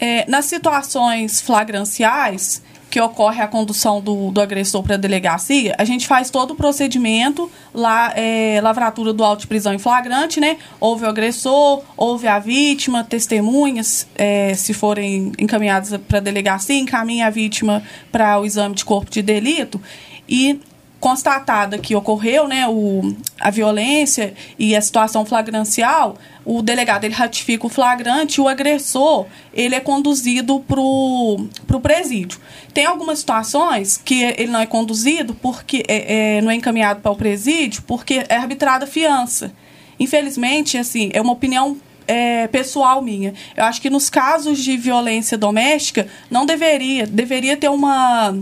É, 0.01 0.29
nas 0.29 0.47
situações 0.47 1.41
flagranciais, 1.41 2.61
que 2.93 3.01
ocorre 3.01 3.41
a 3.41 3.49
condução 3.49 4.03
do, 4.03 4.31
do 4.31 4.39
agressor 4.39 4.83
para 4.83 4.97
a 4.97 4.99
delegacia, 4.99 5.75
a 5.79 5.85
gente 5.85 6.07
faz 6.07 6.29
todo 6.29 6.51
o 6.51 6.55
procedimento, 6.55 7.51
lá, 7.73 8.13
é, 8.15 8.61
lavratura 8.63 9.15
do 9.15 9.25
auto 9.25 9.41
de 9.41 9.47
prisão 9.47 9.73
em 9.73 9.79
flagrante, 9.79 10.39
né? 10.39 10.59
Houve 10.79 11.07
o 11.07 11.09
agressor, 11.09 11.83
houve 11.97 12.29
a 12.29 12.39
vítima, 12.39 13.03
testemunhas, 13.03 14.07
é, 14.15 14.53
se 14.53 14.75
forem 14.75 15.33
encaminhadas 15.39 15.99
para 16.07 16.19
a 16.19 16.21
delegacia, 16.21 16.77
encaminha 16.77 17.29
a 17.29 17.31
vítima 17.31 17.83
para 18.13 18.39
o 18.39 18.45
exame 18.45 18.75
de 18.75 18.85
corpo 18.85 19.11
de 19.11 19.23
delito. 19.23 19.81
E 20.29 20.61
constatada 21.03 21.79
que 21.79 21.97
ocorreu 21.97 22.47
né, 22.47 22.69
o, 22.69 23.13
a 23.41 23.51
violência 23.51 24.35
e 24.57 24.77
a 24.77 24.81
situação 24.81 25.27
flagrancial, 25.27 26.17
o 26.45 26.63
delegado 26.63 27.03
ele 27.03 27.13
ratifica 27.13 27.67
o 27.67 27.69
flagrante 27.69 28.37
e 28.37 28.41
o 28.41 28.47
agressor 28.47 29.27
ele 29.53 29.75
é 29.75 29.81
conduzido 29.81 30.61
para 30.61 30.81
o 30.81 31.81
presídio. 31.83 32.39
Tem 32.73 32.87
algumas 32.87 33.19
situações 33.19 33.97
que 33.97 34.23
ele 34.23 34.47
não 34.53 34.61
é 34.61 34.67
conduzido 34.67 35.35
porque 35.35 35.83
é, 35.89 36.37
é 36.37 36.41
não 36.41 36.53
é 36.53 36.55
encaminhado 36.55 37.01
para 37.01 37.11
o 37.11 37.17
presídio 37.17 37.83
porque 37.83 38.25
é 38.29 38.37
arbitrada 38.37 38.87
fiança. 38.87 39.53
Infelizmente, 39.99 40.79
assim, 40.79 41.11
é 41.13 41.21
uma 41.21 41.33
opinião 41.33 41.77
é, 42.07 42.47
pessoal 42.47 43.03
minha. 43.03 43.35
Eu 43.57 43.65
acho 43.65 43.83
que 43.83 43.91
nos 43.91 44.09
casos 44.09 44.61
de 44.61 44.77
violência 44.77 45.37
doméstica 45.37 46.07
não 46.31 46.47
deveria, 46.47 47.09
deveria 47.09 47.57
ter 47.57 47.69
uma 47.69 48.37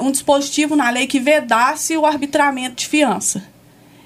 um 0.00 0.10
dispositivo 0.10 0.74
na 0.74 0.90
lei 0.90 1.06
que 1.06 1.20
vedasse 1.20 1.96
o 1.96 2.04
arbitramento 2.04 2.76
de 2.76 2.86
fiança. 2.86 3.42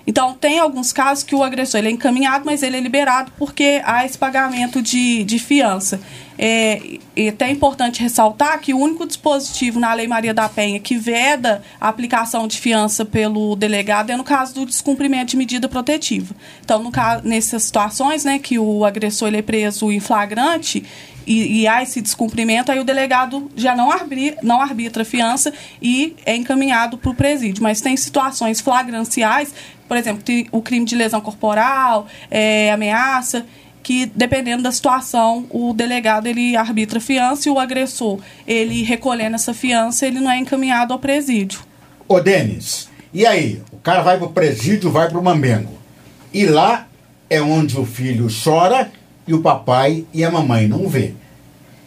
Então, 0.06 0.34
tem 0.34 0.58
alguns 0.58 0.92
casos 0.92 1.22
que 1.22 1.34
o 1.34 1.42
agressor 1.42 1.78
ele 1.78 1.88
é 1.88 1.90
encaminhado, 1.92 2.44
mas 2.44 2.62
ele 2.62 2.76
é 2.76 2.80
liberado 2.80 3.32
porque 3.38 3.80
há 3.84 4.04
esse 4.04 4.18
pagamento 4.18 4.82
de, 4.82 5.22
de 5.22 5.38
fiança. 5.38 6.00
É, 6.36 6.98
é 7.14 7.28
até 7.28 7.50
importante 7.50 8.02
ressaltar 8.02 8.58
que 8.60 8.74
o 8.74 8.78
único 8.78 9.06
dispositivo 9.06 9.78
na 9.78 9.94
Lei 9.94 10.08
Maria 10.08 10.34
da 10.34 10.48
Penha 10.48 10.80
que 10.80 10.96
veda 10.96 11.62
a 11.80 11.88
aplicação 11.88 12.48
de 12.48 12.58
fiança 12.58 13.04
pelo 13.04 13.54
delegado 13.54 14.10
é 14.10 14.16
no 14.16 14.24
caso 14.24 14.54
do 14.54 14.66
descumprimento 14.66 15.32
de 15.32 15.36
medida 15.36 15.68
protetiva. 15.68 16.34
Então, 16.64 16.82
no 16.82 16.90
caso, 16.90 17.22
nessas 17.24 17.62
situações 17.62 18.24
né, 18.24 18.40
que 18.40 18.58
o 18.58 18.84
agressor 18.84 19.28
ele 19.28 19.36
é 19.36 19.42
preso 19.42 19.92
em 19.92 20.00
flagrante, 20.00 20.84
e, 21.26 21.62
e, 21.62 21.68
há 21.68 21.82
esse 21.82 22.00
descumprimento, 22.00 22.70
aí 22.70 22.78
o 22.78 22.84
delegado 22.84 23.50
já 23.56 23.74
não, 23.74 23.90
arbitra, 23.90 24.38
não 24.42 24.60
arbitra 24.60 25.04
fiança 25.04 25.52
e 25.80 26.16
é 26.24 26.34
encaminhado 26.34 26.98
para 26.98 27.10
o 27.10 27.14
presídio. 27.14 27.62
Mas 27.62 27.80
tem 27.80 27.96
situações 27.96 28.60
flagranciais, 28.60 29.54
por 29.88 29.96
exemplo, 29.96 30.22
o 30.50 30.62
crime 30.62 30.86
de 30.86 30.94
lesão 30.94 31.20
corporal, 31.20 32.06
é, 32.30 32.72
ameaça, 32.72 33.44
que 33.82 34.06
dependendo 34.06 34.62
da 34.62 34.72
situação, 34.72 35.46
o 35.50 35.72
delegado 35.72 36.26
ele 36.26 36.56
arbitra 36.56 37.00
fiança 37.00 37.48
e 37.48 37.52
o 37.52 37.58
agressor, 37.58 38.20
ele 38.46 38.82
recolhendo 38.82 39.34
essa 39.34 39.52
fiança, 39.52 40.06
ele 40.06 40.20
não 40.20 40.30
é 40.30 40.38
encaminhado 40.38 40.92
ao 40.92 40.98
presídio. 40.98 41.60
Ô, 42.06 42.20
Denis, 42.20 42.88
e 43.12 43.26
aí? 43.26 43.60
O 43.72 43.78
cara 43.78 44.02
vai 44.02 44.16
para 44.16 44.26
o 44.26 44.30
presídio, 44.30 44.90
vai 44.90 45.08
para 45.08 45.18
o 45.18 45.22
Mamengo. 45.22 45.76
E 46.32 46.46
lá 46.46 46.86
é 47.28 47.42
onde 47.42 47.78
o 47.78 47.84
filho 47.84 48.28
chora 48.42 48.90
e 49.26 49.34
o 49.34 49.40
papai 49.40 50.04
e 50.12 50.24
a 50.24 50.30
mamãe 50.30 50.66
não 50.66 50.88
vê. 50.88 51.14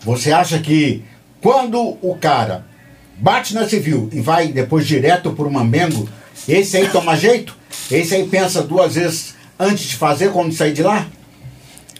Você 0.01 0.31
acha 0.31 0.59
que 0.59 1.03
quando 1.41 1.97
o 2.01 2.15
cara 2.19 2.65
bate 3.17 3.53
na 3.53 3.67
civil 3.67 4.09
e 4.11 4.19
vai 4.19 4.47
depois 4.49 4.85
direto 4.85 5.31
para 5.31 5.47
o 5.47 5.51
Mamengo, 5.51 6.07
esse 6.47 6.77
aí 6.77 6.89
toma 6.89 7.15
jeito? 7.15 7.55
Esse 7.91 8.15
aí 8.15 8.27
pensa 8.27 8.61
duas 8.61 8.95
vezes 8.95 9.35
antes 9.59 9.85
de 9.85 9.95
fazer 9.95 10.31
quando 10.31 10.53
sair 10.53 10.73
de 10.73 10.83
lá? 10.83 11.07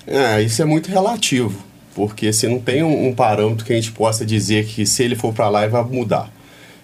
É, 0.08 0.42
isso 0.42 0.62
é 0.62 0.66
muito 0.66 0.90
relativo, 0.90 1.64
porque 1.96 2.32
se 2.32 2.48
não 2.48 2.60
tem 2.60 2.84
um, 2.84 3.08
um 3.08 3.14
parâmetro 3.14 3.66
que 3.66 3.74
a 3.74 3.76
gente 3.76 3.92
possa 3.92 4.26
dizer 4.26 4.66
que 4.66 4.86
se 4.86 5.04
ele 5.04 5.16
for 5.16 5.34
para 5.34 5.50
lá 5.50 5.64
ele 5.64 5.72
vai 5.72 5.84
mudar. 5.84 6.32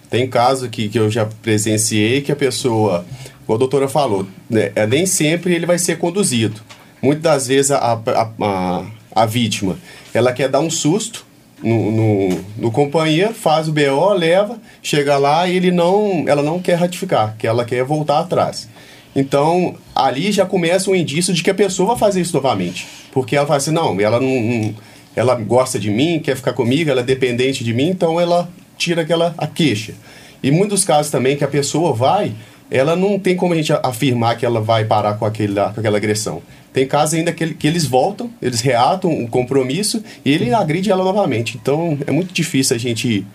Tem 0.10 0.28
caso 0.28 0.70
que, 0.70 0.90
que 0.90 1.00
eu 1.00 1.10
já 1.10 1.26
presenciei 1.26 2.22
que 2.22 2.32
a 2.32 2.36
pessoa, 2.36 3.06
como 3.46 3.56
a 3.56 3.60
doutora 3.60 3.88
falou, 3.88 4.28
né, 4.50 4.72
é, 4.76 4.88
nem 4.88 5.06
sempre 5.06 5.54
ele 5.54 5.66
vai 5.66 5.78
ser 5.78 5.98
conduzido 5.98 6.62
muitas 7.02 7.24
das 7.24 7.48
vezes 7.48 7.72
a, 7.72 7.78
a, 7.78 8.30
a, 8.42 8.86
a 9.16 9.26
vítima 9.26 9.78
ela 10.14 10.34
quer 10.34 10.50
dar 10.50 10.60
um 10.60 10.70
susto 10.70 11.26
no, 11.64 11.92
no, 11.92 12.46
no, 12.58 12.72
companheiro, 12.72 13.34
faz 13.34 13.68
o 13.68 13.72
BO, 13.72 14.14
leva, 14.14 14.60
chega 14.82 15.18
lá 15.18 15.48
e 15.48 15.56
ele 15.56 15.72
não, 15.72 16.26
ela 16.28 16.42
não 16.42 16.60
quer 16.60 16.76
ratificar, 16.76 17.36
que 17.38 17.46
ela 17.46 17.64
quer 17.64 17.84
voltar 17.84 18.20
atrás. 18.20 18.68
Então, 19.16 19.76
ali 19.94 20.32
já 20.32 20.46
começa 20.46 20.90
um 20.90 20.96
indício 20.96 21.34
de 21.34 21.44
que 21.44 21.50
a 21.50 21.54
pessoa 21.54 21.90
vai 21.90 21.98
fazer 21.98 22.22
isso 22.22 22.34
novamente. 22.34 22.88
Porque 23.12 23.36
ela 23.36 23.46
fala 23.46 23.58
assim, 23.58 23.72
não, 23.72 24.00
ela 24.00 24.20
não 24.20 24.74
ela 25.16 25.36
gosta 25.36 25.78
de 25.78 25.90
mim, 25.90 26.20
quer 26.24 26.36
ficar 26.36 26.54
comigo, 26.54 26.90
ela 26.90 27.02
é 27.02 27.04
dependente 27.04 27.64
de 27.64 27.74
mim, 27.74 27.90
então 27.90 28.20
ela 28.20 28.50
tira 28.78 29.02
aquela 29.02 29.36
a 29.38 29.46
queixa. 29.46 29.94
E 30.42 30.50
muitos 30.50 30.84
casos 30.84 31.12
também 31.12 31.36
que 31.36 31.44
a 31.44 31.48
pessoa 31.48 31.94
vai, 31.94 32.34
ela 32.72 32.96
não 32.96 33.20
tem 33.20 33.36
como 33.36 33.54
a 33.54 33.56
gente 33.58 33.74
afirmar 33.84 34.38
que 34.38 34.46
ela 34.46 34.62
vai 34.62 34.86
parar 34.86 35.16
com, 35.16 35.26
aquele, 35.26 35.56
com 35.56 35.80
aquela 35.80 35.98
agressão. 35.98 36.42
Tem 36.72 36.88
casos 36.88 37.16
ainda 37.16 37.34
que, 37.34 37.54
que 37.54 37.68
eles 37.68 37.86
voltam, 37.86 38.32
eles 38.42 38.62
reatam 38.62 39.12
o 39.12 39.28
compromisso 39.28 40.02
e 40.24 40.32
ele 40.32 40.54
agride 40.54 40.90
ela 40.90 41.04
novamente. 41.04 41.60
Então 41.62 41.98
é 42.08 42.12
muito 42.12 42.34
difícil 42.34 42.76
a 42.76 42.80
gente 42.80 43.26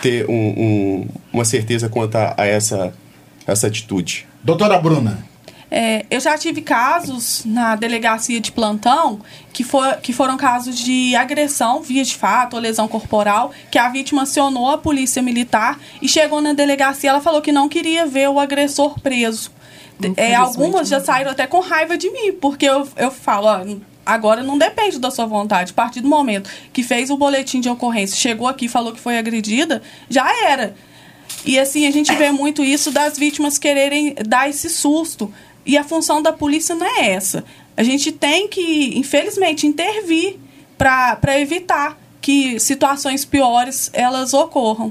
ter 0.00 0.28
um, 0.28 0.32
um, 0.32 1.06
uma 1.32 1.44
certeza 1.44 1.88
quanto 1.88 2.16
a, 2.16 2.34
a 2.38 2.46
essa, 2.46 2.94
essa 3.46 3.66
atitude. 3.66 4.26
Doutora 4.42 4.78
Bruna. 4.78 5.18
É, 5.70 6.06
eu 6.10 6.18
já 6.18 6.36
tive 6.38 6.62
casos 6.62 7.44
na 7.44 7.76
delegacia 7.76 8.40
de 8.40 8.50
plantão 8.50 9.20
que, 9.52 9.62
for, 9.62 9.96
que 9.96 10.12
foram 10.12 10.36
casos 10.36 10.78
de 10.78 11.14
agressão, 11.14 11.82
via 11.82 12.02
de 12.02 12.16
fato, 12.16 12.54
ou 12.54 12.60
lesão 12.60 12.88
corporal, 12.88 13.52
que 13.70 13.78
a 13.78 13.88
vítima 13.88 14.22
acionou 14.22 14.70
a 14.70 14.78
polícia 14.78 15.20
militar 15.22 15.78
e 16.00 16.08
chegou 16.08 16.40
na 16.40 16.54
delegacia, 16.54 17.10
ela 17.10 17.20
falou 17.20 17.42
que 17.42 17.52
não 17.52 17.68
queria 17.68 18.06
ver 18.06 18.28
o 18.30 18.40
agressor 18.40 18.98
preso. 19.00 19.50
É, 20.16 20.34
algumas 20.34 20.88
já 20.88 21.00
saíram 21.00 21.32
até 21.32 21.46
com 21.46 21.60
raiva 21.60 21.98
de 21.98 22.10
mim, 22.10 22.32
porque 22.32 22.64
eu, 22.64 22.88
eu 22.96 23.10
falo, 23.10 23.48
ó, 23.48 23.64
agora 24.06 24.42
não 24.42 24.56
depende 24.56 24.98
da 24.98 25.10
sua 25.10 25.26
vontade. 25.26 25.72
A 25.72 25.74
partir 25.74 26.00
do 26.00 26.08
momento 26.08 26.48
que 26.72 26.82
fez 26.82 27.10
o 27.10 27.16
boletim 27.16 27.60
de 27.60 27.68
ocorrência, 27.68 28.16
chegou 28.16 28.46
aqui 28.46 28.66
e 28.66 28.68
falou 28.68 28.92
que 28.92 29.00
foi 29.00 29.18
agredida, 29.18 29.82
já 30.08 30.26
era. 30.46 30.74
E 31.44 31.58
assim, 31.58 31.86
a 31.86 31.90
gente 31.90 32.14
vê 32.14 32.30
muito 32.30 32.62
isso 32.62 32.90
das 32.90 33.18
vítimas 33.18 33.58
quererem 33.58 34.14
dar 34.26 34.48
esse 34.48 34.68
susto. 34.70 35.32
E 35.68 35.76
a 35.76 35.84
função 35.84 36.22
da 36.22 36.32
polícia 36.32 36.74
não 36.74 36.86
é 36.86 37.10
essa. 37.10 37.44
A 37.76 37.82
gente 37.82 38.10
tem 38.10 38.48
que, 38.48 38.98
infelizmente, 38.98 39.66
intervir 39.66 40.36
para 40.78 41.38
evitar 41.38 41.98
que 42.22 42.58
situações 42.58 43.26
piores 43.26 43.90
elas 43.92 44.32
ocorram. 44.32 44.90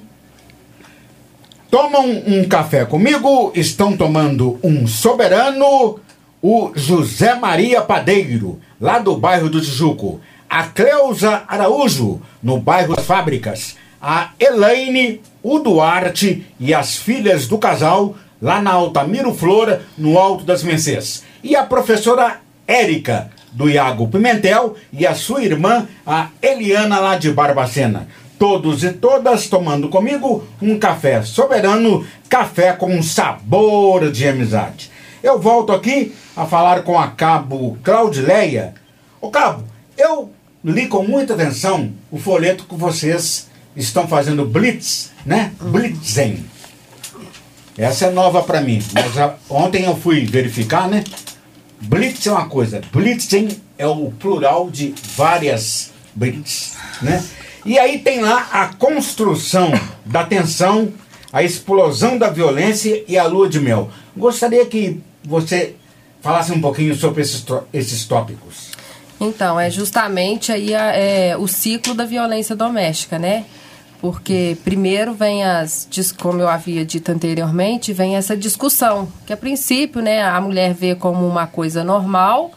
Tomam 1.71 2.05
um 2.27 2.47
café 2.47 2.85
comigo, 2.85 3.51
estão 3.55 3.97
tomando 3.97 4.59
um 4.63 4.85
soberano, 4.85 5.99
o 6.43 6.71
José 6.75 7.33
Maria 7.33 7.81
Padeiro, 7.81 8.61
lá 8.79 8.99
do 8.99 9.17
bairro 9.17 9.49
do 9.49 9.59
Tijuco, 9.59 10.21
a 10.47 10.63
Cleusa 10.63 11.43
Araújo, 11.47 12.21
no 12.41 12.59
bairro 12.59 12.95
das 12.95 13.05
Fábricas, 13.05 13.75
a 13.99 14.29
Elaine, 14.39 15.21
o 15.41 15.57
Duarte 15.57 16.45
e 16.59 16.71
as 16.71 16.95
filhas 16.95 17.47
do 17.47 17.57
casal, 17.57 18.15
lá 18.41 18.61
na 18.61 18.71
Altamiro 18.71 19.33
Flora, 19.33 19.81
no 19.97 20.17
Alto 20.17 20.43
das 20.43 20.63
Mercês, 20.63 21.23
e 21.43 21.55
a 21.55 21.63
professora 21.63 22.39
Érica, 22.67 23.31
do 23.51 23.69
Iago 23.69 24.07
Pimentel, 24.07 24.75
e 24.93 25.05
a 25.07 25.15
sua 25.15 25.43
irmã, 25.43 25.87
a 26.05 26.29
Eliana, 26.41 26.99
lá 26.99 27.17
de 27.17 27.31
Barbacena 27.31 28.07
todos 28.37 28.83
e 28.83 28.91
todas 28.91 29.47
tomando 29.47 29.89
comigo 29.89 30.47
um 30.61 30.77
café 30.77 31.23
soberano, 31.23 32.05
café 32.29 32.73
com 32.73 33.01
sabor 33.01 34.11
de 34.11 34.27
amizade. 34.27 34.91
Eu 35.23 35.39
volto 35.39 35.71
aqui 35.71 36.13
a 36.35 36.45
falar 36.45 36.83
com 36.83 36.97
a 36.99 37.07
cabo 37.07 37.77
Claudileia. 37.83 38.75
Ô 39.19 39.29
cabo, 39.29 39.63
eu 39.97 40.31
li 40.63 40.87
com 40.87 41.03
muita 41.03 41.33
atenção 41.33 41.91
o 42.11 42.17
folheto 42.17 42.65
que 42.65 42.75
vocês 42.75 43.49
estão 43.75 44.07
fazendo 44.07 44.45
Blitz, 44.45 45.11
né? 45.25 45.51
Blitzen. 45.59 46.45
Essa 47.77 48.07
é 48.07 48.11
nova 48.11 48.41
para 48.41 48.59
mim, 48.59 48.81
mas 48.93 49.17
a, 49.17 49.35
ontem 49.49 49.85
eu 49.85 49.95
fui 49.95 50.25
verificar, 50.25 50.89
né? 50.89 51.03
Blitz 51.79 52.25
é 52.25 52.31
uma 52.31 52.49
coisa, 52.49 52.81
Blitzen 52.91 53.49
é 53.77 53.85
o 53.85 54.11
plural 54.11 54.69
de 54.71 54.95
várias 55.15 55.91
Blitz, 56.15 56.73
né? 57.01 57.23
E 57.63 57.77
aí 57.77 57.99
tem 57.99 58.21
lá 58.21 58.47
a 58.51 58.67
construção 58.67 59.71
da 60.03 60.23
tensão, 60.23 60.91
a 61.31 61.43
explosão 61.43 62.17
da 62.17 62.29
violência 62.29 63.03
e 63.07 63.17
a 63.17 63.27
lua 63.27 63.47
de 63.47 63.59
mel. 63.59 63.91
Gostaria 64.15 64.65
que 64.65 64.99
você 65.23 65.75
falasse 66.21 66.51
um 66.51 66.61
pouquinho 66.61 66.95
sobre 66.95 67.21
esses, 67.21 67.45
esses 67.71 68.05
tópicos. 68.05 68.71
Então, 69.19 69.59
é 69.59 69.69
justamente 69.69 70.51
aí 70.51 70.73
a, 70.73 70.95
é, 70.95 71.37
o 71.37 71.47
ciclo 71.47 71.93
da 71.93 72.05
violência 72.05 72.55
doméstica, 72.55 73.19
né? 73.19 73.45
Porque 73.99 74.57
primeiro 74.63 75.13
vem 75.13 75.43
as, 75.43 75.87
como 76.17 76.39
eu 76.39 76.47
havia 76.47 76.85
dito 76.85 77.11
anteriormente, 77.11 77.93
vem 77.93 78.15
essa 78.15 78.37
discussão, 78.37 79.07
que 79.25 79.33
a 79.33 79.37
princípio, 79.37 80.01
né, 80.01 80.23
a 80.23 80.39
mulher 80.39 80.73
vê 80.73 80.93
como 80.93 81.27
uma 81.27 81.47
coisa 81.47 81.83
normal, 81.83 82.51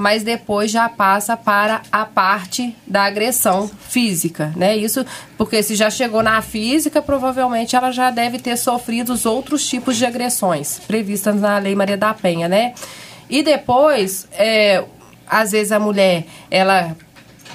mas 0.00 0.22
depois 0.22 0.70
já 0.70 0.88
passa 0.88 1.36
para 1.36 1.82
a 1.92 2.06
parte 2.06 2.74
da 2.86 3.04
agressão 3.04 3.68
física, 3.68 4.50
né? 4.56 4.74
Isso 4.74 5.04
porque 5.36 5.62
se 5.62 5.76
já 5.76 5.90
chegou 5.90 6.22
na 6.22 6.40
física, 6.40 7.02
provavelmente 7.02 7.76
ela 7.76 7.90
já 7.90 8.10
deve 8.10 8.38
ter 8.38 8.56
sofrido 8.56 9.12
os 9.12 9.26
outros 9.26 9.68
tipos 9.68 9.98
de 9.98 10.06
agressões 10.06 10.80
previstas 10.86 11.38
na 11.38 11.58
Lei 11.58 11.74
Maria 11.74 11.98
da 11.98 12.14
Penha, 12.14 12.48
né? 12.48 12.72
E 13.28 13.42
depois, 13.42 14.26
é, 14.32 14.82
às 15.28 15.52
vezes 15.52 15.70
a 15.70 15.78
mulher, 15.78 16.24
ela 16.50 16.96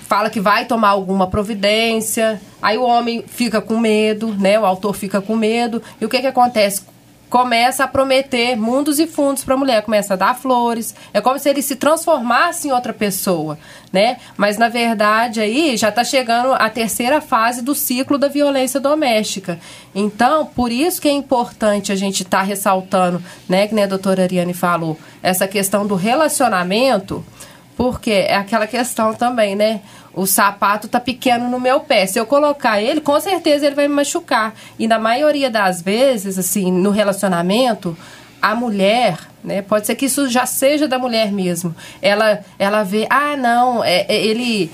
fala 0.07 0.29
que 0.29 0.39
vai 0.39 0.65
tomar 0.65 0.89
alguma 0.89 1.27
providência, 1.27 2.41
aí 2.61 2.77
o 2.77 2.83
homem 2.83 3.23
fica 3.27 3.61
com 3.61 3.79
medo, 3.79 4.33
né? 4.35 4.59
O 4.59 4.65
autor 4.65 4.95
fica 4.95 5.19
com 5.19 5.35
medo. 5.35 5.81
E 5.99 6.05
o 6.05 6.09
que 6.09 6.21
que 6.21 6.27
acontece? 6.27 6.83
começa 7.35 7.83
a 7.83 7.87
prometer 7.87 8.55
mundos 8.55 8.97
e 8.97 9.05
fundos 9.05 9.43
para 9.43 9.55
a 9.55 9.57
mulher, 9.57 9.81
começa 9.81 10.13
a 10.13 10.17
dar 10.17 10.35
flores, 10.35 10.95
é 11.13 11.19
como 11.19 11.37
se 11.37 11.49
ele 11.49 11.61
se 11.61 11.75
transformasse 11.75 12.67
em 12.67 12.71
outra 12.71 12.93
pessoa, 12.93 13.57
né? 13.91 14.17
Mas 14.37 14.57
na 14.57 14.69
verdade 14.69 15.41
aí 15.41 15.75
já 15.75 15.89
está 15.89 16.01
chegando 16.01 16.53
a 16.53 16.69
terceira 16.69 17.19
fase 17.19 17.61
do 17.61 17.75
ciclo 17.75 18.17
da 18.17 18.29
violência 18.29 18.79
doméstica. 18.79 19.59
Então, 19.93 20.45
por 20.45 20.71
isso 20.71 21.01
que 21.01 21.09
é 21.09 21.11
importante 21.11 21.91
a 21.91 21.95
gente 21.95 22.23
estar 22.23 22.37
tá 22.37 22.43
ressaltando, 22.43 23.21
né, 23.49 23.67
que 23.67 23.77
a 23.77 23.87
doutora 23.87 24.23
Ariane 24.23 24.53
falou, 24.53 24.97
essa 25.21 25.47
questão 25.47 25.85
do 25.85 25.95
relacionamento, 25.95 27.21
porque 27.75 28.11
é 28.11 28.35
aquela 28.35 28.67
questão 28.67 29.13
também, 29.13 29.55
né? 29.55 29.81
o 30.15 30.25
sapato 30.25 30.87
tá 30.87 30.99
pequeno 30.99 31.49
no 31.49 31.59
meu 31.59 31.81
pé. 31.81 32.05
Se 32.05 32.17
eu 32.17 32.25
colocar 32.25 32.81
ele, 32.81 33.01
com 33.01 33.19
certeza 33.19 33.67
ele 33.67 33.75
vai 33.75 33.87
me 33.87 33.93
machucar. 33.93 34.55
E 34.79 34.87
na 34.87 34.97
maioria 34.97 35.49
das 35.49 35.81
vezes, 35.81 36.39
assim, 36.39 36.71
no 36.71 36.89
relacionamento, 36.89 37.95
a 38.41 38.55
mulher, 38.55 39.17
né? 39.43 39.61
Pode 39.61 39.85
ser 39.85 39.95
que 39.95 40.05
isso 40.05 40.29
já 40.29 40.45
seja 40.45 40.87
da 40.87 40.97
mulher 40.97 41.31
mesmo. 41.31 41.75
Ela, 42.01 42.39
ela 42.57 42.83
vê, 42.83 43.05
ah, 43.09 43.35
não, 43.35 43.83
é, 43.83 44.05
é 44.07 44.25
ele 44.25 44.71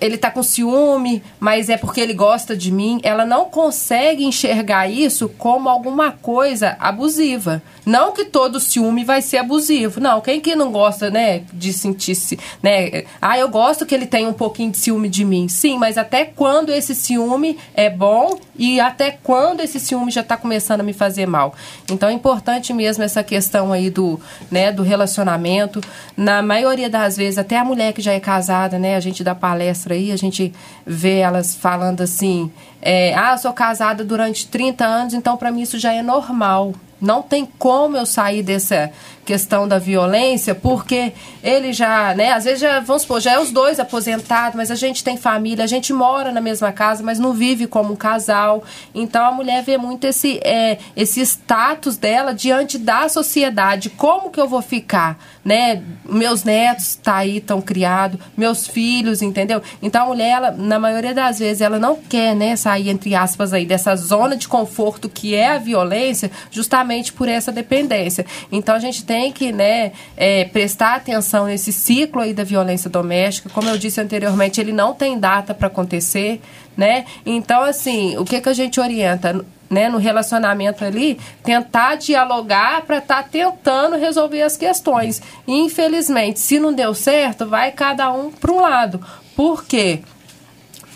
ele 0.00 0.18
tá 0.18 0.30
com 0.30 0.42
ciúme, 0.42 1.22
mas 1.38 1.68
é 1.68 1.76
porque 1.76 2.00
ele 2.00 2.14
gosta 2.14 2.56
de 2.56 2.72
mim. 2.72 3.00
Ela 3.02 3.24
não 3.24 3.46
consegue 3.46 4.24
enxergar 4.24 4.88
isso 4.88 5.28
como 5.28 5.68
alguma 5.68 6.12
coisa 6.12 6.76
abusiva. 6.80 7.62
Não 7.86 8.12
que 8.12 8.24
todo 8.24 8.60
ciúme 8.60 9.04
vai 9.04 9.22
ser 9.22 9.38
abusivo. 9.38 10.00
Não, 10.00 10.20
quem 10.20 10.40
que 10.40 10.56
não 10.56 10.72
gosta, 10.72 11.10
né, 11.10 11.42
de 11.52 11.72
sentir-se, 11.72 12.38
né? 12.62 13.04
Ah, 13.20 13.38
eu 13.38 13.48
gosto 13.48 13.86
que 13.86 13.94
ele 13.94 14.06
tenha 14.06 14.28
um 14.28 14.32
pouquinho 14.32 14.70
de 14.70 14.78
ciúme 14.78 15.08
de 15.08 15.24
mim. 15.24 15.48
Sim, 15.48 15.78
mas 15.78 15.98
até 15.98 16.24
quando 16.24 16.72
esse 16.72 16.94
ciúme 16.94 17.58
é 17.74 17.90
bom 17.90 18.38
e 18.56 18.80
até 18.80 19.10
quando 19.10 19.60
esse 19.60 19.78
ciúme 19.78 20.10
já 20.10 20.22
está 20.22 20.36
começando 20.36 20.80
a 20.80 20.84
me 20.84 20.92
fazer 20.92 21.26
mal. 21.26 21.54
Então 21.90 22.08
é 22.08 22.12
importante 22.12 22.72
mesmo 22.72 23.04
essa 23.04 23.22
questão 23.22 23.72
aí 23.72 23.90
do, 23.90 24.18
né, 24.50 24.72
do 24.72 24.82
relacionamento. 24.82 25.80
Na 26.16 26.42
maioria 26.42 26.88
das 26.88 27.16
vezes, 27.16 27.38
até 27.38 27.58
a 27.58 27.64
mulher 27.64 27.92
que 27.92 28.00
já 28.00 28.12
é 28.12 28.20
casada, 28.20 28.78
né, 28.78 28.96
a 28.96 29.00
gente 29.00 29.22
dá 29.22 29.34
palestra 29.34 29.83
aí, 29.92 30.10
a 30.12 30.16
gente 30.16 30.52
vê 30.86 31.18
elas 31.18 31.54
falando 31.54 32.00
assim, 32.00 32.50
é, 32.80 33.14
ah, 33.14 33.32
eu 33.32 33.38
sou 33.38 33.52
casada 33.52 34.04
durante 34.04 34.46
30 34.48 34.84
anos, 34.84 35.14
então 35.14 35.36
para 35.36 35.50
mim 35.50 35.62
isso 35.62 35.78
já 35.78 35.92
é 35.92 36.02
normal. 36.02 36.72
Não 37.00 37.20
tem 37.20 37.46
como 37.58 37.96
eu 37.96 38.06
sair 38.06 38.42
dessa 38.42 38.90
questão 39.24 39.66
da 39.66 39.78
violência, 39.78 40.54
porque 40.54 41.12
ele 41.42 41.72
já, 41.72 42.14
né, 42.14 42.32
às 42.32 42.44
vezes 42.44 42.60
já, 42.60 42.80
vamos 42.80 43.02
supor, 43.02 43.20
já 43.20 43.32
é 43.32 43.38
os 43.38 43.50
dois 43.50 43.80
aposentados, 43.80 44.56
mas 44.56 44.70
a 44.70 44.74
gente 44.74 45.02
tem 45.02 45.16
família, 45.16 45.64
a 45.64 45.68
gente 45.68 45.92
mora 45.92 46.30
na 46.30 46.40
mesma 46.40 46.72
casa, 46.72 47.02
mas 47.02 47.18
não 47.18 47.32
vive 47.32 47.66
como 47.66 47.92
um 47.92 47.96
casal. 47.96 48.62
Então 48.94 49.24
a 49.24 49.32
mulher 49.32 49.62
vê 49.62 49.78
muito 49.78 50.06
esse, 50.06 50.38
é, 50.44 50.78
esse 50.94 51.20
status 51.22 51.96
dela 51.96 52.34
diante 52.34 52.78
da 52.78 53.08
sociedade. 53.08 53.90
Como 53.90 54.30
que 54.30 54.40
eu 54.40 54.46
vou 54.46 54.62
ficar? 54.62 55.18
Né? 55.44 55.82
Meus 56.08 56.44
netos 56.44 56.96
tá 56.96 57.16
aí, 57.16 57.38
estão 57.38 57.60
criados, 57.60 58.18
meus 58.36 58.66
filhos, 58.66 59.22
entendeu? 59.22 59.62
Então 59.82 60.04
a 60.04 60.06
mulher, 60.06 60.30
ela, 60.30 60.50
na 60.50 60.78
maioria 60.78 61.14
das 61.14 61.38
vezes, 61.38 61.60
ela 61.60 61.78
não 61.78 61.96
quer 61.96 62.34
né, 62.34 62.56
sair, 62.56 62.88
entre 62.88 63.14
aspas, 63.14 63.52
aí, 63.52 63.64
dessa 63.66 63.94
zona 63.96 64.36
de 64.36 64.48
conforto 64.48 65.08
que 65.08 65.34
é 65.34 65.52
a 65.52 65.58
violência, 65.58 66.30
justamente 66.50 67.12
por 67.12 67.28
essa 67.28 67.52
dependência. 67.52 68.24
Então 68.50 68.74
a 68.74 68.78
gente 68.78 69.04
tem 69.04 69.13
tem 69.14 69.30
que 69.30 69.52
né, 69.52 69.92
é, 70.16 70.44
prestar 70.46 70.96
atenção 70.96 71.46
nesse 71.46 71.72
ciclo 71.72 72.20
aí 72.20 72.34
da 72.34 72.42
violência 72.42 72.90
doméstica. 72.90 73.48
Como 73.48 73.68
eu 73.68 73.78
disse 73.78 74.00
anteriormente, 74.00 74.60
ele 74.60 74.72
não 74.72 74.92
tem 74.92 75.20
data 75.20 75.54
para 75.54 75.68
acontecer, 75.68 76.42
né? 76.76 77.04
Então, 77.24 77.62
assim, 77.62 78.18
o 78.18 78.24
que, 78.24 78.40
que 78.40 78.48
a 78.48 78.52
gente 78.52 78.80
orienta? 78.80 79.44
Né, 79.70 79.88
no 79.88 79.98
relacionamento 79.98 80.84
ali, 80.84 81.18
tentar 81.42 81.96
dialogar 81.96 82.82
para 82.82 82.98
estar 82.98 83.22
tá 83.22 83.28
tentando 83.28 83.96
resolver 83.96 84.42
as 84.42 84.56
questões. 84.56 85.22
E, 85.48 85.52
infelizmente, 85.52 86.38
se 86.38 86.60
não 86.60 86.72
deu 86.72 86.94
certo, 86.94 87.46
vai 87.46 87.72
cada 87.72 88.12
um 88.12 88.30
para 88.30 88.52
um 88.52 88.60
lado. 88.60 89.04
Por 89.34 89.64
quê? 89.64 90.00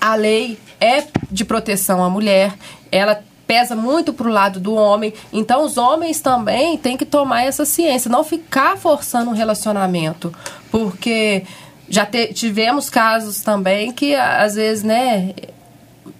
A 0.01 0.15
lei 0.15 0.59
é 0.81 1.05
de 1.31 1.45
proteção 1.45 2.05
à 2.05 2.11
mulher, 2.11 2.55
ela 2.93 3.21
pesa 3.49 3.75
muito 3.75 4.13
pro 4.13 4.29
lado 4.29 4.61
do 4.61 4.75
homem. 4.75 5.15
Então 5.33 5.65
os 5.65 5.79
homens 5.79 6.21
também 6.21 6.77
têm 6.77 6.99
que 6.99 7.07
tomar 7.07 7.45
essa 7.45 7.65
ciência, 7.65 8.11
não 8.11 8.23
ficar 8.23 8.77
forçando 8.77 9.31
um 9.31 9.35
relacionamento, 9.35 10.33
porque 10.71 11.45
já 11.89 12.05
te, 12.05 12.35
tivemos 12.35 12.91
casos 12.91 13.41
também 13.41 13.91
que 13.91 14.15
às 14.15 14.55
vezes, 14.55 14.85
né, 14.85 15.35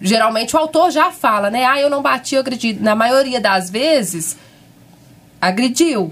geralmente 0.01 0.55
o 0.55 0.59
autor 0.59 0.89
já 0.89 1.11
fala, 1.11 1.51
né, 1.51 1.65
ah, 1.65 1.79
eu 1.79 1.87
não 1.87 2.01
bati, 2.01 2.33
eu 2.33 2.41
agredi. 2.41 2.73
Na 2.73 2.95
maioria 2.95 3.39
das 3.39 3.69
vezes 3.69 4.35
agrediu. 5.39 6.11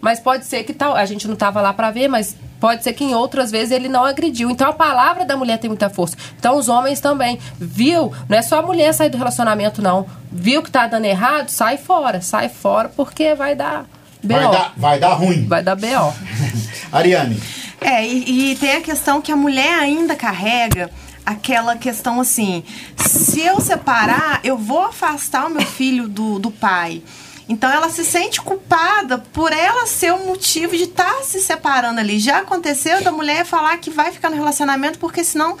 Mas 0.00 0.20
pode 0.20 0.46
ser 0.46 0.64
que 0.64 0.72
tal, 0.72 0.94
a 0.94 1.04
gente 1.04 1.26
não 1.26 1.34
estava 1.34 1.60
lá 1.60 1.72
para 1.74 1.90
ver, 1.90 2.08
mas 2.08 2.34
Pode 2.60 2.82
ser 2.82 2.92
que 2.92 3.04
em 3.04 3.14
outras 3.14 3.50
vezes 3.50 3.70
ele 3.70 3.88
não 3.88 4.04
agrediu. 4.04 4.50
Então 4.50 4.68
a 4.68 4.72
palavra 4.72 5.24
da 5.24 5.36
mulher 5.36 5.58
tem 5.58 5.68
muita 5.68 5.90
força. 5.90 6.16
Então 6.38 6.56
os 6.56 6.68
homens 6.68 7.00
também. 7.00 7.38
Viu? 7.58 8.12
Não 8.28 8.36
é 8.36 8.42
só 8.42 8.58
a 8.58 8.62
mulher 8.62 8.92
sair 8.92 9.10
do 9.10 9.18
relacionamento, 9.18 9.82
não. 9.82 10.06
Viu 10.30 10.62
que 10.62 10.70
tá 10.70 10.86
dando 10.86 11.04
errado? 11.04 11.48
Sai 11.48 11.76
fora. 11.76 12.20
Sai 12.20 12.48
fora 12.48 12.88
porque 12.88 13.34
vai 13.34 13.54
dar 13.54 13.86
BO. 14.22 14.34
Vai 14.34 14.50
dar, 14.50 14.72
vai 14.76 14.98
dar 14.98 15.14
ruim. 15.14 15.46
Vai 15.46 15.62
dar 15.62 15.76
BO. 15.76 16.14
Ariane. 16.92 17.40
É, 17.80 18.06
e, 18.06 18.52
e 18.52 18.56
tem 18.56 18.76
a 18.76 18.80
questão 18.80 19.20
que 19.20 19.30
a 19.30 19.36
mulher 19.36 19.78
ainda 19.78 20.16
carrega 20.16 20.90
aquela 21.24 21.76
questão 21.76 22.20
assim: 22.20 22.62
se 22.96 23.40
eu 23.40 23.60
separar, 23.60 24.40
eu 24.44 24.56
vou 24.56 24.82
afastar 24.82 25.46
o 25.46 25.50
meu 25.50 25.66
filho 25.66 26.08
do, 26.08 26.38
do 26.38 26.50
pai. 26.50 27.02
Então 27.48 27.70
ela 27.70 27.88
se 27.88 28.04
sente 28.04 28.40
culpada 28.40 29.18
por 29.18 29.52
ela 29.52 29.86
ser 29.86 30.12
o 30.12 30.26
motivo 30.26 30.76
de 30.76 30.84
estar 30.84 31.04
tá 31.04 31.22
se 31.22 31.40
separando 31.40 32.00
ali. 32.00 32.18
Já 32.18 32.38
aconteceu 32.38 33.02
da 33.02 33.12
mulher 33.12 33.44
falar 33.44 33.76
que 33.78 33.90
vai 33.90 34.10
ficar 34.10 34.30
no 34.30 34.36
relacionamento 34.36 34.98
porque 34.98 35.22
senão 35.22 35.56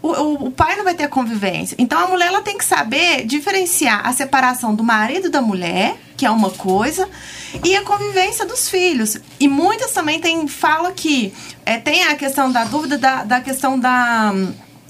o, 0.00 0.08
o, 0.08 0.46
o, 0.46 0.50
pai 0.50 0.76
não 0.76 0.84
vai 0.84 0.94
ter 0.94 1.08
convivência. 1.08 1.74
Então 1.78 1.98
a 1.98 2.06
mulher 2.06 2.28
ela 2.28 2.42
tem 2.42 2.56
que 2.56 2.64
saber 2.64 3.24
diferenciar 3.24 4.06
a 4.06 4.12
separação 4.12 4.74
do 4.74 4.84
marido 4.84 5.28
da 5.28 5.42
mulher, 5.42 5.96
que 6.16 6.24
é 6.24 6.30
uma 6.30 6.50
coisa, 6.50 7.08
e 7.64 7.74
a 7.74 7.82
convivência 7.82 8.46
dos 8.46 8.68
filhos. 8.68 9.18
E 9.40 9.48
muitas 9.48 9.90
também 9.92 10.20
tem, 10.20 10.46
fala 10.46 10.92
que 10.92 11.34
é, 11.64 11.78
tem 11.78 12.04
a 12.04 12.14
questão 12.14 12.52
da 12.52 12.64
dúvida 12.64 12.96
da, 12.96 13.24
da 13.24 13.40
questão 13.40 13.78
da 13.78 14.32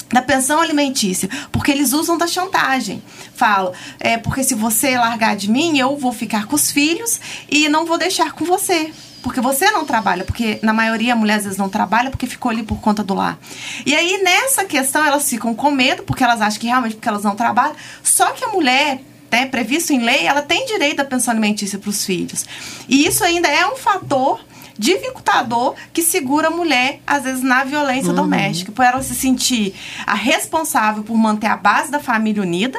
da 0.09 0.23
pensão 0.23 0.61
alimentícia, 0.61 1.29
porque 1.51 1.71
eles 1.71 1.93
usam 1.93 2.17
da 2.17 2.27
chantagem. 2.27 3.03
Falo, 3.35 3.73
é 3.99 4.17
porque 4.17 4.45
se 4.45 4.55
você 4.55 4.97
largar 4.97 5.37
de 5.37 5.51
mim, 5.51 5.79
eu 5.79 5.97
vou 5.97 6.13
ficar 6.13 6.47
com 6.47 6.55
os 6.55 6.71
filhos 6.71 7.21
e 7.51 7.69
não 7.69 7.85
vou 7.85 7.99
deixar 7.99 8.33
com 8.33 8.45
você. 8.45 8.93
Porque 9.23 9.41
você 9.41 9.71
não 9.73 9.85
trabalha, 9.85 10.25
porque 10.25 10.61
na 10.63 10.73
maioria 10.73 11.15
a 11.15 11.17
mulher 11.17 11.39
às 11.39 11.45
vezes 11.45 11.59
não 11.59 11.69
trabalha 11.69 12.11
porque 12.11 12.29
ficou 12.29 12.51
ali 12.51 12.63
por 12.63 12.81
conta 12.81 13.03
do 13.03 13.13
lar. 13.13 13.37
E 13.85 13.93
aí 13.95 14.23
nessa 14.23 14.65
questão 14.65 15.05
elas 15.05 15.29
ficam 15.29 15.53
com 15.53 15.71
medo, 15.73 16.05
porque 16.05 16.23
elas 16.23 16.41
acham 16.41 16.61
que 16.61 16.67
realmente 16.69 16.95
porque 16.95 17.09
elas 17.09 17.25
não 17.25 17.35
trabalham. 17.35 17.75
Só 18.05 18.31
que 18.31 18.45
a 18.45 18.49
mulher 18.49 19.01
né, 19.31 19.47
previsto 19.47 19.93
em 19.93 19.99
lei, 19.99 20.27
ela 20.27 20.43
tem 20.43 20.65
direito 20.67 21.01
à 21.01 21.05
pensão 21.05 21.33
alimentícia 21.33 21.79
para 21.79 21.91
os 21.91 22.05
filhos. 22.05 22.47
E 22.89 23.07
isso 23.07 23.25
ainda 23.25 23.49
é 23.49 23.67
um 23.67 23.77
fator 23.77 24.41
dificultador 24.79 25.75
que 25.93 26.03
segura 26.03 26.49
a 26.49 26.51
mulher, 26.51 27.01
às 27.07 27.25
vezes, 27.25 27.43
na 27.43 27.65
violência 27.65 28.11
uhum. 28.11 28.17
doméstica, 28.17 28.73
por 28.73 28.85
ela 28.85 29.03
se 29.03 29.15
sentir 29.15 29.75
a 30.07 30.15
responsável 30.15 31.03
por 31.03 31.17
manter 31.17 31.47
a 31.47 31.57
base 31.57 31.91
da 31.91 32.01
família 32.01 32.43
unida 32.43 32.79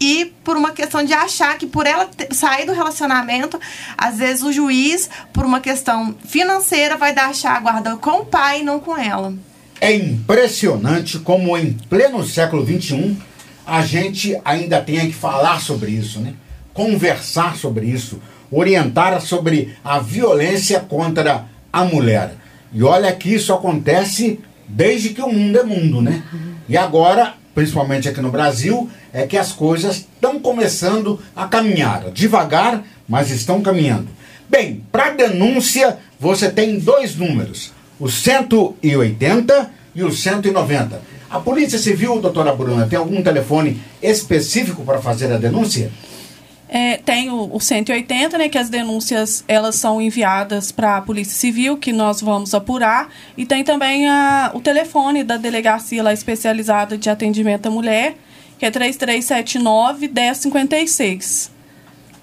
e 0.00 0.32
por 0.42 0.56
uma 0.56 0.72
questão 0.72 1.04
de 1.04 1.12
achar 1.12 1.56
que 1.56 1.66
por 1.66 1.86
ela 1.86 2.08
sair 2.30 2.66
do 2.66 2.72
relacionamento, 2.72 3.58
às 3.96 4.18
vezes 4.18 4.42
o 4.42 4.52
juiz, 4.52 5.08
por 5.32 5.46
uma 5.46 5.60
questão 5.60 6.14
financeira, 6.26 6.96
vai 6.96 7.14
dar 7.14 7.30
a 7.30 7.60
guarda 7.60 7.96
com 7.96 8.20
o 8.20 8.26
pai 8.26 8.60
e 8.60 8.64
não 8.64 8.80
com 8.80 8.96
ela. 8.96 9.32
É 9.80 9.94
impressionante 9.94 11.18
como 11.18 11.56
em 11.56 11.72
pleno 11.72 12.24
século 12.24 12.64
XXI 12.64 13.16
a 13.66 13.82
gente 13.82 14.38
ainda 14.44 14.80
tem 14.80 15.08
que 15.08 15.14
falar 15.14 15.60
sobre 15.60 15.90
isso, 15.90 16.20
né? 16.20 16.34
Conversar 16.72 17.56
sobre 17.56 17.86
isso 17.86 18.20
orientar 18.54 19.20
sobre 19.20 19.74
a 19.84 19.98
violência 19.98 20.80
contra 20.80 21.46
a 21.72 21.84
mulher. 21.84 22.34
E 22.72 22.82
olha 22.82 23.12
que 23.12 23.34
isso 23.34 23.52
acontece 23.52 24.40
desde 24.68 25.10
que 25.10 25.22
o 25.22 25.32
mundo 25.32 25.58
é 25.58 25.62
mundo, 25.62 26.00
né? 26.00 26.22
E 26.68 26.76
agora, 26.76 27.34
principalmente 27.54 28.08
aqui 28.08 28.20
no 28.20 28.30
Brasil, 28.30 28.88
é 29.12 29.26
que 29.26 29.36
as 29.36 29.52
coisas 29.52 29.96
estão 29.96 30.40
começando 30.40 31.20
a 31.36 31.46
caminhar. 31.46 32.10
Devagar, 32.10 32.82
mas 33.08 33.30
estão 33.30 33.60
caminhando. 33.60 34.08
Bem, 34.48 34.82
para 34.90 35.10
denúncia, 35.10 35.98
você 36.18 36.50
tem 36.50 36.78
dois 36.78 37.16
números: 37.16 37.72
o 37.98 38.08
180 38.08 39.70
e 39.94 40.02
o 40.02 40.12
190. 40.12 41.00
A 41.30 41.40
Polícia 41.40 41.78
Civil, 41.78 42.20
doutora 42.20 42.54
Bruna, 42.54 42.86
tem 42.86 42.98
algum 42.98 43.22
telefone 43.22 43.80
específico 44.02 44.84
para 44.84 45.00
fazer 45.00 45.32
a 45.32 45.38
denúncia? 45.38 45.90
É, 46.68 46.96
tem 46.96 47.30
o, 47.30 47.54
o 47.54 47.60
180, 47.60 48.38
né, 48.38 48.48
que 48.48 48.58
as 48.58 48.68
denúncias 48.68 49.44
elas 49.46 49.74
são 49.76 50.00
enviadas 50.00 50.72
para 50.72 50.96
a 50.96 51.02
Polícia 51.02 51.34
Civil, 51.34 51.76
que 51.76 51.92
nós 51.92 52.20
vamos 52.20 52.54
apurar, 52.54 53.10
e 53.36 53.44
tem 53.44 53.62
também 53.62 54.08
a, 54.08 54.50
o 54.54 54.60
telefone 54.60 55.22
da 55.22 55.36
delegacia 55.36 56.02
lá 56.02 56.12
especializada 56.12 56.96
de 56.96 57.10
atendimento 57.10 57.66
à 57.66 57.70
mulher, 57.70 58.16
que 58.58 58.64
é 58.64 58.70
3379 58.70 60.08
1056. 60.08 61.52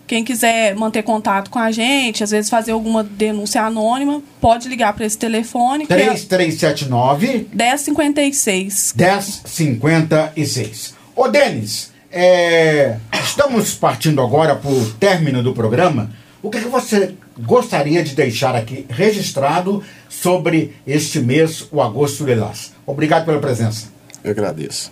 Quem 0.07 0.25
quiser 0.25 0.75
manter 0.75 1.03
contato 1.03 1.49
com 1.49 1.57
a 1.57 1.71
gente, 1.71 2.21
às 2.21 2.31
vezes 2.31 2.49
fazer 2.49 2.73
alguma 2.73 3.01
denúncia 3.01 3.61
anônima, 3.61 4.21
pode 4.41 4.67
ligar 4.67 4.91
para 4.91 5.05
esse 5.05 5.17
telefone. 5.17 5.87
3379 5.87 7.47
1056. 7.53 8.93
1056. 8.97 10.95
Ô, 11.15 11.29
Denis, 11.29 11.90
é, 12.11 12.97
estamos 13.23 13.73
partindo 13.73 14.21
agora 14.21 14.55
para 14.55 14.69
o 14.69 14.91
término 14.93 15.41
do 15.41 15.53
programa. 15.53 16.11
O 16.43 16.49
que, 16.49 16.59
que 16.59 16.67
você 16.67 17.15
gostaria 17.39 18.03
de 18.03 18.15
deixar 18.15 18.55
aqui 18.55 18.85
registrado 18.89 19.83
sobre 20.09 20.75
este 20.85 21.19
mês, 21.19 21.67
o 21.71 21.81
Agosto 21.81 22.25
Lilás? 22.25 22.73
Obrigado 22.85 23.25
pela 23.25 23.39
presença. 23.39 23.87
Eu 24.23 24.31
agradeço. 24.31 24.91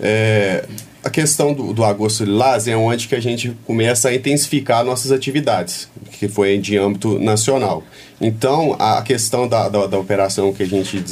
É, 0.00 0.64
a 1.02 1.10
questão 1.10 1.54
do, 1.54 1.72
do 1.72 1.84
Agosto 1.84 2.24
Lilás 2.24 2.66
é 2.66 2.76
onde 2.76 3.06
que 3.06 3.14
a 3.14 3.20
gente 3.20 3.56
começa 3.66 4.08
a 4.08 4.14
intensificar 4.14 4.84
nossas 4.84 5.12
atividades, 5.12 5.88
que 6.12 6.28
foi 6.28 6.58
de 6.58 6.76
âmbito 6.76 7.18
nacional. 7.18 7.82
Então, 8.20 8.74
a 8.78 9.00
questão 9.02 9.46
da, 9.46 9.68
da, 9.68 9.86
da 9.86 9.98
operação 9.98 10.52
que 10.52 10.62
a 10.62 10.66
gente 10.66 11.02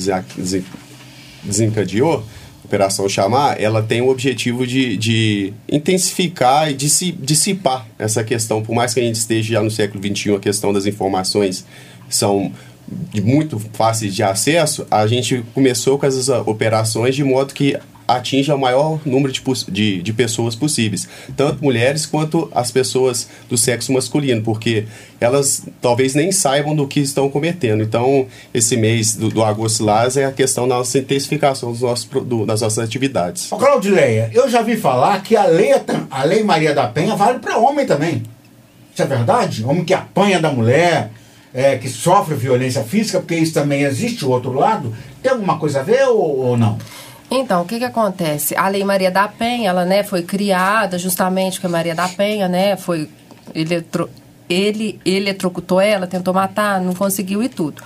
desencadeou, 1.44 2.24
Operação 2.66 3.08
Chamar, 3.08 3.60
ela 3.60 3.82
tem 3.82 4.02
o 4.02 4.08
objetivo 4.08 4.66
de, 4.66 4.96
de 4.96 5.52
intensificar 5.70 6.70
e 6.70 6.74
dissipar 6.74 7.86
essa 7.98 8.22
questão. 8.22 8.60
Por 8.62 8.74
mais 8.74 8.92
que 8.92 9.00
a 9.00 9.02
gente 9.02 9.14
esteja 9.14 9.54
já 9.54 9.62
no 9.62 9.70
século 9.70 10.02
XXI, 10.02 10.34
a 10.34 10.40
questão 10.40 10.72
das 10.72 10.84
informações 10.84 11.64
são 12.10 12.52
muito 13.22 13.58
fáceis 13.72 14.14
de 14.14 14.22
acesso, 14.22 14.86
a 14.90 15.06
gente 15.06 15.44
começou 15.54 15.98
com 15.98 16.06
essas 16.06 16.28
operações 16.28 17.14
de 17.14 17.24
modo 17.24 17.52
que 17.52 17.76
atinja 18.06 18.54
o 18.54 18.58
maior 18.58 19.00
número 19.04 19.32
de, 19.32 19.42
de, 19.68 20.02
de, 20.02 20.12
pessoas 20.12 20.54
possíveis, 20.54 21.08
tanto 21.36 21.62
mulheres 21.62 22.06
quanto 22.06 22.50
as 22.54 22.70
pessoas 22.70 23.28
do 23.48 23.56
sexo 23.56 23.92
masculino, 23.92 24.42
porque 24.42 24.86
elas 25.20 25.64
talvez 25.80 26.14
nem 26.14 26.30
saibam 26.30 26.74
do 26.74 26.86
que 26.86 27.00
estão 27.00 27.28
cometendo. 27.28 27.82
Então, 27.82 28.26
esse 28.52 28.76
mês 28.76 29.16
do, 29.16 29.28
do 29.28 29.42
Agosto 29.42 29.84
Lás 29.84 30.16
é 30.16 30.24
a 30.24 30.32
questão 30.32 30.68
da 30.68 30.76
nossa 30.76 30.98
intensificação 30.98 31.72
dos 31.72 31.80
nossos, 31.80 32.04
do, 32.06 32.46
das 32.46 32.60
nossas 32.60 32.78
atividades. 32.78 33.50
Ô, 33.50 33.56
Claudileia, 33.56 34.30
eu 34.32 34.48
já 34.48 34.62
vi 34.62 34.76
falar 34.76 35.22
que 35.22 35.36
a 35.36 35.46
lei, 35.46 35.72
a 36.10 36.24
lei 36.24 36.42
Maria 36.42 36.74
da 36.74 36.86
Penha 36.86 37.16
vale 37.16 37.38
para 37.38 37.58
homem 37.58 37.86
também. 37.86 38.22
Isso 38.92 39.02
é 39.02 39.06
verdade? 39.06 39.64
Homem 39.64 39.84
que 39.84 39.92
apanha 39.92 40.40
da 40.40 40.50
mulher, 40.50 41.10
é, 41.52 41.76
que 41.76 41.88
sofre 41.88 42.34
violência 42.34 42.82
física, 42.82 43.18
porque 43.18 43.34
isso 43.34 43.54
também 43.54 43.82
existe 43.82 44.24
o 44.24 44.30
outro 44.30 44.52
lado. 44.52 44.94
Tem 45.22 45.32
alguma 45.32 45.58
coisa 45.58 45.80
a 45.80 45.82
ver 45.82 46.04
ou, 46.04 46.38
ou 46.38 46.56
não? 46.56 46.78
Então, 47.30 47.62
o 47.62 47.64
que 47.64 47.78
que 47.78 47.84
acontece? 47.84 48.56
A 48.56 48.68
Lei 48.68 48.84
Maria 48.84 49.10
da 49.10 49.26
Penha, 49.26 49.70
ela, 49.70 49.84
né, 49.84 50.02
foi 50.04 50.22
criada 50.22 50.98
justamente 50.98 51.54
porque 51.54 51.68
Maria 51.68 51.94
da 51.94 52.08
Penha, 52.08 52.48
né, 52.48 52.76
foi 52.76 53.08
eletro, 53.54 54.08
ele 54.48 55.00
eletrocutou 55.04 55.80
ela, 55.80 56.06
tentou 56.06 56.32
matar, 56.32 56.80
não 56.80 56.94
conseguiu 56.94 57.42
e 57.42 57.48
tudo. 57.48 57.82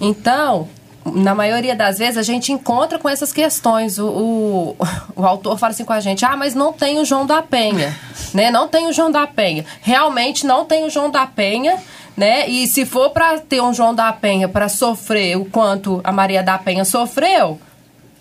Então, 0.00 0.68
na 1.04 1.34
maioria 1.34 1.74
das 1.74 1.98
vezes 1.98 2.16
a 2.16 2.22
gente 2.22 2.52
encontra 2.52 2.98
com 2.98 3.08
essas 3.08 3.32
questões. 3.32 3.98
O, 3.98 4.06
o, 4.06 4.76
o, 5.20 5.24
autor 5.24 5.58
fala 5.58 5.72
assim 5.72 5.84
com 5.84 5.92
a 5.92 6.00
gente: 6.00 6.24
ah, 6.24 6.36
mas 6.36 6.54
não 6.54 6.72
tem 6.72 6.98
o 6.98 7.04
João 7.04 7.26
da 7.26 7.42
Penha, 7.42 7.94
né? 8.32 8.50
Não 8.50 8.68
tem 8.68 8.86
o 8.86 8.92
João 8.92 9.10
da 9.10 9.26
Penha. 9.26 9.64
Realmente 9.82 10.46
não 10.46 10.64
tem 10.64 10.84
o 10.84 10.90
João 10.90 11.10
da 11.10 11.26
Penha, 11.26 11.78
né? 12.16 12.48
E 12.48 12.66
se 12.66 12.84
for 12.84 13.10
para 13.10 13.38
ter 13.38 13.60
um 13.60 13.74
João 13.74 13.94
da 13.94 14.12
Penha 14.12 14.48
para 14.48 14.68
sofrer 14.68 15.36
o 15.36 15.44
quanto 15.44 16.00
a 16.04 16.12
Maria 16.12 16.42
da 16.42 16.56
Penha 16.58 16.84
sofreu, 16.84 17.58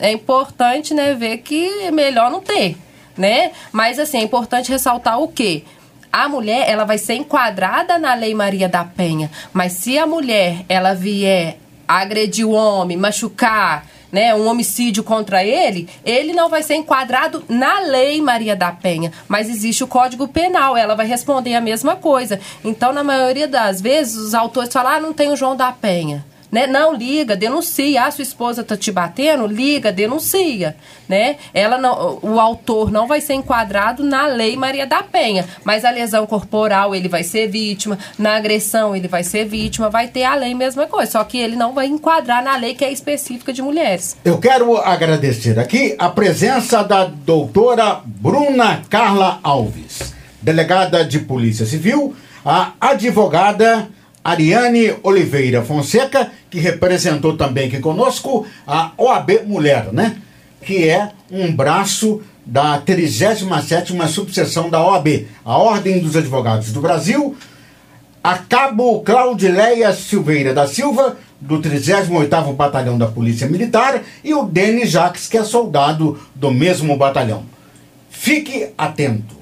é 0.03 0.11
importante, 0.11 0.93
né, 0.93 1.13
ver 1.13 1.37
que 1.37 1.65
é 1.85 1.89
melhor 1.89 2.29
não 2.29 2.41
ter, 2.41 2.75
né? 3.17 3.51
Mas 3.71 3.97
assim, 3.97 4.17
é 4.17 4.21
importante 4.21 4.69
ressaltar 4.69 5.17
o 5.17 5.29
quê? 5.29 5.63
A 6.11 6.27
mulher, 6.27 6.69
ela 6.69 6.83
vai 6.83 6.97
ser 6.97 7.13
enquadrada 7.13 7.97
na 7.97 8.13
Lei 8.13 8.35
Maria 8.35 8.67
da 8.67 8.83
Penha, 8.83 9.31
mas 9.53 9.71
se 9.71 9.97
a 9.97 10.05
mulher, 10.05 10.65
ela 10.67 10.93
vier 10.93 11.57
agredir 11.87 12.45
o 12.45 12.51
homem, 12.51 12.97
machucar, 12.97 13.87
né, 14.11 14.35
um 14.35 14.45
homicídio 14.45 15.05
contra 15.05 15.41
ele, 15.41 15.87
ele 16.03 16.33
não 16.33 16.49
vai 16.49 16.63
ser 16.63 16.75
enquadrado 16.75 17.43
na 17.47 17.79
lei 17.79 18.21
Maria 18.21 18.55
da 18.55 18.71
Penha, 18.71 19.11
mas 19.27 19.49
existe 19.49 19.83
o 19.83 19.87
Código 19.87 20.27
Penal, 20.27 20.75
ela 20.75 20.95
vai 20.95 21.07
responder 21.07 21.55
a 21.55 21.61
mesma 21.61 21.95
coisa. 21.95 22.39
Então, 22.63 22.91
na 22.91 23.03
maioria 23.03 23.47
das 23.47 23.81
vezes, 23.81 24.15
os 24.15 24.33
autores 24.33 24.71
falam, 24.71 24.91
ah, 24.91 24.99
não 24.99 25.13
tem 25.13 25.31
o 25.31 25.35
João 25.35 25.55
da 25.55 25.71
Penha 25.71 26.25
né? 26.53 26.67
Não 26.67 26.95
liga, 26.95 27.35
denuncia. 27.35 28.05
Ah, 28.05 28.11
sua 28.11 28.21
esposa 28.21 28.63
tá 28.63 28.77
te 28.77 28.91
batendo, 28.91 29.47
liga, 29.47 29.91
denuncia, 29.91 30.77
né? 31.09 31.37
Ela 31.51 31.79
não, 31.79 32.19
o 32.21 32.39
autor 32.39 32.91
não 32.91 33.07
vai 33.07 33.19
ser 33.19 33.33
enquadrado 33.33 34.03
na 34.03 34.27
lei 34.27 34.55
Maria 34.55 34.85
da 34.85 35.01
Penha, 35.01 35.45
mas 35.63 35.83
a 35.83 35.89
lesão 35.89 36.27
corporal 36.27 36.93
ele 36.93 37.09
vai 37.09 37.23
ser 37.23 37.47
vítima, 37.47 37.97
na 38.19 38.35
agressão 38.35 38.95
ele 38.95 39.07
vai 39.07 39.23
ser 39.23 39.45
vítima, 39.45 39.89
vai 39.89 40.07
ter 40.07 40.25
a 40.25 40.35
lei 40.35 40.53
mesma 40.53 40.85
coisa, 40.85 41.13
só 41.13 41.23
que 41.23 41.39
ele 41.39 41.55
não 41.55 41.73
vai 41.73 41.87
enquadrar 41.87 42.43
na 42.43 42.55
lei 42.55 42.75
que 42.75 42.85
é 42.85 42.91
específica 42.91 43.51
de 43.51 43.63
mulheres. 43.63 44.15
Eu 44.23 44.37
quero 44.37 44.77
agradecer 44.77 45.57
aqui 45.57 45.95
a 45.97 46.09
presença 46.09 46.83
da 46.83 47.05
doutora 47.05 48.01
Bruna 48.05 48.83
Carla 48.87 49.39
Alves, 49.41 50.13
delegada 50.39 51.03
de 51.03 51.17
Polícia 51.17 51.65
Civil, 51.65 52.15
a 52.45 52.73
advogada 52.79 53.87
Ariane 54.23 54.95
Oliveira 55.03 55.63
Fonseca, 55.63 56.31
que 56.49 56.59
representou 56.59 57.35
também 57.35 57.67
aqui 57.67 57.79
conosco 57.79 58.47
a 58.65 58.91
OAB 58.97 59.43
Mulher, 59.45 59.91
né? 59.91 60.15
Que 60.61 60.87
é 60.87 61.11
um 61.29 61.53
braço 61.53 62.21
da 62.45 62.81
37ª 62.81 64.07
subseção 64.07 64.69
da 64.69 64.81
OAB, 64.81 65.27
a 65.43 65.57
Ordem 65.57 65.99
dos 65.99 66.15
Advogados 66.15 66.71
do 66.71 66.81
Brasil, 66.81 67.35
a 68.23 68.37
cabo 68.37 69.01
Claudileia 69.01 69.93
Silveira 69.93 70.53
da 70.53 70.67
Silva, 70.67 71.17
do 71.39 71.59
38º 71.59 72.55
Batalhão 72.55 72.97
da 72.97 73.07
Polícia 73.07 73.47
Militar, 73.47 74.01
e 74.23 74.33
o 74.33 74.43
Denis 74.43 74.89
Jacques, 74.89 75.27
que 75.27 75.37
é 75.37 75.43
soldado 75.43 76.17
do 76.33 76.49
mesmo 76.49 76.95
batalhão. 76.95 77.43
Fique 78.09 78.69
atento. 78.77 79.35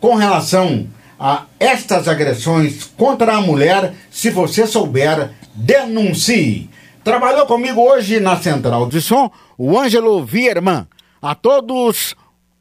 Com 0.00 0.16
relação 0.16 0.86
a 1.22 1.44
estas 1.60 2.08
agressões 2.08 2.90
contra 2.96 3.36
a 3.36 3.40
mulher, 3.40 3.94
se 4.10 4.28
você 4.28 4.66
souber, 4.66 5.30
denuncie. 5.54 6.68
Trabalhou 7.04 7.46
comigo 7.46 7.80
hoje 7.80 8.18
na 8.18 8.36
Central 8.36 8.88
de 8.88 9.00
Som 9.00 9.30
o 9.56 9.78
Ângelo 9.78 10.24
Vierman. 10.24 10.84
A 11.22 11.36
todos, 11.36 12.16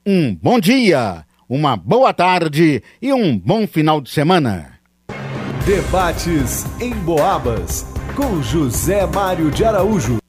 um 0.06 0.36
bom 0.36 0.60
dia, 0.60 1.26
uma 1.50 1.76
boa 1.76 2.14
tarde 2.14 2.84
e 3.02 3.12
um 3.12 3.36
bom 3.36 3.66
final 3.66 4.00
de 4.00 4.12
semana. 4.12 4.80
Debates 5.66 6.64
em 6.80 6.94
Boabas, 6.94 7.88
com 8.16 8.44
José 8.44 9.08
Mário 9.08 9.50
de 9.50 9.66
Araújo. 9.66 10.21